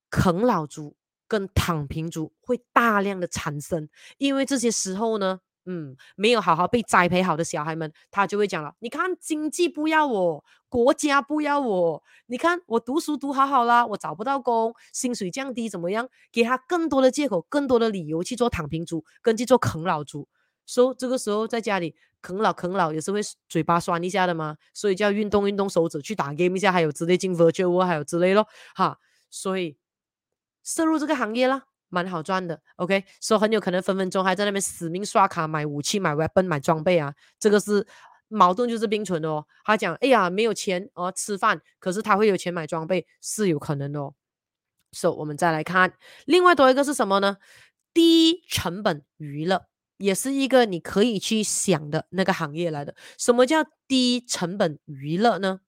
[0.10, 0.98] 啃老族
[1.30, 3.88] 跟躺平族会大量的产生，
[4.18, 5.40] 因为这些时候呢。
[5.66, 16.10] 嗯，没有好好被栽培好的小孩们，他就会讲了：你看经济不要我，国家不要我，你看我读书读好好啦，我找不到工，薪水降低怎么样？
[16.32, 20.28] 给他更多的借口，更多的理由去做躺平族，跟去做啃老族。
[20.66, 23.20] 所以这个时候在家里啃老啃老也是会
[23.50, 28.98] 嘴巴酸一下的嘛，所以就要运动运动手指去打 game 一下，还有之类进 virtual 还有之类咯，哈，
[29.30, 29.78] 所以
[30.64, 31.66] 涉入这个行业啦。
[31.92, 37.86] 蛮好赚的，OK，所以很有可能分分钟还在那边死命刷卡买武器、买 weapon、买装备啊，这个是
[38.30, 39.46] 矛盾就是并存的哦。
[39.64, 44.16] 他讲，哎呀，没有钱哦吃饭，可是他会有钱买装备，是有可能的哦。
[44.92, 45.94] 所以我们再来看，
[46.26, 47.38] 另外多一个是什么呢？
[47.94, 49.66] 低成本娱乐
[49.98, 52.96] 也是一个你可以去想的那个行业来的。
[53.18, 55.60] 什么叫低成本娱乐呢？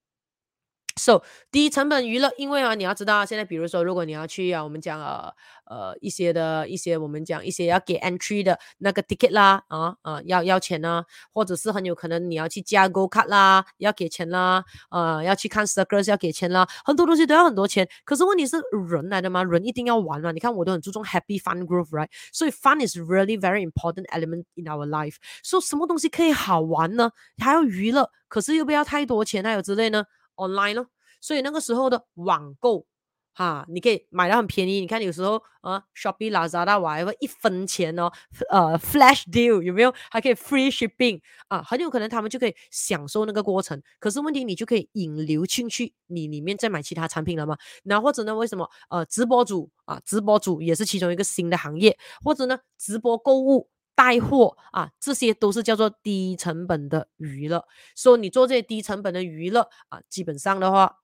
[0.96, 5.34] So，低成本娱乐，因为啊，你要知道，现在比如说，如果你要去啊，我们讲呃
[5.66, 17.88] 呃一些的一些，我们讲一些要给 entry 的那个 ticket 啦，啊啊要要钱呢，或者是很有可能你要去加 go 卡啦，要给钱啦，呃要去看 circus 要给钱啦，很多东西都要很多钱。
[18.04, 18.56] 可是问题是
[18.88, 20.30] 人来的嘛，人一定要玩嘛。
[20.30, 22.08] 你看我都很注重 happy fun growth，right？
[22.32, 25.16] 所以 fun is really very important element in our life。
[25.42, 27.10] 所以什么东西可以好玩呢？
[27.38, 30.04] 还要娱乐，可是又不要太多钱，还有之类呢
[30.36, 30.86] ？online 咯，
[31.20, 32.86] 所以那个时候的网购，
[33.34, 34.80] 哈，你可以买到很便宜。
[34.80, 38.10] 你看有时候啊，Shopee、Lazada 我还会一分钱哦，
[38.50, 39.92] 呃，flash deal 有没有？
[40.10, 43.82] 还可以 free shipping 啊，很有可能他们就可以享受那个过程。
[43.98, 47.56] 可是问题你就可以引流进去，你里面再买其他产品了吗？
[47.84, 48.34] 那或者呢？
[48.36, 48.68] 为什么？
[48.90, 53.68] 呃，直播主啊，直播主也是其中一个新的行业，或者呢，直播购物。
[53.94, 57.66] 带货啊，这些都是叫做低成本的娱乐。
[57.94, 60.98] 所以你做这些低成本的娱乐啊，基本上的话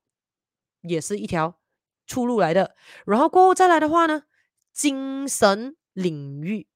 [0.82, 1.58] 也是一条
[2.06, 2.74] 出路来的。
[3.06, 4.24] 然后过后再来的话呢，
[4.72, 6.66] 精神领域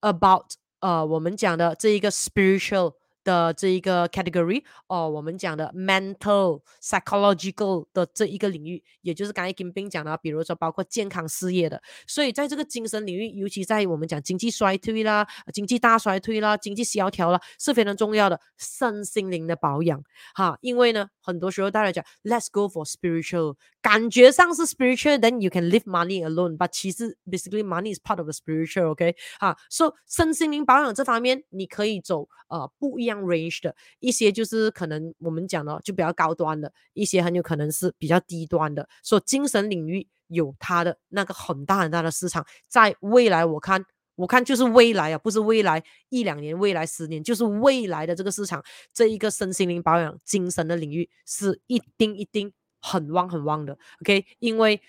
[0.00, 2.94] ，about 呃，我们讲的这一个 spiritual。
[3.25, 20.03] 的这一个 category 哦，我们讲的 mental psychological 的这一个领域，也就是刚才金兵讲的，比如说包括健康事业的，所以在这个精神领域，尤其在我们讲经济衰退啦、经济大衰退啦、经济萧条啦，是非常重要的身心灵的保养
[20.33, 20.57] 哈。
[20.61, 28.17] 因为呢，很多时候大家讲 let's go for spiritual，感觉上是 spiritual，then you can leave money alone，but 其实 basically money is part
[28.17, 29.15] of the spiritual，OK？、Okay?
[29.39, 33.11] 哈，所以身心灵保养这方面，你可以走呃不一样。
[33.22, 43.84] Range 的一些就是可能我们讲的就比较高端的，一些很有可能是比较低端的，所以精神领域有它的那个很大很大的市场，在未来我看
[44.16, 54.24] 我看就是未来啊，不是未来一两年，未来十年，就是未来的这个市场，这一个身心灵保养精神的领域是一定一定很旺很旺的，OK？
[54.38, 54.80] 因为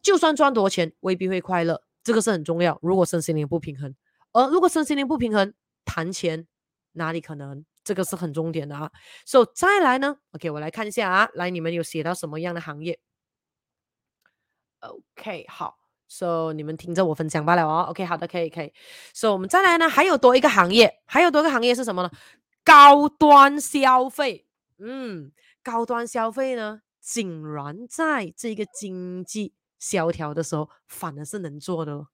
[0.00, 2.78] 就算赚多钱，未必会快乐，这个是很重要。
[2.80, 3.94] 如果身心灵不平衡，
[4.32, 5.52] 而如果身心灵不平衡，
[5.84, 6.46] 谈钱。
[6.92, 7.64] 哪里可能？
[7.84, 8.92] 这个是很重点的啊。
[9.26, 11.28] So 再来呢？OK，我来看一下啊。
[11.34, 13.00] 来，你们有写到什么样的行业
[14.80, 15.78] ？OK，好。
[16.06, 17.86] So 你们听着我分享罢了哦。
[17.88, 18.72] OK，好的，可以，可以。
[19.12, 19.88] So 我们再来呢？
[19.88, 22.10] 还有多一个行业，还有多个行业是什么呢？
[22.62, 24.46] 高端消费。
[24.78, 25.32] 嗯，
[25.64, 32.06] 高端消费呢，竟然在这个经济萧条的时候，反而是能做的。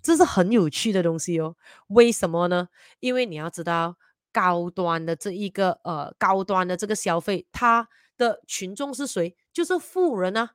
[0.00, 1.56] 这是很有趣的东西哦。
[1.88, 2.68] 为什么呢？
[3.00, 3.96] 因为你要知道。
[4.32, 9.36] 高端的这一个呃，高端的这个消费，它的群众是谁？
[9.52, 10.52] 就是富人啊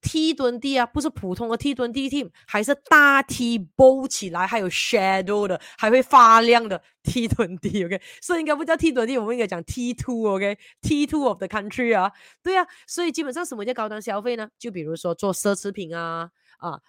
[0.00, 11.06] ，T 蹲地啊，不是普通的 T 蹲地 team，还是大 T 包起来，还有 shadow 的，还会发亮的 T 蹲地，OK，所以应该不叫 T 蹲地，我们应该讲 T two，OK，T
[11.06, 12.10] two of the country 啊，
[12.42, 14.48] 对啊，所以基本上什么叫高端消费呢？
[14.58, 16.80] 就比如说做奢侈品啊，啊。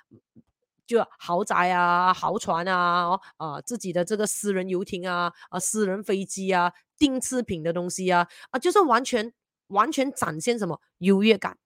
[0.92, 9.32] 就豪宅啊，豪船啊，哦，啊，自己的这个私人游艇啊，啊，私人飞机啊，定制品的东西啊，啊，就是完全
[9.68, 11.58] 完全展现什么优越感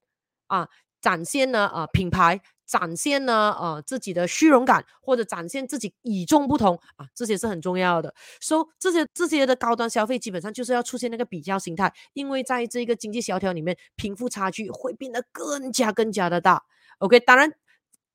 [0.47, 0.69] 啊，
[1.01, 8.13] 展现呢啊品牌，展现呢啊自己的虚荣感，或者展现自己与众不同啊，这些是很重要的。
[8.39, 16.63] 所以这些这些的高端消费基本上就是要出现那个比较心态，因为在这个经济萧条里面，贫富差距会变得更加更加的大。
[16.99, 17.51] OK，当然。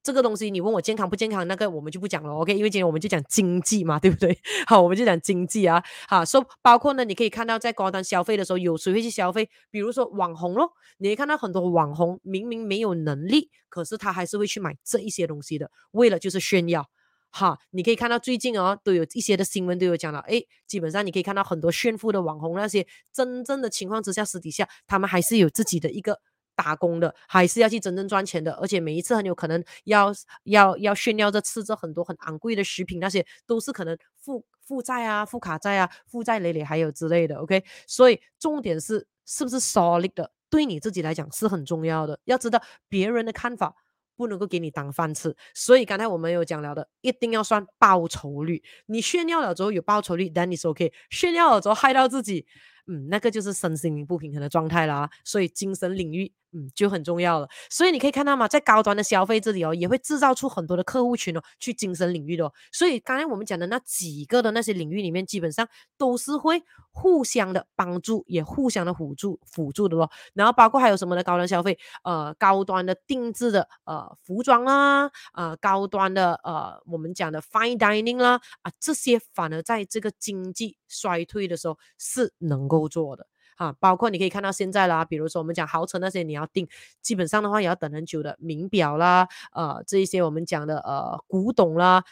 [0.02, 2.54] 这个东西你问我健康不健康，那个我们就不讲了，OK？
[2.54, 4.38] 因为今天我们就讲经济嘛，对不对？
[4.66, 9.48] 好，我们就讲经济啊，好，所以包括呢，你可以看到在高端消费的时候，有谁会去消费？
[9.70, 16.88] 比如说网红咯，你可以看到很多网红明明没有能力，可是他还是会去买这一些东西的，为了就是炫耀。
[17.32, 26.20] 哈，你可以看到最近哦，都有一些的新闻都有讲了，诶，基本上你可以看到很多炫富的网红，那些真正的情况之下，私底下他们还是有自己的一个。
[26.62, 30.12] 打工的还是要去真正赚钱的，而且每一次很有可能要
[30.44, 37.36] 要要炫耀着吃着很多很昂贵的食品，那些都是可能负负债啊、负卡债啊、负债累累还有之类的。
[37.36, 42.20] OK，所以重点是是不是 solid 的，对你自己来讲是很重要的。
[42.24, 43.74] 要知道别人的看法
[44.16, 48.62] 不能够给你当饭吃，所以刚才我们有讲了的，一定要算报酬率。
[48.86, 50.92] 你炫耀了之后有报酬率，then is OK。
[51.08, 52.46] 炫耀了之后害到自己，
[52.86, 55.08] 嗯，那个就是身心灵不平衡的状态啦。
[55.24, 56.30] 所以精神领域。
[56.52, 57.48] 嗯，就很重要了。
[57.70, 62.52] 所以你可以看到嘛，在高端的消费这里哦，也会制造出很多的客户群哦，去精神领域的哦。
[62.72, 70.10] 所以刚才我们讲的那几个的那些领域里面，基本上都是会互相的帮助，也互相的辅助辅助的咯。
[70.34, 83.26] 然后包括还有什么的高端消费，呃，高端的定制的呃服装啦，呃，高端的呃我们讲的 fine dining 啦，啊，这些反而在这个经济衰退的时候是能够做的。
[83.60, 86.66] 啊，包括你可以看到现在啦，比如说我们讲豪车那些，你要订，
[87.02, 92.02] 基本上的话也要等很久的名表啦，呃，这一些我们讲的呃古董啦、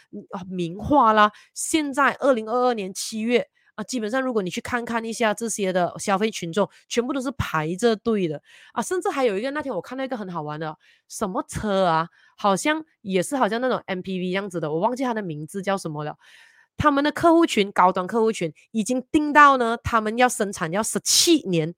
[0.47, 8.43] 名画啦，现在二零二二年七月啊，基本上如果你去看看一下这些的消费群众，全部都是排着队的
[8.75, 10.77] 啊，甚至还有一个那天我看到一个很好玩的
[11.09, 16.19] 什么车啊，好像也是好像那种 MPV 样子的，我忘记它的名字叫什么了。
[16.79, 21.75] 他们的客户群，高端客户群已经定到呢，他们要生产要十七年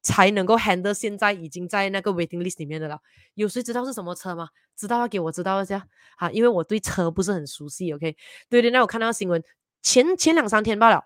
[0.00, 2.98] 才能够 handle，现在已经在那个 waiting list 里面的了。
[3.34, 4.48] 有谁知道是什么车吗？
[4.76, 5.86] 知道要给我知道一下
[6.16, 7.92] 啊，因为我对车不是很熟悉。
[7.92, 8.16] OK，
[8.48, 9.42] 对对，那我看到新闻
[9.82, 11.04] 前前两三天罢了。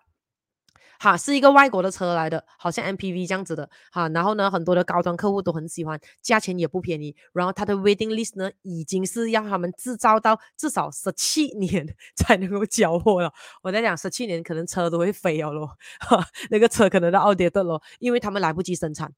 [0.98, 13.32] 哈，是一个外国的车来的，好像 MPV 这样子的，哈，然后呢，很多的高端客户都很喜欢，价钱也不便宜，然后它的 waiting list 呢，已经是要他们制造到至少十七年 才能够交货了。
[13.62, 19.12] 我在讲十七年，可能车都会飞了咯，哈， 那个车可能都奥迪的咯，因为他们来不及生产，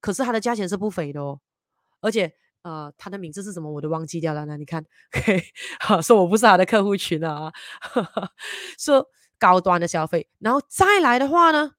[0.00, 1.40] 可是它的价钱是不菲的哦，
[2.00, 2.32] 而且
[2.62, 4.84] 呃，它的名字是什么我都忘记掉了，那你看
[5.16, 5.42] ，OK，
[5.78, 7.52] 好， 说我不是他的客户群啊，
[8.76, 9.06] 说。
[9.40, 11.72] 高端的消费，然后再来的话呢，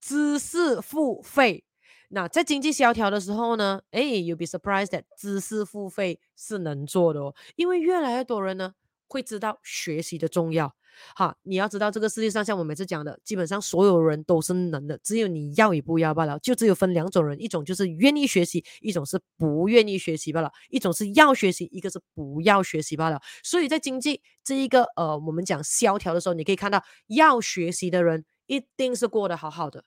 [0.00, 1.64] 知识付费。
[2.10, 8.74] 那在经济萧条的时候呢，哎，you'll be surprised that 知识付费是能做的哦，因为越来越多人呢
[9.08, 10.74] 会知道学习的重要。
[11.14, 16.38] 好，你要知道这个世界上，像我每次讲的，基本上所有人都是能的，只有你要与不要罢了。
[16.40, 20.50] 就只有分两种人，一种就是愿意学习，一种是不愿意学习罢了。
[20.70, 23.20] 一种是要学习，一个是不要学习罢了。
[23.42, 29.84] 所以在经济这一个呃，我们讲萧条的时候，你可以看到要学习的人一定是过得好好的。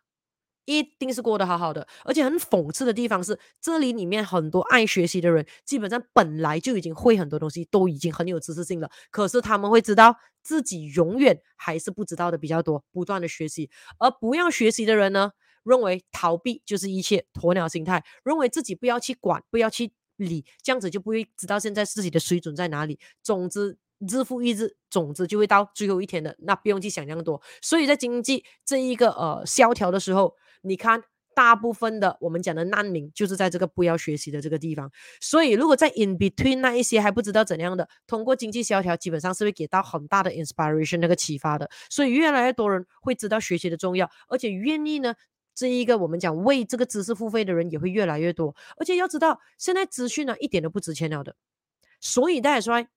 [0.65, 8.89] 一定是过得好好的，而且很讽刺的地方是，这里里面很多爱学习的人，基本上本来就已经会很多东西，都已经很有知识性了。
[9.09, 13.69] 可是他们会知道自己永远还是不知道的比较多，不断的学习。
[13.97, 15.31] 而不要学习的人呢，
[15.63, 22.99] 认为逃避就是一切，鸵鸟心态，认为自己不要去管，不要去理，这样子就不会知道现在自己的水准在哪里。
[23.23, 23.77] 总之。
[24.09, 27.39] 日复一日，总之就会到最后一天的，那不用去想那么多。
[27.61, 34.91] 所以在经济这一个呃萧条的时候，你看大部分的我们讲的难民就是在这个不要学习的这个地方。
[35.19, 41.69] 所以如果在 in between 那一些还不知道怎样的，通过经济萧条，基本上是会给到很大的 inspiration 那个启发的。
[41.89, 45.15] 所以越来越多人会知道学习的重要，而且愿意呢，
[45.55, 48.55] 这一个我们讲为这个知识付费的人也会越来越多。
[48.77, 51.35] 而且要知道，现在资讯呢一点都不值钱了的，
[51.99, 52.87] 所以大家说。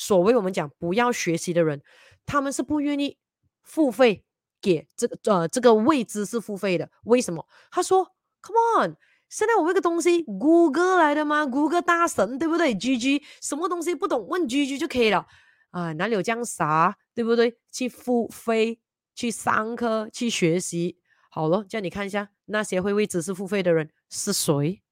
[0.00, 1.82] 所谓我们讲不要学习的人，
[2.24, 3.18] 他们是不愿意
[3.64, 4.22] 付费
[4.60, 6.90] 给这个呃这个未知是付费的。
[7.04, 7.46] 为什么？
[7.70, 8.96] 他说：“Come on，
[9.28, 11.46] 现在我这个东西，谷歌来的吗？
[11.46, 15.26] 谷歌大神对不对？GG，什么东西不懂问 GG 就可以了
[15.70, 15.92] 啊？
[15.94, 17.58] 哪里有这样傻，对不对？
[17.70, 18.80] 去付费
[19.14, 20.98] 去上课去学习，
[21.30, 24.82] 好了，叫你看一下那些会为知识付费的人是谁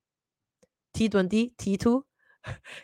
[0.93, 2.05] ？T20、T2，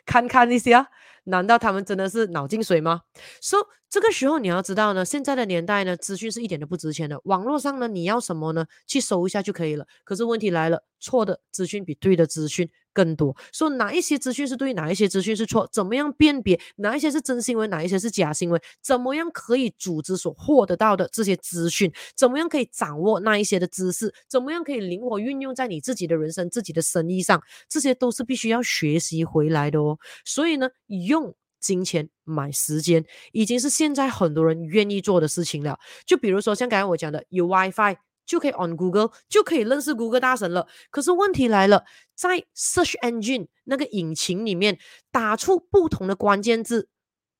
[0.05, 0.91] 看看一下。”
[1.25, 3.03] 难道他们真的是脑进水吗
[3.41, 3.59] ？so,
[3.93, 7.21] 这个时候你要知道呢，现在的年代呢，资讯是一点都不值钱的。
[7.25, 8.65] 网络上呢，你要什么呢？
[8.87, 9.87] 去搜一下就可以了。
[10.03, 13.37] 可是问题来了，错的资讯比对的资讯更多。
[13.53, 15.69] 说、哪一些资讯是对，哪一些资讯是错？
[15.71, 18.59] 怎么样辨别哪一些是真新闻，哪一些是假新闻？
[18.83, 21.93] 怎么样可以组织所获得到的这些资讯？
[22.17, 24.11] 怎么样可以掌握那一些的知识？
[24.27, 27.43] 怎么样可以灵活运用在你自己的人生、自己的生意上？
[27.69, 29.99] 这些都是必须要学习回来的哦。
[30.25, 33.03] 所以呢，用金钱买时间，
[33.33, 35.79] 已经是现在很多人愿意做的事情了。
[36.05, 40.67] 就比如说像刚才我讲的，有 WiFi 就可以 on Google，就可以认识 Google 大神了。
[40.91, 41.85] 可是问题来了，
[42.15, 44.79] 在 Search Engine 那个引擎里面
[45.11, 46.89] 打出不同的关键字，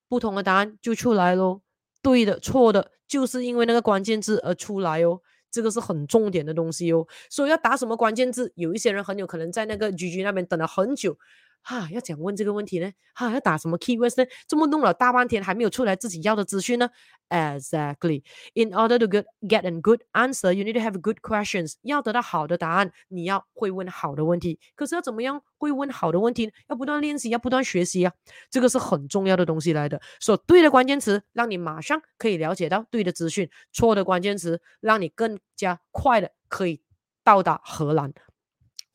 [0.07, 1.61] 不同的答案就出来咯。
[2.01, 5.19] 对的，错的，就是因为那个关键字而出来哦。
[5.51, 7.07] 这个是很重点的东西哦。
[7.29, 11.17] 所以要打什么关键字，有一些人很有可能在那个 GG 那边等了很久。
[11.63, 12.91] 哈，要讲问这个问题呢？
[13.15, 14.29] 哈，要打什么 keywords 呢？
[14.47, 16.89] 这么弄了大半天还没有出来自己要的资讯呢
[17.29, 18.23] ？Exactly.
[18.53, 21.75] In order to get get a good answer, you need to have good questions.
[21.81, 24.59] 要得到好的答案，你要会问好的问题。
[24.75, 26.51] 可是要怎么样会问好的问题呢？
[26.67, 28.11] 要不断练习，要不断学习啊。
[28.49, 30.01] 这个是很重要的东西来的。
[30.19, 36.81] 说、so, 对的关键词，让你马上可以了解到对的资讯；错的关键词，让你更加快的可以
[37.23, 38.13] 到达荷兰。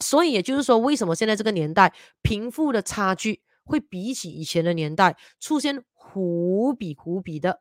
[0.01, 5.85] 所以也就是说，为什么现在这个年代贫富的差距会比起以前的年代出现
[6.15, 7.61] 无比无比的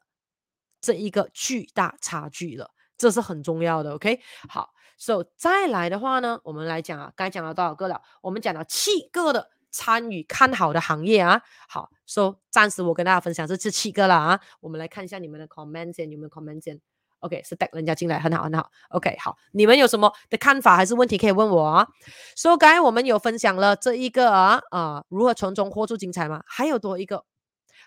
[0.80, 2.72] 这一个巨大差距了？
[2.98, 3.94] 这是很重要的。
[3.94, 4.20] OK，
[4.50, 8.02] 好，So 再来的话呢，我们来讲啊，该讲了多少个了？
[8.22, 11.42] 我们讲了七个的参与看好的行业啊。
[11.68, 14.40] 好，So 暂时我跟大家分享这这七个了啊。
[14.60, 16.80] 我们来看一下你们的 comment，有没有 comment？
[17.20, 18.72] OK，是带人家进来，很好很好。
[18.90, 21.88] OK，好，你们有什么的看法还是问题可以问我啊？
[22.36, 26.44] 所以刚才我们有分享了这一个啊啊，如何从中活出精彩吗？
[26.46, 27.26] 还有多一个，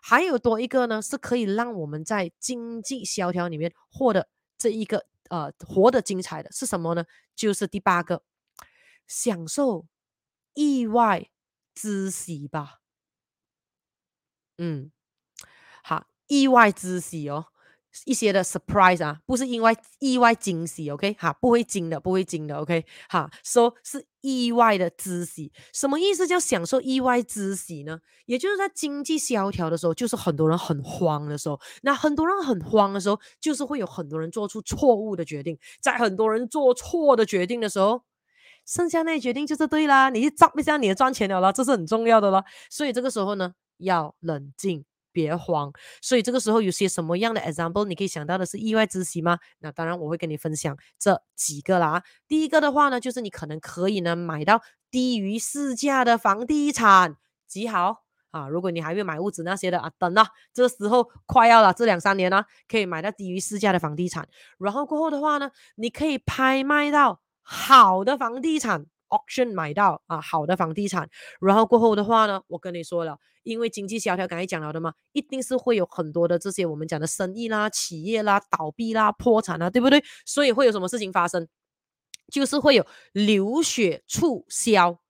[0.03, 4.29] 还有多一个呢，是可以让我们在经济萧条里面获得
[4.59, 7.05] 这一个呃活得精彩的是什么呢？
[7.37, 8.23] 就是第八个，
[9.07, 9.87] 享受
[10.55, 11.31] 意外
[11.75, 12.81] 之喜吧。
[14.59, 14.91] 嗯，
[15.85, 17.47] 好，意外之喜哦。
[18.05, 21.15] 一些的 surprise 啊，不是因为意外惊喜，OK？
[21.19, 22.85] 哈，不会惊的，不会惊的，OK？
[23.09, 28.01] 哈，说、so, 是意外的之喜，什么意思叫享受意外之喜呢？
[28.27, 38.03] 也就是在经济萧条的时候，就是很多人很慌的时候，那很多人很慌的时候，就是会有很多人做出错误的决定，在很多人做错的决定的时候，
[38.65, 44.85] 剩下那决定就是对啦，你去找一下你的赚钱了啦，这是很重要的啦，所以这个时候呢，要冷静。
[45.21, 49.39] 别慌，所以这个时候有些什么样的 example 你可以想到的是意外之喜吗？
[49.59, 52.03] 那当然我会跟你分享这几个啦。
[52.27, 57.17] 第一个的话呢，就是你可能可以呢买到低于市价的房地产，
[57.47, 58.49] 极好啊！
[58.49, 64.29] 如果你还没有买屋子那些的啊，等啊，这时候快要了，这两三年呢，可以买到低于市价的房地产。
[64.59, 68.87] 然后过后的话呢，你可以拍卖到好的房地产。
[69.11, 71.09] Auction 买到啊好的房地产，
[71.41, 80.03] 然后过后的话呢，我跟你说了，因为经济萧条，刚才讲了的嘛，一定是会有很多的这些我们讲的生意啦、企业啦倒闭啦、破产啦，对不对？
[80.25, 81.47] 所以会有什么事情发生？
[82.33, 85.01] 就是会有流血促销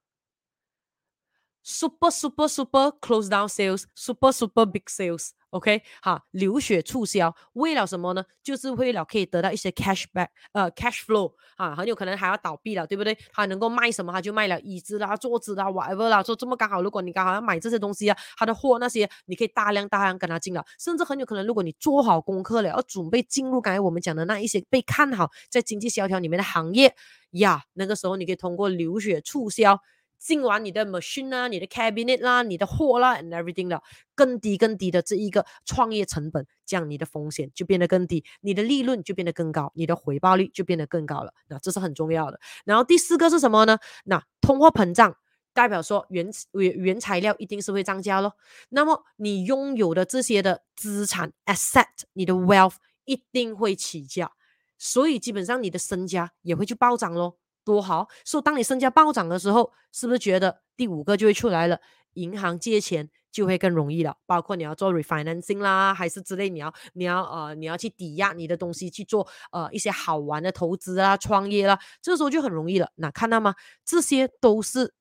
[1.63, 5.33] ，super super super close down sales，super super big sales。
[5.51, 8.25] OK，哈，流血促销，为了什么呢？
[8.43, 13.19] 就是为了可以得到一些 cash back，呃，cash flow 啊，很有可能还要倒闭了，对不对？
[13.33, 16.23] 他能够卖什么，他就卖了椅子啦、桌子啦、whatever 啦。
[16.23, 26.95] 说这么刚好，如果你刚好要买这些东西啊，他的货那些，你可以大量大量跟他进了，甚至很有可能，如果你做好功课了，要准备进入刚才我们讲的那一些被看好在经济萧条里面的行业
[27.33, 29.81] 呀，那个时候你可以通过流血促销。
[30.21, 33.83] 进完你的 machine 啦、你的 cabinet 啦，你的货啦，and everything 了
[34.15, 41.33] 更低更低的这一个创业成本，这样你的风险就变得更低，你的利润就变得更高，你的回报率就变得更高了。
[41.49, 42.39] 那这是很重要的。
[42.67, 43.79] 然后第四个是什么呢？
[44.05, 45.17] 那通货膨胀
[45.55, 48.35] 代表说原原原材料一定是会涨价咯。
[48.69, 52.75] 那么你拥有的这些的资产 asset，你的 wealth
[53.07, 54.31] 一定会起价，
[54.77, 57.39] 所以基本上你的身家也会去暴涨咯。
[57.65, 58.09] 多好！
[58.25, 61.79] 所以当你身价暴涨的时候，是不是觉得第五个就会出来了？
[62.15, 72.91] 银行借钱就会更容易了，包括你要做 refinancing 啦，还是之类，你要你要呃你要去抵押你的东西去做呃一些好玩的投资啊、创业啦，这时候就很容易了。
[72.97, 73.55] 那看到吗？
[73.85, 74.93] 这些都是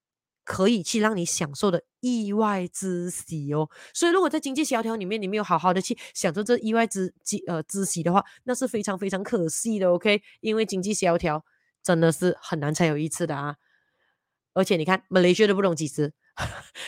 [0.45, 3.67] 可以去让你享受的意外之喜哦。
[3.91, 9.89] 所以如果在经济萧条里面，你没有好好的去享受这意外之之呃之喜的话，那是非常非常可惜的。
[9.89, 11.43] OK，因为经济萧条。
[11.83, 13.57] 真的是很难才有一次的啊！
[14.53, 16.11] 而且你看，马来西亚都不懂几时，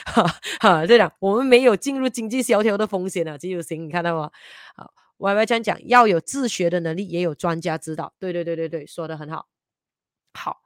[0.06, 0.26] 哈
[0.60, 4.32] 哈，这样我们没有进入经济萧条的风险啊，这就行，你看到吗？
[4.76, 8.14] 好，Y Y 这样讲，要有自学的能力，也有专家指导。
[8.20, 9.48] 对对对对对，说得很好。
[10.34, 10.62] 好，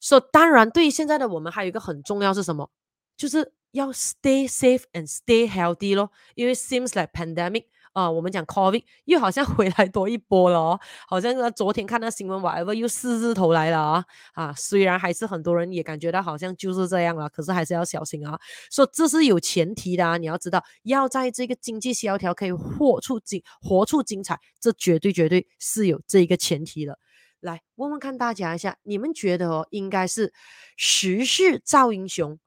[0.00, 2.70] 说、so, 当然，对于现在的我们，还有一个很重要是什么？
[3.16, 7.66] 就是要 stay safe and stay healthy 咯，因为 seems like pandemic。
[7.92, 14.04] 啊、我们讲 COVID 又好像 回来多一波了哦，好像昨天看到新闻，whatever 又四字头来了啊
[14.34, 14.54] 啊！
[14.56, 18.38] 虽然还是很多人也感觉到好像就是这样了，可是还是要小心啊。
[18.70, 26.98] 说这是有前提的啊，你要知道，要在这个经济萧条可以活出精活出精彩，这绝对绝对是有这一个前提的。
[27.40, 30.32] 来问问看大家一下，你们觉得哦，应该是
[30.76, 32.38] 时势造英雄，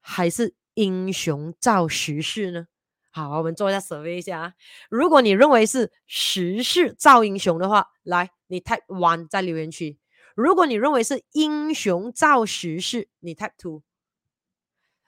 [0.00, 2.66] 还是英雄造时势呢？
[3.14, 4.54] 好，我们做一下 survey 一下啊。
[4.88, 9.98] 如果你认为是时势造英雄的话，来，你 type one 在留言区。
[10.34, 13.82] 如果你认为是英雄造时势，你 type two。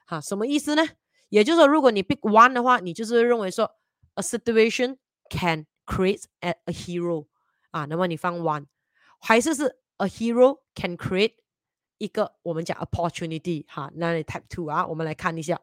[0.05, 0.83] 好，什么意思呢？
[1.29, 3.71] 也就是说，如果你 pick one 的话，你就是认为说
[4.13, 7.25] ，a situation can create a, a hero
[7.71, 8.67] 啊，那么你放 one，
[9.19, 11.33] 还是是 a hero can create
[11.97, 15.59] 一个我们讲 opportunity 哈，那你 type two 啊，我们来看一下。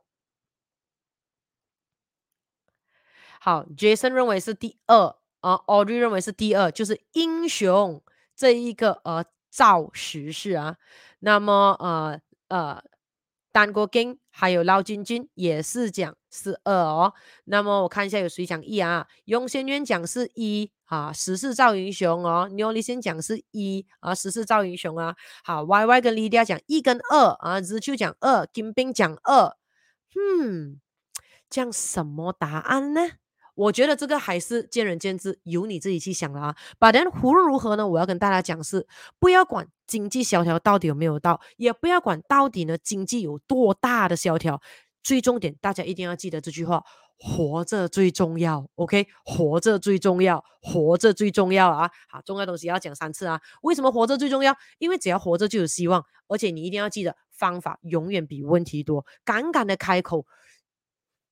[3.45, 8.01] 好，Jason 认为是第二啊，Audrey 认为是第二，就是英雄
[8.37, 10.77] 这一个呃造时势啊。
[11.19, 12.81] 那么呃呃，
[13.51, 17.15] 丹国根还有捞君君也是讲是二哦。
[17.47, 19.09] 那么我看一下有谁讲一啊？
[19.25, 22.49] 雍先渊讲是一啊，时势造英雄哦。
[22.53, 25.17] 牛李先讲是一啊，时势造英雄啊。
[25.43, 29.57] 好，Y Y 跟 Lydia 讲一跟二啊子秋讲二，金兵讲二。
[30.15, 30.81] 嗯，
[31.51, 33.01] 这样什么答案呢？
[33.55, 36.57] 我觉得这个还是见仁见智，由你自己去想了啊。
[36.81, 38.87] But then 无论如何呢，我要跟大家讲是，
[39.19, 44.61] 不要管经济萧条到底有没有到，也不要管到底呢经济有多大的萧条，
[45.03, 46.83] 最重点大家一定要记得这句话：
[47.19, 48.67] 活着最重要。
[48.77, 51.91] OK，活着最重要，活着最重要啊！
[52.09, 53.41] 好，重要东西要讲三次啊。
[53.63, 54.57] 为什么活着最重要？
[54.79, 60.27] 因为只要活着就有希望，而且你一定要记得，方法永远比问题多，敢敢的开口。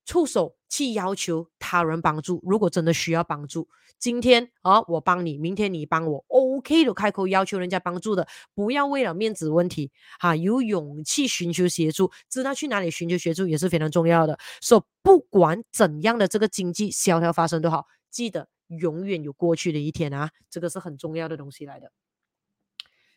[0.05, 3.67] 触手去要求他人帮助，如果真的需要帮助，
[3.99, 14.37] 今天啊我帮你，明天你帮我，OK 的开口要求人家帮助的，不要为了面子问题，哈、有勇气寻求协助，知道去哪里寻求协助也是非常重要的。
[14.61, 21.91] 所、以不管怎样的这个经济萧条发生都好，记得永远有过去的一天啊，这个是很重要的东西来的。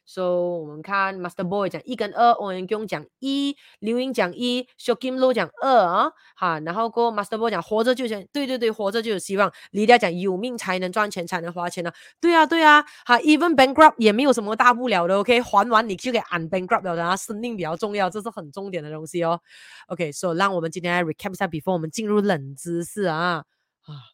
[0.07, 9.51] So 我们看 Master Boy 讲一跟二，欧阳锋讲一，刘英讲一，小金罗讲二啊，哈，然后过 Master Boy 讲活着就想，对对对，活着就有希望。
[9.71, 19.41] 李佳讲有命才能赚钱，才能花钱呢、啊，对啊对啊，哈，Even bankrupt 也没有什么大不了的，OK，还完你就给 unbankrupt 了然后，生命比较重要，这是很重点的东西哦。
[19.89, 23.45] OK，So 让我们今天来 recap 一下，before 我们进入冷知识啊，
[23.87, 24.14] 啊。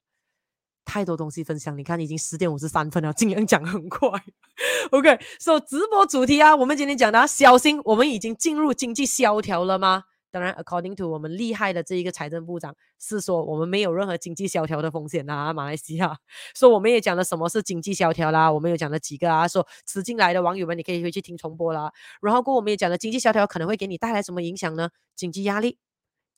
[0.91, 4.11] 太多东西分享，你看已经十点五十三分了，尽量讲很快。
[4.91, 10.03] OK，so、直播主题啊，我们今天讲的小心，我们已经进入经济萧条了吗？
[10.33, 16.17] 当然，according to 我们厉害的这一个财政部长是说，我们没有任何经济萧条的风险啊，马来西亚。
[16.57, 21.93] 说、我们也讲了什么是经济萧条啦，我们有讲了几个啊，说迟进来的网友们，你可以回去听重播啦。
[22.21, 24.91] 然后过我们也讲了经济萧条可能会给你带来什么影响呢？
[25.15, 25.79] 经济压力、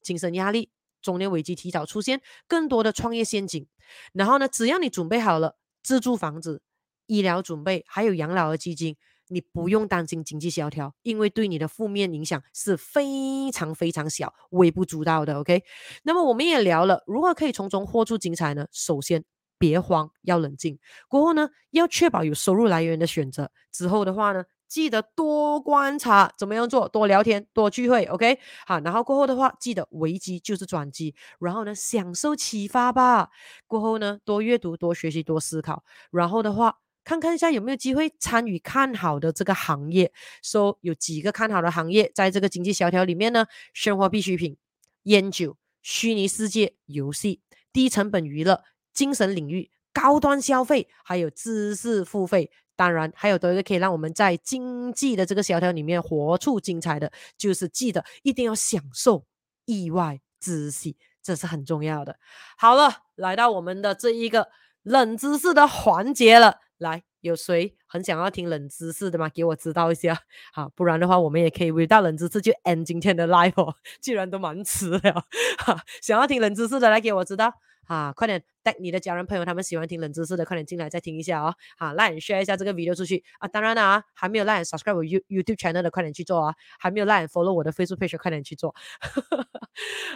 [0.02, 0.68] 精神压力。
[1.02, 3.66] 中年危机提早出现，更多的创业陷阱。
[4.12, 6.62] 然后呢，只要你准备好了自住房子、
[7.06, 8.96] 医疗准备，还有养老的基金，
[9.28, 15.38] 你不用担心经济萧条，因为对你的负面影响是非常非常小、微不足道的。
[15.40, 15.62] OK，
[16.04, 18.66] 那么我们也聊了如何可以从中获出精彩呢？
[18.72, 19.24] 首先，
[19.58, 20.78] 别慌，要冷静。
[21.08, 23.50] 过后呢，要确保有收入来源的选择。
[23.72, 26.88] 之后的话呢，记得多观察，怎么样做？
[26.88, 28.38] 多聊天，多聚会，OK？
[28.66, 33.28] 好，然后过后的话，记得危机就是转机，然后呢，享受启发吧。
[33.66, 35.84] 过后呢，多阅读，多学习，多思考。
[36.10, 40.10] 然后的话，看看一下有没有机会参与看好的这个行业。
[40.42, 43.44] 说、有几个看好的行业，在这个经济萧条里面呢，
[43.74, 44.56] 生活必需品、
[45.02, 47.42] 烟酒、虚拟世界、游戏、
[47.74, 48.62] 低成本娱乐、
[48.94, 52.50] 精神领域、高端消费，还有知识付费。
[52.76, 59.24] 当然，还有多一个可以让我们在经济的这个萧条里面活出精彩的，就是记得一定要享受
[59.64, 62.16] 意外之喜，这是很重要的。
[62.56, 64.48] 好了，来到我们的这一个
[64.82, 66.56] 冷知识的环节了。
[66.78, 69.28] 来，有谁很想要听冷知识的吗？
[69.28, 70.18] 给我知道一下。
[70.52, 73.76] 好，不然的话，我们也可以回到冷知识就 end 今天的 live 哦。
[74.02, 75.24] 既然都蛮迟了，
[75.64, 77.54] 哈，想要听冷知识的来给我知道。
[77.92, 81.54] 啊，快点带你的家人朋友，他们喜欢听冷知识的，快点进来再听一下哦。
[81.76, 83.46] 好，like and share 一下这个 video 出去啊。
[83.46, 86.54] 当然了啊，还没有 like and subscribe 我 YouTube channel 的，快点去做啊。
[86.78, 88.74] 还没有 like and follow 我的 Facebook page，快点去做。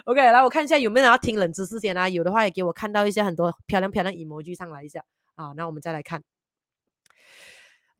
[0.06, 2.08] OK，来我看一下有没有人要听冷知识先啊？
[2.08, 5.04] 有的话也给我看到一些很多漂亮漂亮 emoji 上来一下
[5.34, 5.52] 啊。
[5.54, 6.22] 那我们再来看。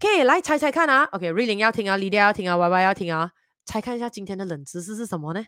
[0.00, 1.04] OK，来猜猜看啊。
[1.12, 3.32] OK，Riley 要听啊，Lydia 要听啊，YY 要听啊。
[3.66, 5.44] 猜看一下今天的冷知识是什么呢？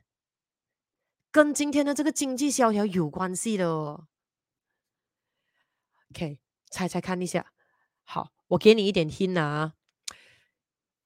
[1.31, 4.07] 跟今天的这个经济萧条有关系的哦。
[6.15, 6.39] OK，
[6.71, 7.53] 猜猜看一下。
[8.05, 9.75] 好，我给你一点 hint 啊。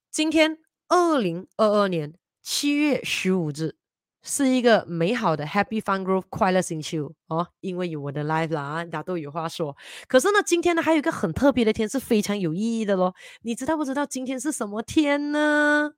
[0.09, 3.75] 今天二零二二年七月十五日
[4.21, 9.75] 是一个美好的 Happy Fun Group 快乐星期五哦，因为有我的 live 啦，大家都有话说。
[10.07, 13.15] 可是呢，今天呢还有一个很特别的天，是非常有意义的咯。
[13.41, 15.93] 你知道不知道今天是什么天呢？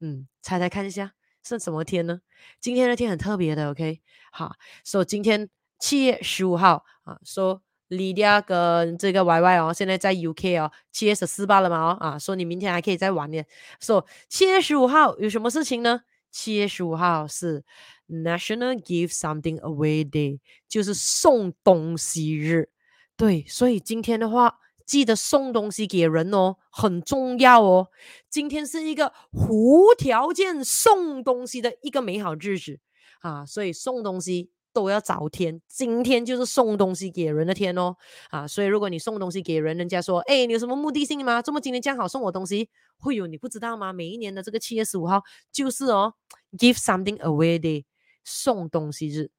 [0.00, 1.14] 嗯，猜猜看一下。
[1.44, 2.20] 是什么天呢？
[2.60, 5.48] 今天的天很特别的，OK，好，说、so, 今天
[5.78, 13.42] 七月十五号啊，说 Lydia 跟这个 YY 哦，现在在 UK 哦，七月十四号了嘛哦，啊，说你明天还可以再玩呢。
[13.80, 16.02] 说七月十五号有什么事情呢？
[16.30, 17.64] 七月十五号是
[18.08, 22.70] National Give Something Away Day，就是送东西日。
[23.16, 24.58] 对，所以今天的话。
[24.88, 27.88] 记得送东西给人哦，很重要哦。
[28.30, 32.80] 今天是一个无条件送东西的一个美好日子
[33.20, 35.60] 啊，所以送东西都要找天。
[35.66, 37.96] 今天就是送东西给人的天哦
[38.30, 41.40] 啊，所以如果你送东西给人，人家说，哎，你有什么目的性吗？
[41.42, 42.68] 这么今天刚好送我东西，
[42.98, 43.92] 会有你不知道吗？
[43.92, 46.14] 每一年的这个七月十五号就是哦
[46.52, 47.84] ，Give something away day，
[48.24, 49.30] 送东西日。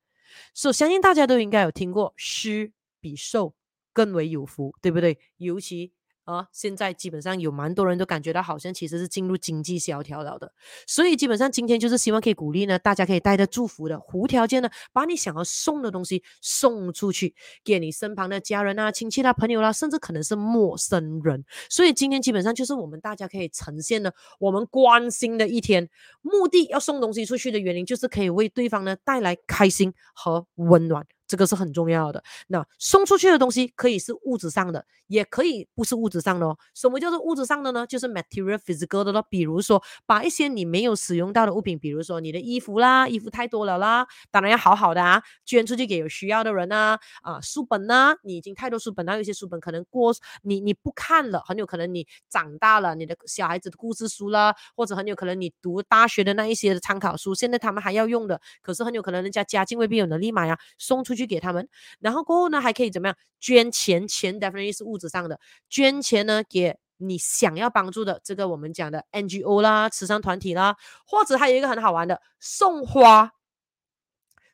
[0.54, 3.56] 所以相信大家都应该有听过，施比受
[3.94, 5.18] 更为有福，对不对？
[5.38, 5.94] 尤其
[6.30, 10.52] 啊，现在基本上有蛮多人都感觉到好像其实是进入经济萧条了的，
[10.86, 17.34] 所以基本上今天就是希望可以鼓励呢，大家可以带着祝福的，无条件的把你想要送的东西送出去，
[17.64, 21.44] 给你身旁的家人啊、亲戚啦、朋友啦，甚至可能是陌生人。
[21.68, 25.90] 所以今天基本上就是我们大家可以呈现的我们关心的一天，
[26.22, 31.04] 目的要送东西出去的原因就是可以为对方呢带来开心和温暖。
[31.30, 32.22] 这个是很重要的。
[32.48, 36.58] 那送出去的东西可以是物质上的，也可以不是物质上的哦。
[36.74, 37.86] 什么叫做物质上的呢？
[37.86, 39.24] 就是 material physical 的咯。
[39.30, 47.00] 比如说，把一些你没有使用到的物品，比如说你的衣服啦，衣服太多了啦，当然要好好的啊，捐出去给有需要的人啊。
[47.22, 50.12] 啊，书本呢、你已经太多书本了，有些书本可能过
[50.42, 61.19] 你你不看了，很有可能你长大了，你的小孩子的故事书啦，或者很有可能你读大学的那一些的参考书，现在他们还要用的，可是很有可能人家家境未必有能力买啊，送出去。
[61.20, 61.68] 去给他们，
[62.00, 63.18] 然后过后呢，还可以怎么样？
[63.40, 65.40] 捐钱，钱 definitely 是物质上的。
[65.70, 70.76] 捐钱呢，给你想要帮助的这个我们讲的 NGO 啦、慈善团体啦，
[71.06, 73.32] 或者还有一个很好玩的，送花，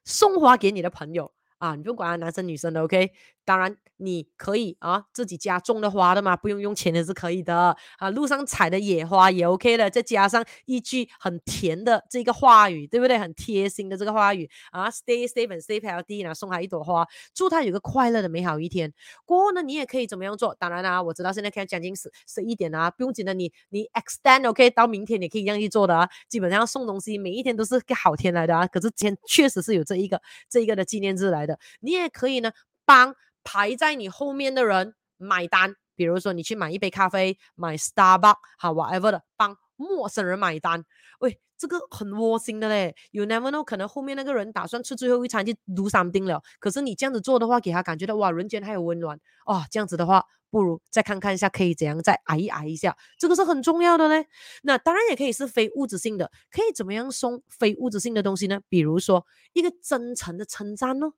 [0.03, 3.11] 送花给你的朋友啊，你不管男生女生的，OK。
[3.45, 8.09] 当然，你可以啊，自己家种的花的嘛，不用用钱也是可以的啊。
[8.09, 13.17] 路上采的野花也 OK 的，再加上一句很甜的这个话语，对不对？
[13.19, 18.91] 很贴心的这个话语啊，Stay safe and stay healthy，然后送他一朵花，祝他有个快乐的美好一天。
[19.25, 20.55] 过后呢，你也可以怎么样做？
[20.55, 26.09] 当然啦、我知道现在开始讲紧十十一点啊，不用紧的，你你 extend OK 到明天，你可以这样去做的啊。
[26.27, 28.65] 基本上送东西，每一天都是个好天来的啊。
[28.65, 30.19] 可是今天确实是有这一个
[30.49, 32.51] 这一个的纪念日来的，你也可以呢
[32.83, 33.15] 帮。
[33.45, 40.83] 排在你后面的人买单，比如说你去买一杯咖啡，买 Starbucks 好 whatever 的，帮陌生人买单。
[41.19, 42.93] 喂，这个很窝心的嘞。
[43.11, 49.63] You never know，可能后面那个人打算吃最后一餐就 do something 了，可是你这样子做的话，给他感觉到哇，人间还有温暖哦。
[49.71, 54.27] 这样子的话，不如再看看一下，可以怎样再挨一挨一下，这个是很重要的嘞。
[54.63, 58.59] 那当然也可以是非物质性的，可以怎么样送非物质性的东西呢？
[58.67, 61.13] 比如说一个真诚的称赞哦。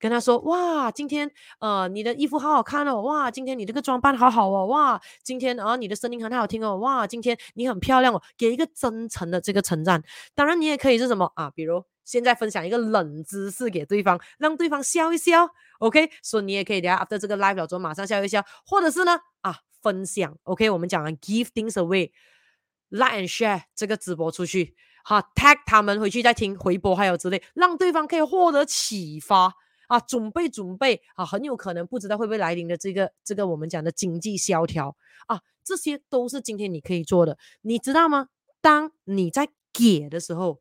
[0.00, 10.02] 跟他说哇，今天呃你的衣服好好看哦，哇，今天你这个装扮好好哦，哇，今天啊、你的声音很好听哦，哇，今天你很漂亮哦，给一个真诚的这个称赞。
[10.34, 15.46] 当然你也可以是什么啊，比如现在分享一个冷知识给对方，让对方笑一笑
[15.80, 24.74] ，OK，所以你也可以等下 after 这个 live 了之后马上笑一笑，或者是呢啊分享，OK，我们讲 give things away，like and share 这个直播出去，
[25.04, 29.54] 好 tag 他们回去再听回播还有之类，让对方可以获得启发。
[29.90, 34.96] 啊，准备准备啊，很有可能不知道会不会来临的这个这个我们讲的经济萧条
[35.26, 38.28] 啊，这些都是今天你可以做的，你知道吗？
[38.60, 40.60] 当你在给的时候，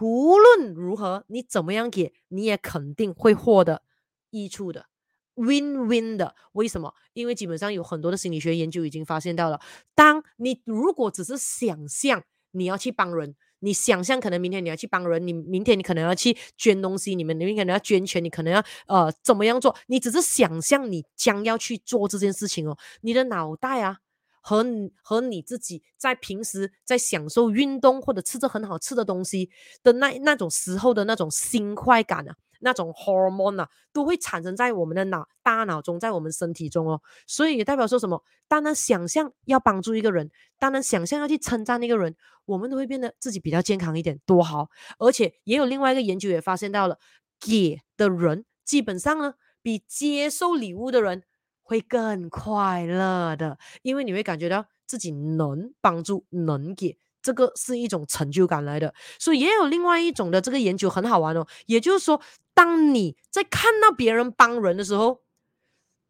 [0.00, 3.82] 无论如何你怎么样给，你也肯定会获得
[4.30, 4.86] 益处的
[5.34, 6.34] ，win win 的。
[6.52, 6.94] 为什么？
[7.12, 9.60] 因为基本上有很多的心理学研究已经发现到了，
[9.94, 13.36] 当你如果只是想象你要去帮人。
[13.62, 19.74] 你想象可能明天你要去帮人，你明天你可能要去捐东西，你们你们可能要捐钱，你可能要呃怎么样做？
[19.86, 23.98] 你只是想象你将要去做这件事情哦，你的脑袋啊
[24.40, 24.66] 和
[25.02, 29.48] 和你自己在平时在享受运动或者吃着很好吃的东西
[29.82, 32.34] 的那那种时候的那种心快感啊。
[32.62, 38.22] 那种 hormone 啊，都会产生在我们的脑大脑中，在我们身体中哦，所以也代表说什么？
[38.48, 42.14] 当然想象要帮助一个人，当然想象要去称赞那个人，
[42.44, 44.68] 我们都会变得自己比较健康一点，多好！
[44.98, 46.98] 而且也有另外一个研究也发现到了，
[47.40, 51.22] 给的人基本上呢，比接受礼物的人
[51.62, 56.98] 会更快乐的，因为你会感觉到自己能帮助，能给。
[57.22, 61.46] 这个是一种成就感来的，所以也有另外一种的这个研究很好玩哦。
[61.66, 62.20] 也就是说，
[62.52, 65.22] 当你在看到别人帮人的时候，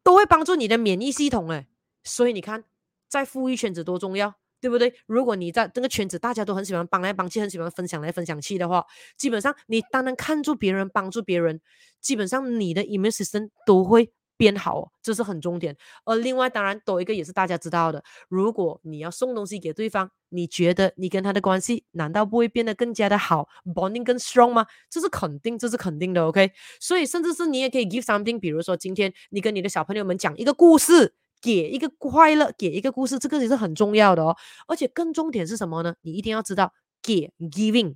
[0.02, 1.66] 都会帮助你的免疫系统哎。
[2.02, 2.64] 所以你看，
[3.08, 4.94] 在富裕圈子多重要，对不对？
[5.06, 8.84] 如果你在这个圈子大家都很喜欢帮来帮去，很喜欢分享来分享去的话，
[9.16, 11.60] 基本上你单单看住别人帮助别人，
[12.00, 14.12] 基本上你的 immune system 都会。
[14.42, 15.76] 变好，这是很重点。
[16.04, 24.66] 而另外，当然多一个也是大家知道的，如果你要送东西给对方，你觉得你跟他的关系难道不会变得更加的好，bonding 更 strong 吗？
[24.90, 26.26] 这是肯定，这是肯定的。
[26.26, 26.50] OK，
[26.80, 34.36] 所以甚至是你也可以 give something，比如说今天你跟你的小朋友们讲一个故事，给一个快乐，给一个故事，这个也是很重要的哦。
[34.66, 35.94] 而且更重点是什么呢？
[36.02, 37.94] 你一定要知道，给 giving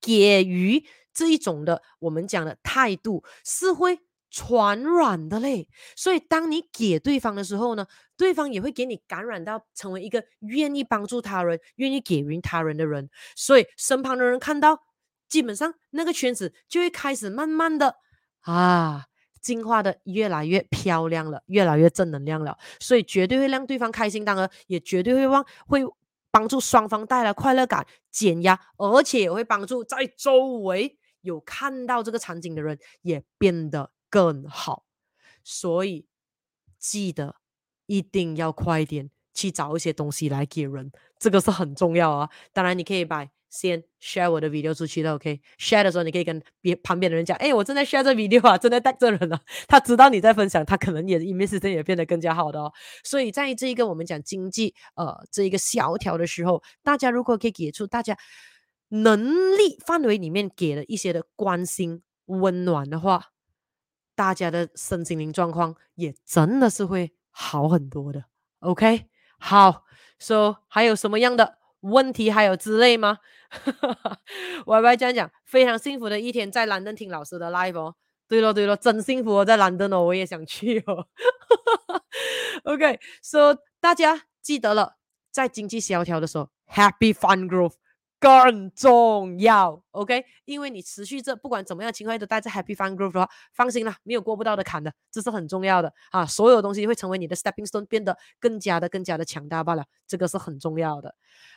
[0.00, 0.82] 给予
[1.12, 3.98] 这一种的我们讲的态度是会。
[4.30, 7.86] 传染的嘞，所以当你给对方的时候呢，
[8.16, 13.10] 对方也会给你感染到，成为一个愿意帮助他人、愿意给予他人的人。
[13.34, 14.80] 所以身旁的人看到，
[15.28, 17.96] 基本上那个圈子就会开始慢慢的
[18.42, 19.06] 啊，
[19.40, 25.82] 进化的越来越漂亮了，越来越正能量了，所以绝对会让对方开心，当然也绝对会帮会
[26.30, 34.84] 帮助双方带来快乐感、减压，而且也会帮助在周围有看到这个场景的人也变得更好。
[35.42, 36.06] 所以
[36.78, 37.36] 记得
[37.86, 42.28] 一定要快点去找一些东西来给人，这个是很重要啊。
[42.52, 43.26] 当然你可以把。
[43.52, 52.72] 先 share 我的 video 出去了，OK？share、的时候，你可以跟别旁边的人讲，哎，我正在 share 这 video 啊，正在带这人啊，他知道你在分享，他可能也 i m a g e 也变得更加好的哦。
[53.02, 58.16] 所以在这一个我们讲经济呃这一个萧条的时候，大家如果可以给出大家
[58.90, 63.32] 能力范围里面给了一些的关心温暖的话，
[64.20, 68.22] 大家的身心灵状况也真的是会好很多的。
[68.58, 69.06] OK？
[69.38, 69.86] 好
[70.18, 71.56] ，So 还有什么样的？
[71.80, 73.20] 问题还有之类吗？
[74.66, 77.94] 歪歪这样讲，非常幸福的一天，在兰登听老师的 live 哦。
[78.28, 81.06] 对了对了，真幸福哦，在兰登哦，我也想去哦。
[82.64, 84.96] OK，so 大家记得了，
[85.30, 87.76] 在经济萧条的时候，Happy Fun Growth。
[88.20, 90.22] 更重要，OK？
[90.44, 96.26] 因为你持续着，不管怎么样情况都带着 Happy Fun Growth 的话，放心啦，没有过不到的坎的，这是很重要的啊！
[96.26, 101.14] 所有东西会成为你的 Stepping Stone，变得更加的、更加的强大罢了，这个是很重要的。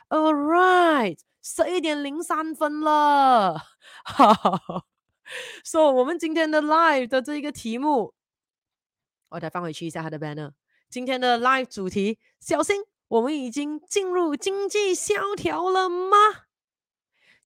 [0.08, 3.58] All right，十一点零三分了，
[4.04, 4.84] 哈哈哈。
[5.62, 8.14] So 我们今天的 Live 的这一个题目，
[9.28, 10.52] 我再放回去一下他的 Banner。
[10.88, 16.16] 今天的 Live 主题，小心，我们已经进入经济萧条了吗？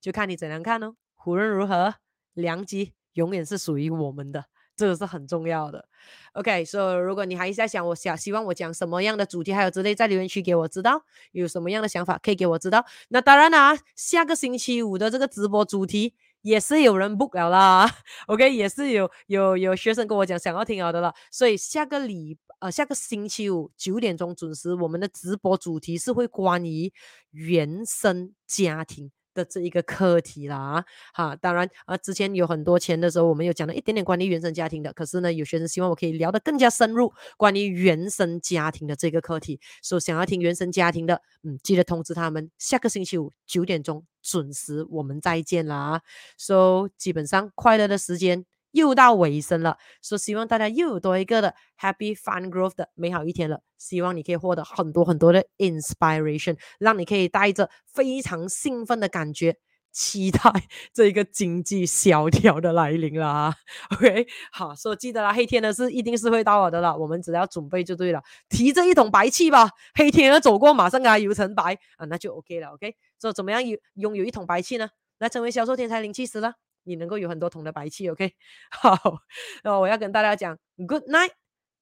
[0.00, 0.94] 就看你怎样看哦。
[1.24, 1.94] 无论如何，
[2.34, 4.46] 良机永远是属于我们的，
[4.76, 5.86] 这个是很重要的。
[6.32, 11.02] OK，所以如果你还在想我想希望我讲什么样的主题，还有之类，在留言区给我知道，
[11.32, 12.86] 有什么样的想法可以给我知道。
[13.08, 17.90] 那当然啦，下个星期五的这个直播主题也是有人 book 了啦。
[18.28, 26.90] OK，也是有有有学生跟我讲想要听好的了，所以下个礼呃下个星期五九点钟准时，我们的直播主题是会关于
[27.32, 29.10] 原生家庭。
[29.38, 30.84] 的这一个课题啦，
[31.14, 46.02] 哈，当然啊，之前有很多钱的时候，我们有讲了一点点关于原生家庭的，可是呢，有学生希望我可以聊得更加深入，关于原生家庭的这个课题，所以想要听原生家庭的，嗯，记得通知他们，下个星期五九点钟准时，我们再见啦。
[46.36, 48.44] So 基本上快乐的时间。
[48.72, 53.60] 又到尾声了，所以希望大家又有多一个的 Happy Fun Growth 的美好一天了。
[53.78, 59.56] 希望你可以获得很多很多的 inspiration，让你可以带着非常兴奋的感觉，
[59.92, 60.40] 期待
[60.92, 63.54] 这一个经济萧条的来临啦。
[63.92, 69.70] OK，好，所以记得啦，黑天呢是一定是会到我的了，我们只要准备就对了，提着一桶白气吧。
[69.94, 72.68] 黑天鹅走过，马上给它油成白啊，那就 OK 了。
[72.70, 74.90] OK，所以怎么样有拥有一桶白气呢？
[75.18, 76.54] 来成为销售天才零七十了。
[76.88, 78.32] 你能够有很多桶的白气，OK？
[78.70, 78.96] 好，
[79.62, 81.32] 那我要跟大家讲，Good night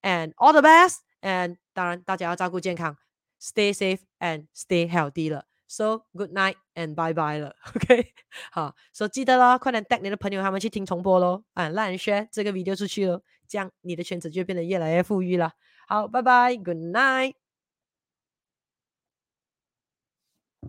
[0.02, 2.96] and all the best，and 当然大家要照顾健康
[3.40, 5.46] ，Stay safe and stay healthy 了。
[5.68, 8.12] So good night and bye bye 了，OK？
[8.50, 15.52] 好，所以记得啦，快点带你的朋友他们去听重播喽，啊，让人 share 这个 video 出去咯，这样你的圈子就变得越来越富裕了。
[15.88, 17.45] 好，拜拜，Good night。